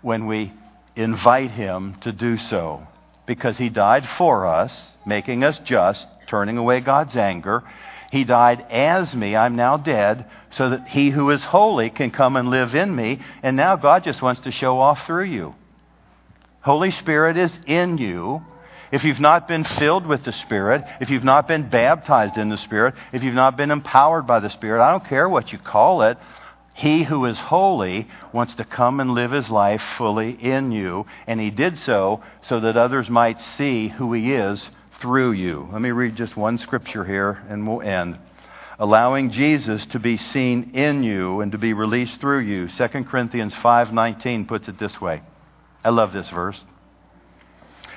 when 0.00 0.26
we 0.26 0.52
invite 0.96 1.50
him 1.50 1.96
to 2.00 2.10
do 2.10 2.38
so 2.38 2.86
because 3.28 3.58
he 3.58 3.68
died 3.68 4.08
for 4.16 4.46
us, 4.46 4.90
making 5.06 5.44
us 5.44 5.60
just, 5.60 6.04
turning 6.28 6.56
away 6.56 6.80
God's 6.80 7.14
anger. 7.14 7.62
He 8.10 8.24
died 8.24 8.64
as 8.70 9.14
me. 9.14 9.36
I'm 9.36 9.54
now 9.54 9.76
dead 9.76 10.24
so 10.52 10.70
that 10.70 10.88
he 10.88 11.10
who 11.10 11.28
is 11.30 11.42
holy 11.44 11.90
can 11.90 12.10
come 12.10 12.36
and 12.36 12.48
live 12.48 12.74
in 12.74 12.96
me. 12.96 13.20
And 13.42 13.54
now 13.54 13.76
God 13.76 14.02
just 14.02 14.22
wants 14.22 14.40
to 14.40 14.50
show 14.50 14.80
off 14.80 15.04
through 15.06 15.26
you. 15.26 15.54
Holy 16.62 16.90
Spirit 16.90 17.36
is 17.36 17.56
in 17.66 17.98
you. 17.98 18.42
If 18.90 19.04
you've 19.04 19.20
not 19.20 19.46
been 19.46 19.64
filled 19.64 20.06
with 20.06 20.24
the 20.24 20.32
Spirit, 20.32 20.82
if 20.98 21.10
you've 21.10 21.22
not 21.22 21.46
been 21.46 21.68
baptized 21.68 22.38
in 22.38 22.48
the 22.48 22.56
Spirit, 22.56 22.94
if 23.12 23.22
you've 23.22 23.34
not 23.34 23.58
been 23.58 23.70
empowered 23.70 24.26
by 24.26 24.40
the 24.40 24.48
Spirit, 24.48 24.82
I 24.82 24.90
don't 24.90 25.04
care 25.04 25.28
what 25.28 25.52
you 25.52 25.58
call 25.58 26.00
it, 26.00 26.16
he 26.78 27.02
who 27.02 27.24
is 27.24 27.36
holy 27.36 28.06
wants 28.32 28.54
to 28.54 28.64
come 28.64 29.00
and 29.00 29.10
live 29.10 29.32
his 29.32 29.50
life 29.50 29.82
fully 29.96 30.30
in 30.30 30.70
you, 30.70 31.06
and 31.26 31.40
he 31.40 31.50
did 31.50 31.76
so 31.78 32.22
so 32.42 32.60
that 32.60 32.76
others 32.76 33.10
might 33.10 33.40
see 33.40 33.88
who 33.88 34.12
he 34.12 34.32
is 34.32 34.64
through 35.00 35.32
you. 35.32 35.68
Let 35.72 35.82
me 35.82 35.90
read 35.90 36.14
just 36.14 36.36
one 36.36 36.56
scripture 36.56 37.04
here 37.04 37.44
and 37.48 37.66
we'll 37.66 37.82
end. 37.82 38.16
Allowing 38.78 39.32
Jesus 39.32 39.86
to 39.86 39.98
be 39.98 40.18
seen 40.18 40.70
in 40.72 41.02
you 41.02 41.40
and 41.40 41.50
to 41.50 41.58
be 41.58 41.72
released 41.72 42.20
through 42.20 42.42
you. 42.42 42.68
2 42.68 43.06
Corinthians 43.06 43.54
5:19 43.54 44.46
puts 44.46 44.68
it 44.68 44.78
this 44.78 45.00
way. 45.00 45.22
I 45.84 45.88
love 45.88 46.12
this 46.12 46.30
verse. 46.30 46.64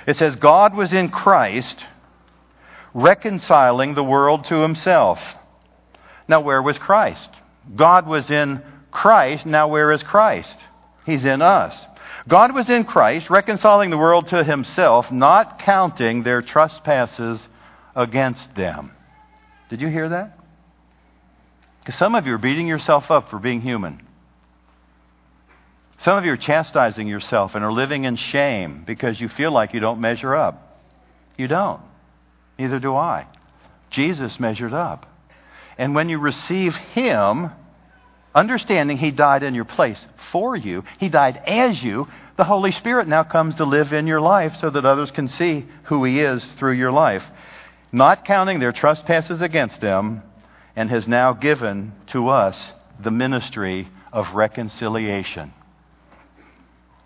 It 0.08 0.18
says 0.18 0.36
God 0.38 0.74
was 0.74 0.92
in 0.92 1.10
Christ 1.10 1.86
reconciling 2.96 3.94
the 3.94 4.04
world 4.04 4.46
to 4.46 4.56
himself. 4.56 5.22
Now 6.28 6.42
where 6.42 6.64
was 6.64 6.80
Christ? 6.80 7.30
God 7.76 8.07
was 8.07 8.30
in 8.30 8.62
Christ. 8.91 9.45
Now, 9.45 9.68
where 9.68 9.91
is 9.91 10.03
Christ? 10.03 10.57
He's 11.05 11.26
in 11.26 11.41
us. 11.41 11.76
God 12.28 12.53
was 12.53 12.70
in 12.70 12.84
Christ, 12.84 13.30
reconciling 13.30 13.89
the 13.89 13.97
world 13.97 14.28
to 14.30 14.43
himself, 14.43 15.12
not 15.12 15.59
counting 15.59 16.24
their 16.24 16.41
trespasses 16.41 17.41
against 17.95 18.53
them. 18.55 18.91
Did 19.70 19.82
you 19.82 19.88
hear 19.88 20.09
that? 20.09 20.38
Because 21.80 21.97
some 21.97 22.14
of 22.14 22.28
you 22.28 22.34
are 22.36 22.39
beating 22.39 22.68
yourself 22.68 23.09
up 23.09 23.30
for 23.30 23.39
being 23.39 23.62
human. 23.62 24.01
Some 26.03 26.18
of 26.18 26.26
you 26.26 26.34
are 26.34 26.38
chastising 26.38 27.07
yourself 27.07 27.55
and 27.55 27.64
are 27.64 27.72
living 27.72 28.03
in 28.05 28.16
shame 28.16 28.84
because 28.86 29.20
you 29.20 29.30
feel 29.30 29.51
like 29.51 29.74
you 29.74 29.80
don't 29.80 30.01
measure 30.01 30.36
up. 30.36 30.80
You 31.38 31.47
don't. 31.47 31.82
Neither 32.57 32.80
do 32.80 32.95
I. 32.95 33.28
Jesus 33.89 34.39
measured 34.39 34.74
up. 34.74 35.07
And 35.78 35.95
when 35.95 36.09
you 36.09 36.19
receive 36.19 36.76
Him, 36.76 37.49
understanding 38.36 38.97
He 38.97 39.11
died 39.11 39.43
in 39.43 39.55
your 39.55 39.65
place 39.65 39.99
for 40.32 40.55
you, 40.55 40.84
He 40.99 41.09
died 41.09 41.41
as 41.45 41.82
you, 41.82 42.07
the 42.38 42.43
Holy 42.45 42.72
Spirit 42.72 43.07
now 43.07 43.24
comes 43.24 43.55
to 43.55 43.65
live 43.65 43.93
in 43.93 44.07
your 44.07 44.22
life 44.22 44.55
so 44.59 44.69
that 44.69 44.86
others 44.86 45.11
can 45.11 45.28
see 45.28 45.65
who 45.84 46.03
He 46.03 46.19
is 46.22 46.43
through 46.57 46.74
your 46.74 46.91
life, 46.91 47.24
not 47.91 48.26
counting 48.26 48.59
their 48.59 48.72
trespasses 48.72 49.41
against 49.41 49.80
them, 49.82 50.24
and 50.76 50.89
has 50.89 51.07
now 51.07 51.34
given 51.34 51.93
to 52.07 52.30
us 52.30 52.57
the 52.99 53.11
ministry 53.11 53.88
of 54.11 54.34
reconciliation. 54.34 55.53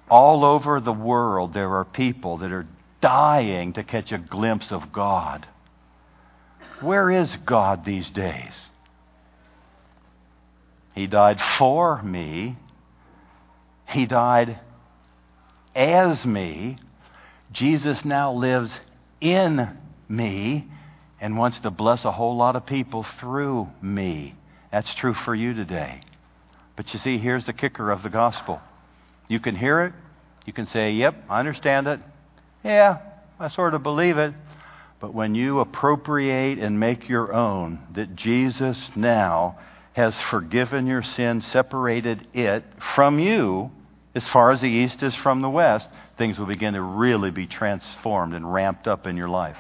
All 0.10 0.46
over 0.46 0.80
the 0.80 0.94
world, 0.94 1.54
there 1.54 1.76
are 1.76 1.86
people 1.86 2.38
that 2.38 2.52
are 2.52 2.68
dying 3.02 3.74
to 3.74 3.84
catch 3.84 4.12
a 4.12 4.18
glimpse 4.18 4.72
of 4.72 4.92
God. 4.92 5.48
Where 6.82 7.10
is 7.10 7.30
God 7.46 7.86
these 7.86 8.10
days? 8.10 8.54
He 10.94 11.08
died 11.08 11.40
for 11.58 12.02
me. 12.02 12.58
He 13.88 14.06
died 14.06 14.60
as 15.76 16.26
me. 16.26 16.78
Jesus 17.52 18.04
now 18.04 18.34
lives 18.34 18.72
in 19.22 19.78
me 20.08 20.66
and 21.20 21.38
wants 21.38 21.60
to 21.60 21.70
bless 21.72 22.06
a 22.06 22.12
whole 22.12 22.36
lot 22.36 22.56
of 22.56 22.66
people 22.66 23.06
through 23.20 23.70
me. 23.82 24.36
That's 24.72 24.94
true 24.96 25.14
for 25.14 25.34
you 25.34 25.54
today. 25.54 26.02
But 26.76 26.94
you 26.94 27.00
see, 27.00 27.18
here's 27.18 27.46
the 27.46 27.54
kicker 27.54 27.92
of 27.92 28.04
the 28.04 28.10
gospel. 28.10 28.60
You 29.28 29.40
can 29.40 29.56
hear 29.56 29.84
it. 29.86 29.94
You 30.46 30.54
can 30.54 30.68
say, 30.68 30.92
Yep, 30.92 31.26
I 31.30 31.40
understand 31.40 31.88
it. 31.88 32.00
Yeah, 32.64 33.00
I 33.40 33.50
sort 33.50 33.74
of 33.74 33.84
believe 33.84 34.18
it. 34.18 34.34
But 35.06 35.14
when 35.14 35.36
you 35.36 35.60
appropriate 35.60 36.58
and 36.58 36.80
make 36.80 37.08
your 37.08 37.32
own 37.32 37.78
that 37.94 38.16
Jesus 38.16 38.90
now 38.96 39.60
has 39.94 40.20
forgiven 40.20 40.88
your 40.88 41.04
sin, 41.04 41.44
separated 41.44 42.28
it 42.34 42.64
from 42.96 43.20
you 43.20 43.70
as 44.16 44.28
far 44.28 44.50
as 44.50 44.62
the 44.62 44.68
east 44.68 45.04
is 45.04 45.14
from 45.14 45.44
the 45.44 45.50
west, 45.50 45.88
things 46.18 46.40
will 46.40 46.48
begin 46.48 46.74
to 46.74 46.82
really 46.82 47.30
be 47.30 47.46
transformed 47.46 48.34
and 48.34 48.52
ramped 48.52 48.88
up 48.88 49.06
in 49.06 49.16
your 49.16 49.30
life. 49.30 49.58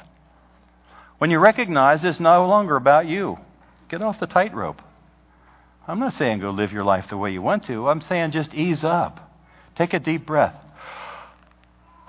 When 1.20 1.30
you 1.30 1.38
recognize 1.38 2.04
it's 2.04 2.20
no 2.20 2.48
longer 2.48 2.76
about 2.76 3.06
you, 3.06 3.38
get 3.88 4.02
off 4.02 4.20
the 4.20 4.26
tightrope. 4.26 4.82
I'm 5.88 6.00
not 6.00 6.14
saying 6.14 6.40
go 6.40 6.50
live 6.50 6.72
your 6.72 6.84
life 6.84 7.06
the 7.10 7.18
way 7.18 7.32
you 7.32 7.44
want 7.44 7.66
to. 7.66 7.88
I'm 7.88 8.02
saying 8.02 8.32
just 8.32 8.52
ease 8.56 8.84
up. 8.84 9.32
Take 9.76 9.94
a 9.94 10.00
deep 10.00 10.26
breath 10.26 10.56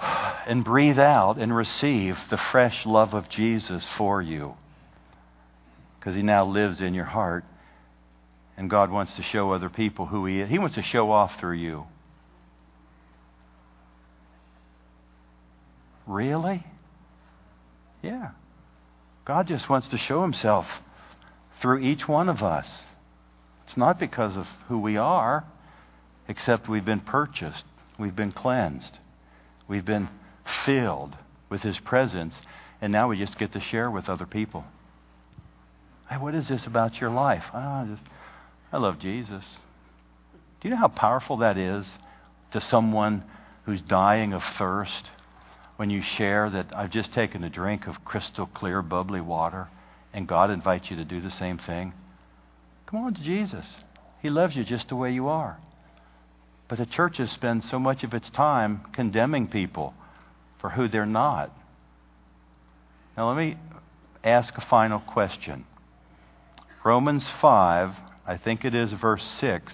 and 0.01 0.65
breathe 0.65 0.99
out 0.99 1.39
and 1.39 1.55
receive 1.55 2.17
the 2.31 2.37
fresh 2.37 2.87
love 2.87 3.15
of 3.15 3.29
Jesus 3.29 3.87
for 3.97 4.21
you. 4.23 4.55
Because 5.99 6.15
he 6.15 6.23
now 6.23 6.45
lives 6.45 6.81
in 6.81 6.95
your 6.95 7.05
heart 7.05 7.45
and 8.57 8.71
God 8.71 8.91
wants 8.91 9.15
to 9.17 9.23
show 9.23 9.53
other 9.53 9.69
people 9.69 10.07
who 10.07 10.25
He 10.27 10.41
is. 10.41 10.49
He 10.49 10.59
wants 10.59 10.77
to 10.77 10.83
show 10.83 11.11
off 11.11 11.39
through 11.39 11.57
you. 11.57 11.87
Really? 16.07 16.65
Yeah. 18.03 18.31
God 19.25 19.47
just 19.47 19.69
wants 19.69 19.89
to 19.89 19.99
show 19.99 20.23
Himself 20.23 20.67
through 21.61 21.81
each 21.81 22.09
one 22.09 22.29
of 22.29 22.43
us. 22.43 22.67
It's 23.67 23.77
not 23.77 23.99
because 23.99 24.37
of 24.37 24.47
who 24.69 24.79
we 24.79 24.97
are, 24.97 25.45
except 26.29 26.69
we've 26.69 26.85
been 26.85 27.01
purchased, 27.01 27.65
we've 27.99 28.17
been 28.17 28.33
cleansed, 28.33 28.99
we've 29.69 29.85
been 29.85 30.09
filled, 30.65 31.17
with 31.49 31.63
His 31.63 31.79
presence, 31.79 32.35
and 32.81 32.93
now 32.93 33.09
we 33.09 33.19
just 33.19 33.39
get 33.39 33.53
to 33.53 33.61
share 33.61 33.91
with 33.91 34.09
other 34.09 34.27
people. 34.27 34.65
Hey, 36.09 36.17
what 36.17 36.35
is 36.35 36.49
this 36.49 36.67
about 36.67 37.01
your 37.01 37.11
life? 37.11 37.45
Oh, 37.53 37.59
I, 37.59 37.87
just, 37.89 38.03
I 38.73 38.79
love 38.79 38.99
Jesus. 38.99 39.45
Do 40.61 40.69
you 40.69 40.71
know 40.71 40.81
how 40.81 40.89
powerful 40.89 41.39
that 41.39 41.57
is 41.57 41.87
to 42.53 42.61
someone 42.61 43.25
who's 43.65 43.81
dying 43.81 44.33
of 44.33 44.43
thirst 44.57 45.11
when 45.77 45.91
you 45.91 46.01
share 46.01 46.49
that 46.51 46.75
I've 46.75 46.91
just 46.91 47.13
taken 47.13 47.45
a 47.45 47.51
drink 47.51 47.87
of 47.87 48.05
crystal 48.05 48.47
clear, 48.47 48.83
bubbly 48.83 49.21
water, 49.21 49.69
and 50.13 50.27
God 50.27 50.51
invites 50.51 50.91
you 50.91 50.97
to 50.97 51.05
do 51.05 51.21
the 51.21 51.31
same 51.31 51.59
thing? 51.59 51.93
Come 52.87 53.01
on 53.01 53.15
to 53.15 53.23
Jesus. 53.23 53.67
He 54.23 54.31
loves 54.31 54.57
you 54.57 54.65
just 54.65 54.89
the 54.89 54.97
way 54.97 55.13
you 55.13 55.29
are. 55.29 55.59
But 56.69 56.79
the 56.79 56.87
churches 56.87 57.31
spend 57.31 57.65
so 57.65 57.79
much 57.79 58.03
of 58.03 58.13
its 58.15 58.29
time 58.31 58.81
condemning 58.93 59.49
people 59.49 59.95
for 60.59 60.71
who 60.71 60.89
they're 60.89 61.07
not. 61.07 61.57
Now, 63.17 63.29
let 63.29 63.37
me 63.37 63.57
ask 64.25 64.57
a 64.57 64.61
final 64.63 65.01
question. 65.01 65.65
Romans 66.85 67.25
5, 67.41 67.95
I 68.27 68.37
think 68.37 68.65
it 68.65 68.75
is 68.75 68.93
verse 68.93 69.25
6, 69.39 69.73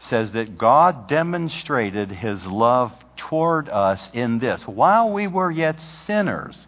says 0.00 0.32
that 0.32 0.58
God 0.58 1.08
demonstrated 1.08 2.10
his 2.10 2.44
love 2.44 2.92
toward 3.16 3.68
us 3.68 4.08
in 4.12 4.38
this. 4.38 4.62
While 4.66 5.12
we 5.12 5.26
were 5.26 5.50
yet 5.50 5.76
sinners, 6.06 6.66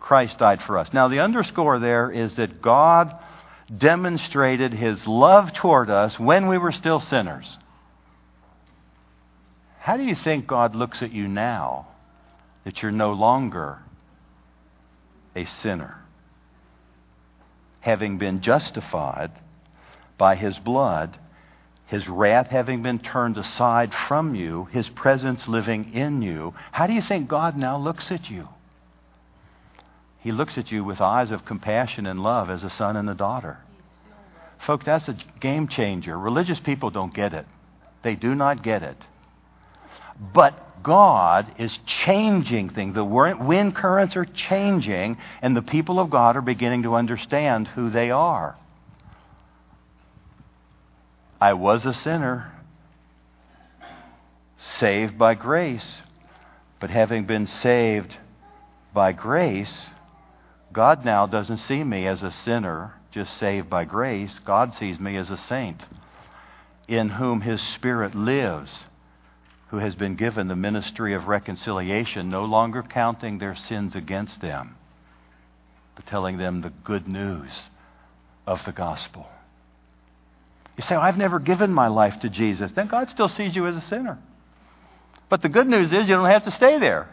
Christ 0.00 0.38
died 0.38 0.62
for 0.62 0.78
us. 0.78 0.92
Now, 0.92 1.08
the 1.08 1.20
underscore 1.20 1.78
there 1.78 2.10
is 2.10 2.36
that 2.36 2.62
God 2.62 3.14
demonstrated 3.76 4.72
his 4.72 5.06
love 5.06 5.52
toward 5.52 5.90
us 5.90 6.18
when 6.18 6.48
we 6.48 6.58
were 6.58 6.72
still 6.72 7.00
sinners. 7.00 7.56
How 9.84 9.98
do 9.98 10.02
you 10.02 10.14
think 10.14 10.46
God 10.46 10.74
looks 10.74 11.02
at 11.02 11.12
you 11.12 11.28
now 11.28 11.88
that 12.64 12.80
you're 12.80 12.90
no 12.90 13.12
longer 13.12 13.80
a 15.36 15.44
sinner? 15.44 15.98
Having 17.80 18.16
been 18.16 18.40
justified 18.40 19.30
by 20.16 20.36
his 20.36 20.58
blood, 20.58 21.18
his 21.84 22.08
wrath 22.08 22.46
having 22.46 22.82
been 22.82 22.98
turned 22.98 23.36
aside 23.36 23.92
from 23.92 24.34
you, 24.34 24.64
his 24.72 24.88
presence 24.88 25.46
living 25.46 25.92
in 25.92 26.22
you, 26.22 26.54
how 26.72 26.86
do 26.86 26.94
you 26.94 27.02
think 27.02 27.28
God 27.28 27.54
now 27.54 27.76
looks 27.76 28.10
at 28.10 28.30
you? 28.30 28.48
He 30.20 30.32
looks 30.32 30.56
at 30.56 30.72
you 30.72 30.82
with 30.82 31.02
eyes 31.02 31.30
of 31.30 31.44
compassion 31.44 32.06
and 32.06 32.22
love 32.22 32.48
as 32.48 32.64
a 32.64 32.70
son 32.70 32.96
and 32.96 33.10
a 33.10 33.14
daughter. 33.14 33.58
Folks, 34.66 34.86
that's 34.86 35.08
a 35.08 35.18
game 35.40 35.68
changer. 35.68 36.18
Religious 36.18 36.58
people 36.58 36.88
don't 36.88 37.12
get 37.12 37.34
it. 37.34 37.44
They 38.02 38.14
do 38.14 38.34
not 38.34 38.62
get 38.62 38.82
it. 38.82 38.96
But 40.18 40.82
God 40.82 41.52
is 41.58 41.78
changing 41.86 42.70
things. 42.70 42.94
The 42.94 43.04
wind 43.04 43.74
currents 43.74 44.16
are 44.16 44.26
changing, 44.26 45.16
and 45.42 45.56
the 45.56 45.62
people 45.62 45.98
of 45.98 46.10
God 46.10 46.36
are 46.36 46.42
beginning 46.42 46.84
to 46.84 46.94
understand 46.94 47.68
who 47.68 47.90
they 47.90 48.10
are. 48.10 48.56
I 51.40 51.54
was 51.54 51.84
a 51.84 51.94
sinner, 51.94 52.52
saved 54.78 55.18
by 55.18 55.34
grace, 55.34 56.02
but 56.80 56.90
having 56.90 57.24
been 57.24 57.46
saved 57.46 58.16
by 58.92 59.12
grace, 59.12 59.86
God 60.72 61.04
now 61.04 61.26
doesn't 61.26 61.58
see 61.58 61.82
me 61.82 62.06
as 62.06 62.22
a 62.22 62.34
sinner, 62.44 62.94
just 63.10 63.38
saved 63.38 63.68
by 63.68 63.84
grace. 63.84 64.38
God 64.44 64.74
sees 64.74 65.00
me 65.00 65.16
as 65.16 65.30
a 65.30 65.36
saint 65.36 65.82
in 66.86 67.08
whom 67.08 67.40
His 67.40 67.60
Spirit 67.60 68.14
lives 68.14 68.84
who 69.68 69.78
has 69.78 69.94
been 69.94 70.16
given 70.16 70.48
the 70.48 70.56
ministry 70.56 71.14
of 71.14 71.26
reconciliation, 71.26 72.28
no 72.28 72.44
longer 72.44 72.82
counting 72.82 73.38
their 73.38 73.56
sins 73.56 73.94
against 73.94 74.40
them, 74.40 74.76
but 75.96 76.06
telling 76.06 76.38
them 76.38 76.60
the 76.60 76.72
good 76.84 77.08
news 77.08 77.50
of 78.46 78.64
the 78.64 78.72
gospel. 78.72 79.26
You 80.76 80.84
say, 80.84 80.94
I've 80.94 81.16
never 81.16 81.38
given 81.38 81.72
my 81.72 81.88
life 81.88 82.20
to 82.20 82.28
Jesus. 82.28 82.70
Then 82.72 82.88
God 82.88 83.08
still 83.10 83.28
sees 83.28 83.54
you 83.54 83.66
as 83.66 83.76
a 83.76 83.80
sinner. 83.82 84.18
But 85.28 85.42
the 85.42 85.48
good 85.48 85.66
news 85.66 85.92
is 85.92 86.08
you 86.08 86.14
don't 86.14 86.30
have 86.30 86.44
to 86.44 86.50
stay 86.50 86.78
there. 86.78 87.08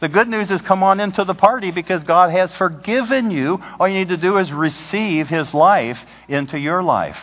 The 0.00 0.08
good 0.08 0.28
news 0.28 0.50
is 0.50 0.60
come 0.62 0.82
on 0.82 1.00
into 1.00 1.24
the 1.24 1.34
party 1.34 1.70
because 1.70 2.04
God 2.04 2.30
has 2.30 2.54
forgiven 2.54 3.30
you. 3.30 3.60
All 3.80 3.88
you 3.88 3.98
need 3.98 4.08
to 4.08 4.16
do 4.16 4.38
is 4.38 4.52
receive 4.52 5.28
His 5.28 5.52
life 5.52 5.98
into 6.28 6.58
your 6.58 6.82
life. 6.82 7.18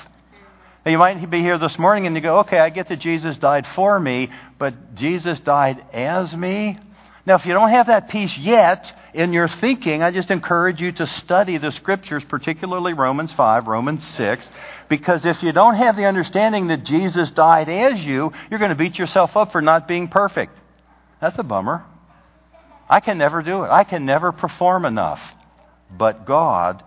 You 0.88 1.00
might 1.00 1.32
be 1.32 1.42
here 1.42 1.58
this 1.58 1.80
morning 1.80 2.06
and 2.06 2.16
you 2.16 2.22
go, 2.22 2.40
okay, 2.40 2.60
I 2.60 2.70
get 2.70 2.90
that 2.90 3.00
Jesus 3.00 3.36
died 3.38 3.66
for 3.74 4.00
me, 4.00 4.30
but 4.60 4.94
Jesus 4.94 5.40
died 5.40 5.84
as 5.92 6.36
me. 6.36 6.78
Now, 7.26 7.36
if 7.36 7.46
you 7.48 7.54
don't 7.54 7.72
have 7.72 7.88
that 7.88 8.10
piece 8.10 8.38
yet 8.38 8.86
in 9.16 9.34
your 9.34 9.48
thinking, 9.48 10.04
I 10.04 10.12
just 10.12 10.30
encourage 10.30 10.80
you 10.80 10.92
to 10.92 11.08
study 11.08 11.58
the 11.58 11.72
scriptures, 11.72 12.24
particularly 12.24 12.94
Romans 12.94 13.34
5, 13.34 13.66
Romans 13.66 14.06
6, 14.10 14.46
because 14.88 15.26
if 15.26 15.42
you 15.42 15.52
don't 15.52 15.74
have 15.74 15.96
the 15.96 16.06
understanding 16.06 16.68
that 16.68 16.84
Jesus 16.84 17.32
died 17.32 17.68
as 17.68 18.00
you, 18.06 18.32
you're 18.52 18.60
going 18.60 18.70
to 18.70 18.76
beat 18.76 19.00
yourself 19.00 19.36
up 19.36 19.52
for 19.52 19.62
not 19.64 19.88
being 19.88 20.08
perfect. 20.08 20.56
That's 21.20 21.40
a 21.40 21.44
bummer. 21.44 21.84
I 22.88 23.00
can 23.00 23.18
never 23.18 23.42
do 23.42 23.64
it. 23.64 23.72
I 23.72 23.86
can 23.86 24.06
never 24.06 24.32
perform 24.32 24.86
enough. 24.86 25.20
But 25.90 26.28
God 26.28 26.84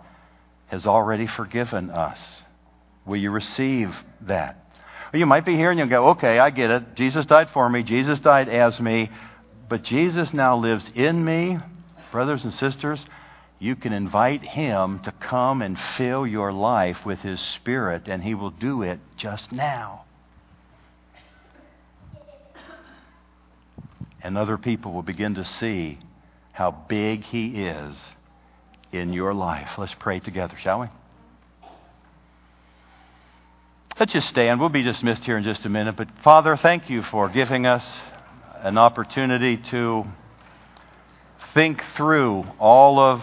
has 0.68 0.86
already 0.86 1.26
forgiven 1.26 1.90
us. 1.90 2.18
Will 3.08 3.16
you 3.16 3.30
receive 3.30 3.94
that? 4.22 4.62
Or 5.12 5.18
you 5.18 5.26
might 5.26 5.46
be 5.46 5.56
here 5.56 5.70
and 5.70 5.78
you'll 5.78 5.88
go, 5.88 6.08
okay, 6.10 6.38
I 6.38 6.50
get 6.50 6.70
it. 6.70 6.94
Jesus 6.94 7.24
died 7.24 7.48
for 7.50 7.68
me. 7.68 7.82
Jesus 7.82 8.20
died 8.20 8.48
as 8.48 8.78
me. 8.78 9.10
But 9.68 9.82
Jesus 9.82 10.34
now 10.34 10.56
lives 10.58 10.88
in 10.94 11.24
me. 11.24 11.58
Brothers 12.12 12.44
and 12.44 12.52
sisters, 12.52 13.04
you 13.58 13.74
can 13.76 13.92
invite 13.92 14.42
him 14.42 15.00
to 15.00 15.12
come 15.12 15.62
and 15.62 15.78
fill 15.78 16.26
your 16.26 16.52
life 16.52 17.04
with 17.04 17.20
his 17.20 17.40
spirit, 17.40 18.08
and 18.08 18.22
he 18.22 18.34
will 18.34 18.50
do 18.50 18.82
it 18.82 19.00
just 19.16 19.50
now. 19.50 20.04
And 24.22 24.36
other 24.36 24.58
people 24.58 24.92
will 24.92 25.02
begin 25.02 25.34
to 25.36 25.44
see 25.44 25.98
how 26.52 26.70
big 26.70 27.24
he 27.24 27.64
is 27.64 27.96
in 28.92 29.12
your 29.12 29.32
life. 29.32 29.70
Let's 29.78 29.94
pray 29.94 30.20
together, 30.20 30.56
shall 30.56 30.80
we? 30.80 30.86
Let's 33.98 34.12
just 34.12 34.28
stand. 34.28 34.60
We'll 34.60 34.68
be 34.68 34.84
dismissed 34.84 35.24
here 35.24 35.36
in 35.36 35.42
just 35.42 35.64
a 35.64 35.68
minute. 35.68 35.96
But 35.96 36.06
Father, 36.22 36.56
thank 36.56 36.88
you 36.88 37.02
for 37.02 37.28
giving 37.28 37.66
us 37.66 37.84
an 38.60 38.78
opportunity 38.78 39.56
to 39.70 40.04
think 41.52 41.82
through 41.96 42.44
all 42.60 43.00
of, 43.00 43.22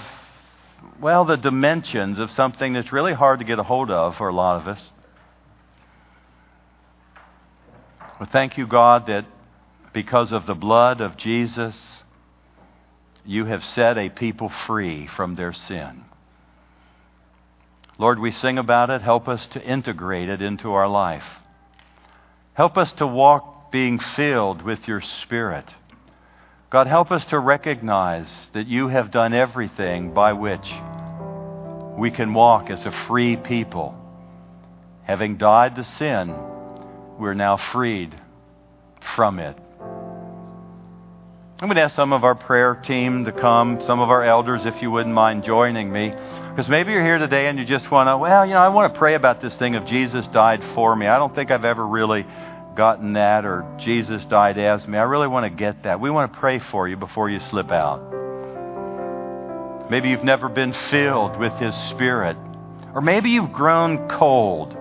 well, 0.99 1.23
the 1.23 1.37
dimensions 1.37 2.19
of 2.19 2.29
something 2.31 2.73
that's 2.73 2.91
really 2.91 3.13
hard 3.13 3.39
to 3.39 3.45
get 3.45 3.57
a 3.57 3.63
hold 3.63 3.89
of 3.89 4.17
for 4.17 4.27
a 4.27 4.33
lot 4.33 4.61
of 4.61 4.67
us. 4.67 4.79
Well, 8.19 8.27
thank 8.29 8.57
you, 8.57 8.67
God, 8.67 9.07
that 9.07 9.25
because 9.93 10.33
of 10.33 10.45
the 10.45 10.55
blood 10.55 10.99
of 10.99 11.15
Jesus, 11.15 12.03
you 13.23 13.45
have 13.45 13.63
set 13.63 13.97
a 13.97 14.09
people 14.09 14.51
free 14.67 15.07
from 15.07 15.35
their 15.35 15.53
sin. 15.53 16.03
Lord, 17.97 18.19
we 18.19 18.31
sing 18.31 18.57
about 18.57 18.89
it. 18.89 19.01
Help 19.01 19.27
us 19.27 19.47
to 19.47 19.63
integrate 19.63 20.29
it 20.29 20.41
into 20.41 20.73
our 20.73 20.87
life. 20.87 21.23
Help 22.53 22.77
us 22.77 22.91
to 22.93 23.07
walk 23.07 23.71
being 23.71 23.99
filled 23.99 24.61
with 24.61 24.87
your 24.87 25.01
Spirit. 25.01 25.65
God, 26.69 26.87
help 26.87 27.11
us 27.11 27.25
to 27.25 27.39
recognize 27.39 28.27
that 28.53 28.67
you 28.67 28.89
have 28.89 29.11
done 29.11 29.33
everything 29.33 30.13
by 30.13 30.33
which 30.33 30.67
we 31.97 32.11
can 32.11 32.33
walk 32.33 32.69
as 32.69 32.85
a 32.85 32.91
free 33.07 33.37
people. 33.37 33.95
Having 35.03 35.37
died 35.37 35.75
to 35.75 35.83
sin, 35.83 36.35
we're 37.17 37.33
now 37.33 37.55
freed 37.57 38.13
from 39.15 39.39
it. 39.39 39.57
I'm 41.57 41.69
going 41.69 41.77
to 41.77 41.83
ask 41.83 41.95
some 41.95 42.11
of 42.11 42.25
our 42.25 42.35
prayer 42.35 42.75
team 42.75 43.23
to 43.23 43.31
come, 43.31 43.81
some 43.87 44.01
of 44.01 44.09
our 44.09 44.25
elders, 44.25 44.65
if 44.65 44.81
you 44.81 44.91
wouldn't 44.91 45.15
mind 45.15 45.45
joining 45.45 45.89
me. 45.89 46.09
Because 46.09 46.67
maybe 46.67 46.91
you're 46.91 47.01
here 47.01 47.17
today 47.17 47.47
and 47.47 47.57
you 47.57 47.63
just 47.63 47.89
want 47.89 48.09
to, 48.09 48.17
well, 48.17 48.45
you 48.45 48.53
know, 48.53 48.59
I 48.59 48.67
want 48.67 48.93
to 48.93 48.99
pray 48.99 49.15
about 49.15 49.41
this 49.41 49.55
thing 49.55 49.75
of 49.75 49.85
Jesus 49.85 50.27
died 50.33 50.61
for 50.75 50.93
me. 50.93 51.07
I 51.07 51.17
don't 51.17 51.33
think 51.33 51.51
I've 51.51 51.63
ever 51.63 51.87
really 51.87 52.25
gotten 52.75 53.13
that 53.13 53.45
or 53.45 53.65
Jesus 53.79 54.21
died 54.25 54.57
as 54.57 54.85
me. 54.85 54.97
I 54.97 55.03
really 55.03 55.29
want 55.29 55.45
to 55.45 55.49
get 55.49 55.83
that. 55.83 56.01
We 56.01 56.09
want 56.09 56.33
to 56.33 56.39
pray 56.39 56.59
for 56.59 56.89
you 56.89 56.97
before 56.97 57.29
you 57.29 57.39
slip 57.49 57.71
out. 57.71 58.01
Maybe 59.89 60.09
you've 60.09 60.25
never 60.25 60.49
been 60.49 60.73
filled 60.91 61.37
with 61.37 61.53
His 61.53 61.73
Spirit. 61.89 62.35
Or 62.93 62.99
maybe 62.99 63.29
you've 63.29 63.53
grown 63.53 64.09
cold. 64.09 64.75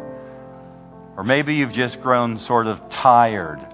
Or 1.17 1.23
maybe 1.23 1.55
you've 1.55 1.73
just 1.73 2.01
grown 2.01 2.41
sort 2.41 2.67
of 2.67 2.81
tired 2.91 3.65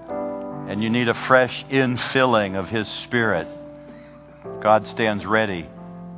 and 0.67 0.81
you 0.83 0.89
need 0.89 1.07
a 1.07 1.13
fresh 1.13 1.65
infilling 1.69 2.57
of 2.57 2.67
His 2.67 2.87
Spirit, 2.87 3.47
God 4.61 4.87
stands 4.87 5.25
ready 5.25 5.67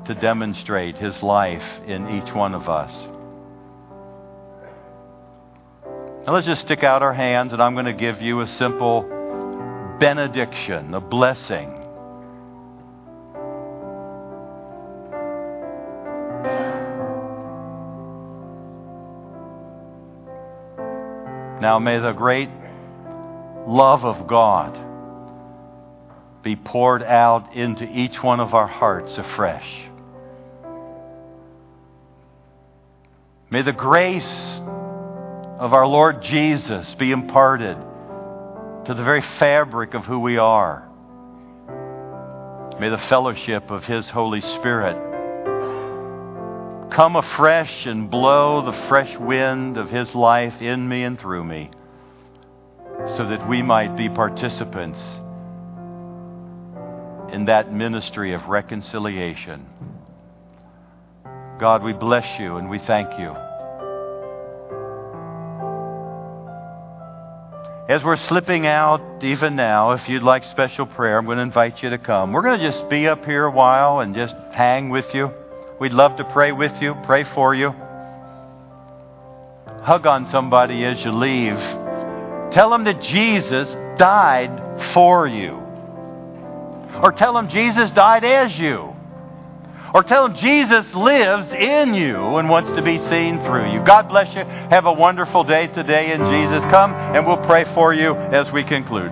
to 0.06 0.14
demonstrate 0.14 0.98
His 0.98 1.22
life 1.24 1.64
in 1.86 2.10
each 2.10 2.34
one 2.34 2.54
of 2.54 2.70
us. 2.70 2.92
Now 6.26 6.34
let's 6.34 6.46
just 6.46 6.62
stick 6.62 6.84
out 6.84 7.02
our 7.02 7.14
hands, 7.14 7.52
and 7.52 7.62
I'm 7.62 7.74
going 7.74 7.86
to 7.86 7.94
give 7.94 8.22
you 8.22 8.42
a 8.42 8.48
simple 8.48 9.02
benediction, 10.00 10.94
a 10.94 11.02
blessing. 11.02 11.80
Now 21.62 21.80
may 21.80 21.98
the 22.00 22.12
great 22.12 22.50
love 23.68 24.04
of 24.04 24.28
God 24.28 24.78
be 26.44 26.56
poured 26.56 27.02
out 27.04 27.56
into 27.56 27.86
each 27.86 28.22
one 28.22 28.40
of 28.40 28.54
our 28.54 28.68
hearts 28.68 29.18
afresh. 29.18 29.68
May 33.50 33.62
the 33.62 33.72
grace 33.72 34.60
of 35.60 35.74
our 35.74 35.88
Lord 35.88 36.22
Jesus 36.22 36.94
be 36.96 37.12
imparted 37.12 37.78
to 38.86 38.94
the 38.94 39.04
very 39.04 39.22
fabric 39.22 39.94
of 39.94 40.04
who 40.04 40.20
we 40.20 40.38
are. 40.38 40.90
May 42.80 42.90
the 42.90 42.98
fellowship 42.98 43.72
of 43.72 43.86
His 43.86 44.10
Holy 44.10 44.42
Spirit 44.42 44.98
come 46.92 47.16
afresh 47.16 47.86
and 47.86 48.10
blow 48.10 48.66
the 48.66 48.88
fresh 48.88 49.18
wind 49.18 49.78
of 49.78 49.90
His 49.90 50.14
life 50.14 50.62
in 50.62 50.90
me 50.90 51.04
and 51.04 51.18
through 51.18 51.46
me 51.46 51.70
so 53.18 53.28
that 53.28 53.48
we 53.48 53.62
might 53.62 53.96
be 53.96 54.10
participants 54.10 55.00
in 57.32 57.46
that 57.46 57.72
ministry 57.72 58.34
of 58.34 58.46
reconciliation. 58.48 59.66
God, 61.60 61.84
we 61.84 61.94
bless 61.94 62.40
you 62.40 62.58
and 62.58 62.70
we 62.70 62.80
thank 62.80 63.20
you. 63.20 63.36
As 67.90 68.04
we're 68.04 68.18
slipping 68.18 68.66
out, 68.66 69.24
even 69.24 69.56
now, 69.56 69.92
if 69.92 70.08
you'd 70.10 70.24
like 70.24 70.44
special 70.46 70.86
prayer, 70.86 71.20
I'm 71.20 71.26
going 71.26 71.38
to 71.38 71.44
invite 71.44 71.84
you 71.84 71.90
to 71.92 71.98
come. 71.98 72.32
We're 72.32 72.42
going 72.42 72.60
to 72.60 72.72
just 72.72 72.90
be 72.90 73.08
up 73.08 73.26
here 73.26 73.46
a 73.46 73.52
while 73.52 74.00
and 74.00 74.16
just 74.16 74.36
hang 74.52 74.90
with 74.90 75.14
you. 75.14 75.32
We'd 75.80 75.92
love 75.92 76.16
to 76.18 76.24
pray 76.24 76.52
with 76.52 76.82
you, 76.82 76.96
pray 77.06 77.26
for 77.36 77.54
you. 77.54 77.72
Hug 79.82 80.08
on 80.08 80.28
somebody 80.28 80.86
as 80.86 81.04
you 81.04 81.12
leave. 81.12 81.83
Tell 82.54 82.70
them 82.70 82.84
that 82.86 83.02
Jesus 83.02 83.68
died 83.98 84.92
for 84.94 85.28
you. 85.28 85.60
Or 87.02 87.12
tell 87.12 87.34
them 87.34 87.50
Jesus 87.50 87.90
died 87.92 88.24
as 88.24 88.58
you. 88.58 88.96
Or 89.94 90.04
tell 90.04 90.28
them 90.28 90.38
Jesus 90.38 90.92
lives 90.96 91.52
in 91.54 91.94
you 91.94 92.38
and 92.38 92.50
wants 92.50 92.70
to 92.76 92.82
be 92.82 92.98
seen 93.10 93.44
through 93.44 93.72
you. 93.72 93.84
God 93.86 94.08
bless 94.10 94.34
you. 94.36 94.44
Have 94.44 94.86
a 94.86 94.94
wonderful 94.94 95.44
day 95.44 95.68
today 95.68 96.14
in 96.14 96.20
Jesus. 96.20 96.64
Come 96.72 96.94
and 96.94 97.28
we'll 97.28 97.46
pray 97.46 97.66
for 97.76 97.94
you 97.94 98.16
as 98.16 98.52
we 98.52 98.64
conclude. 98.64 99.12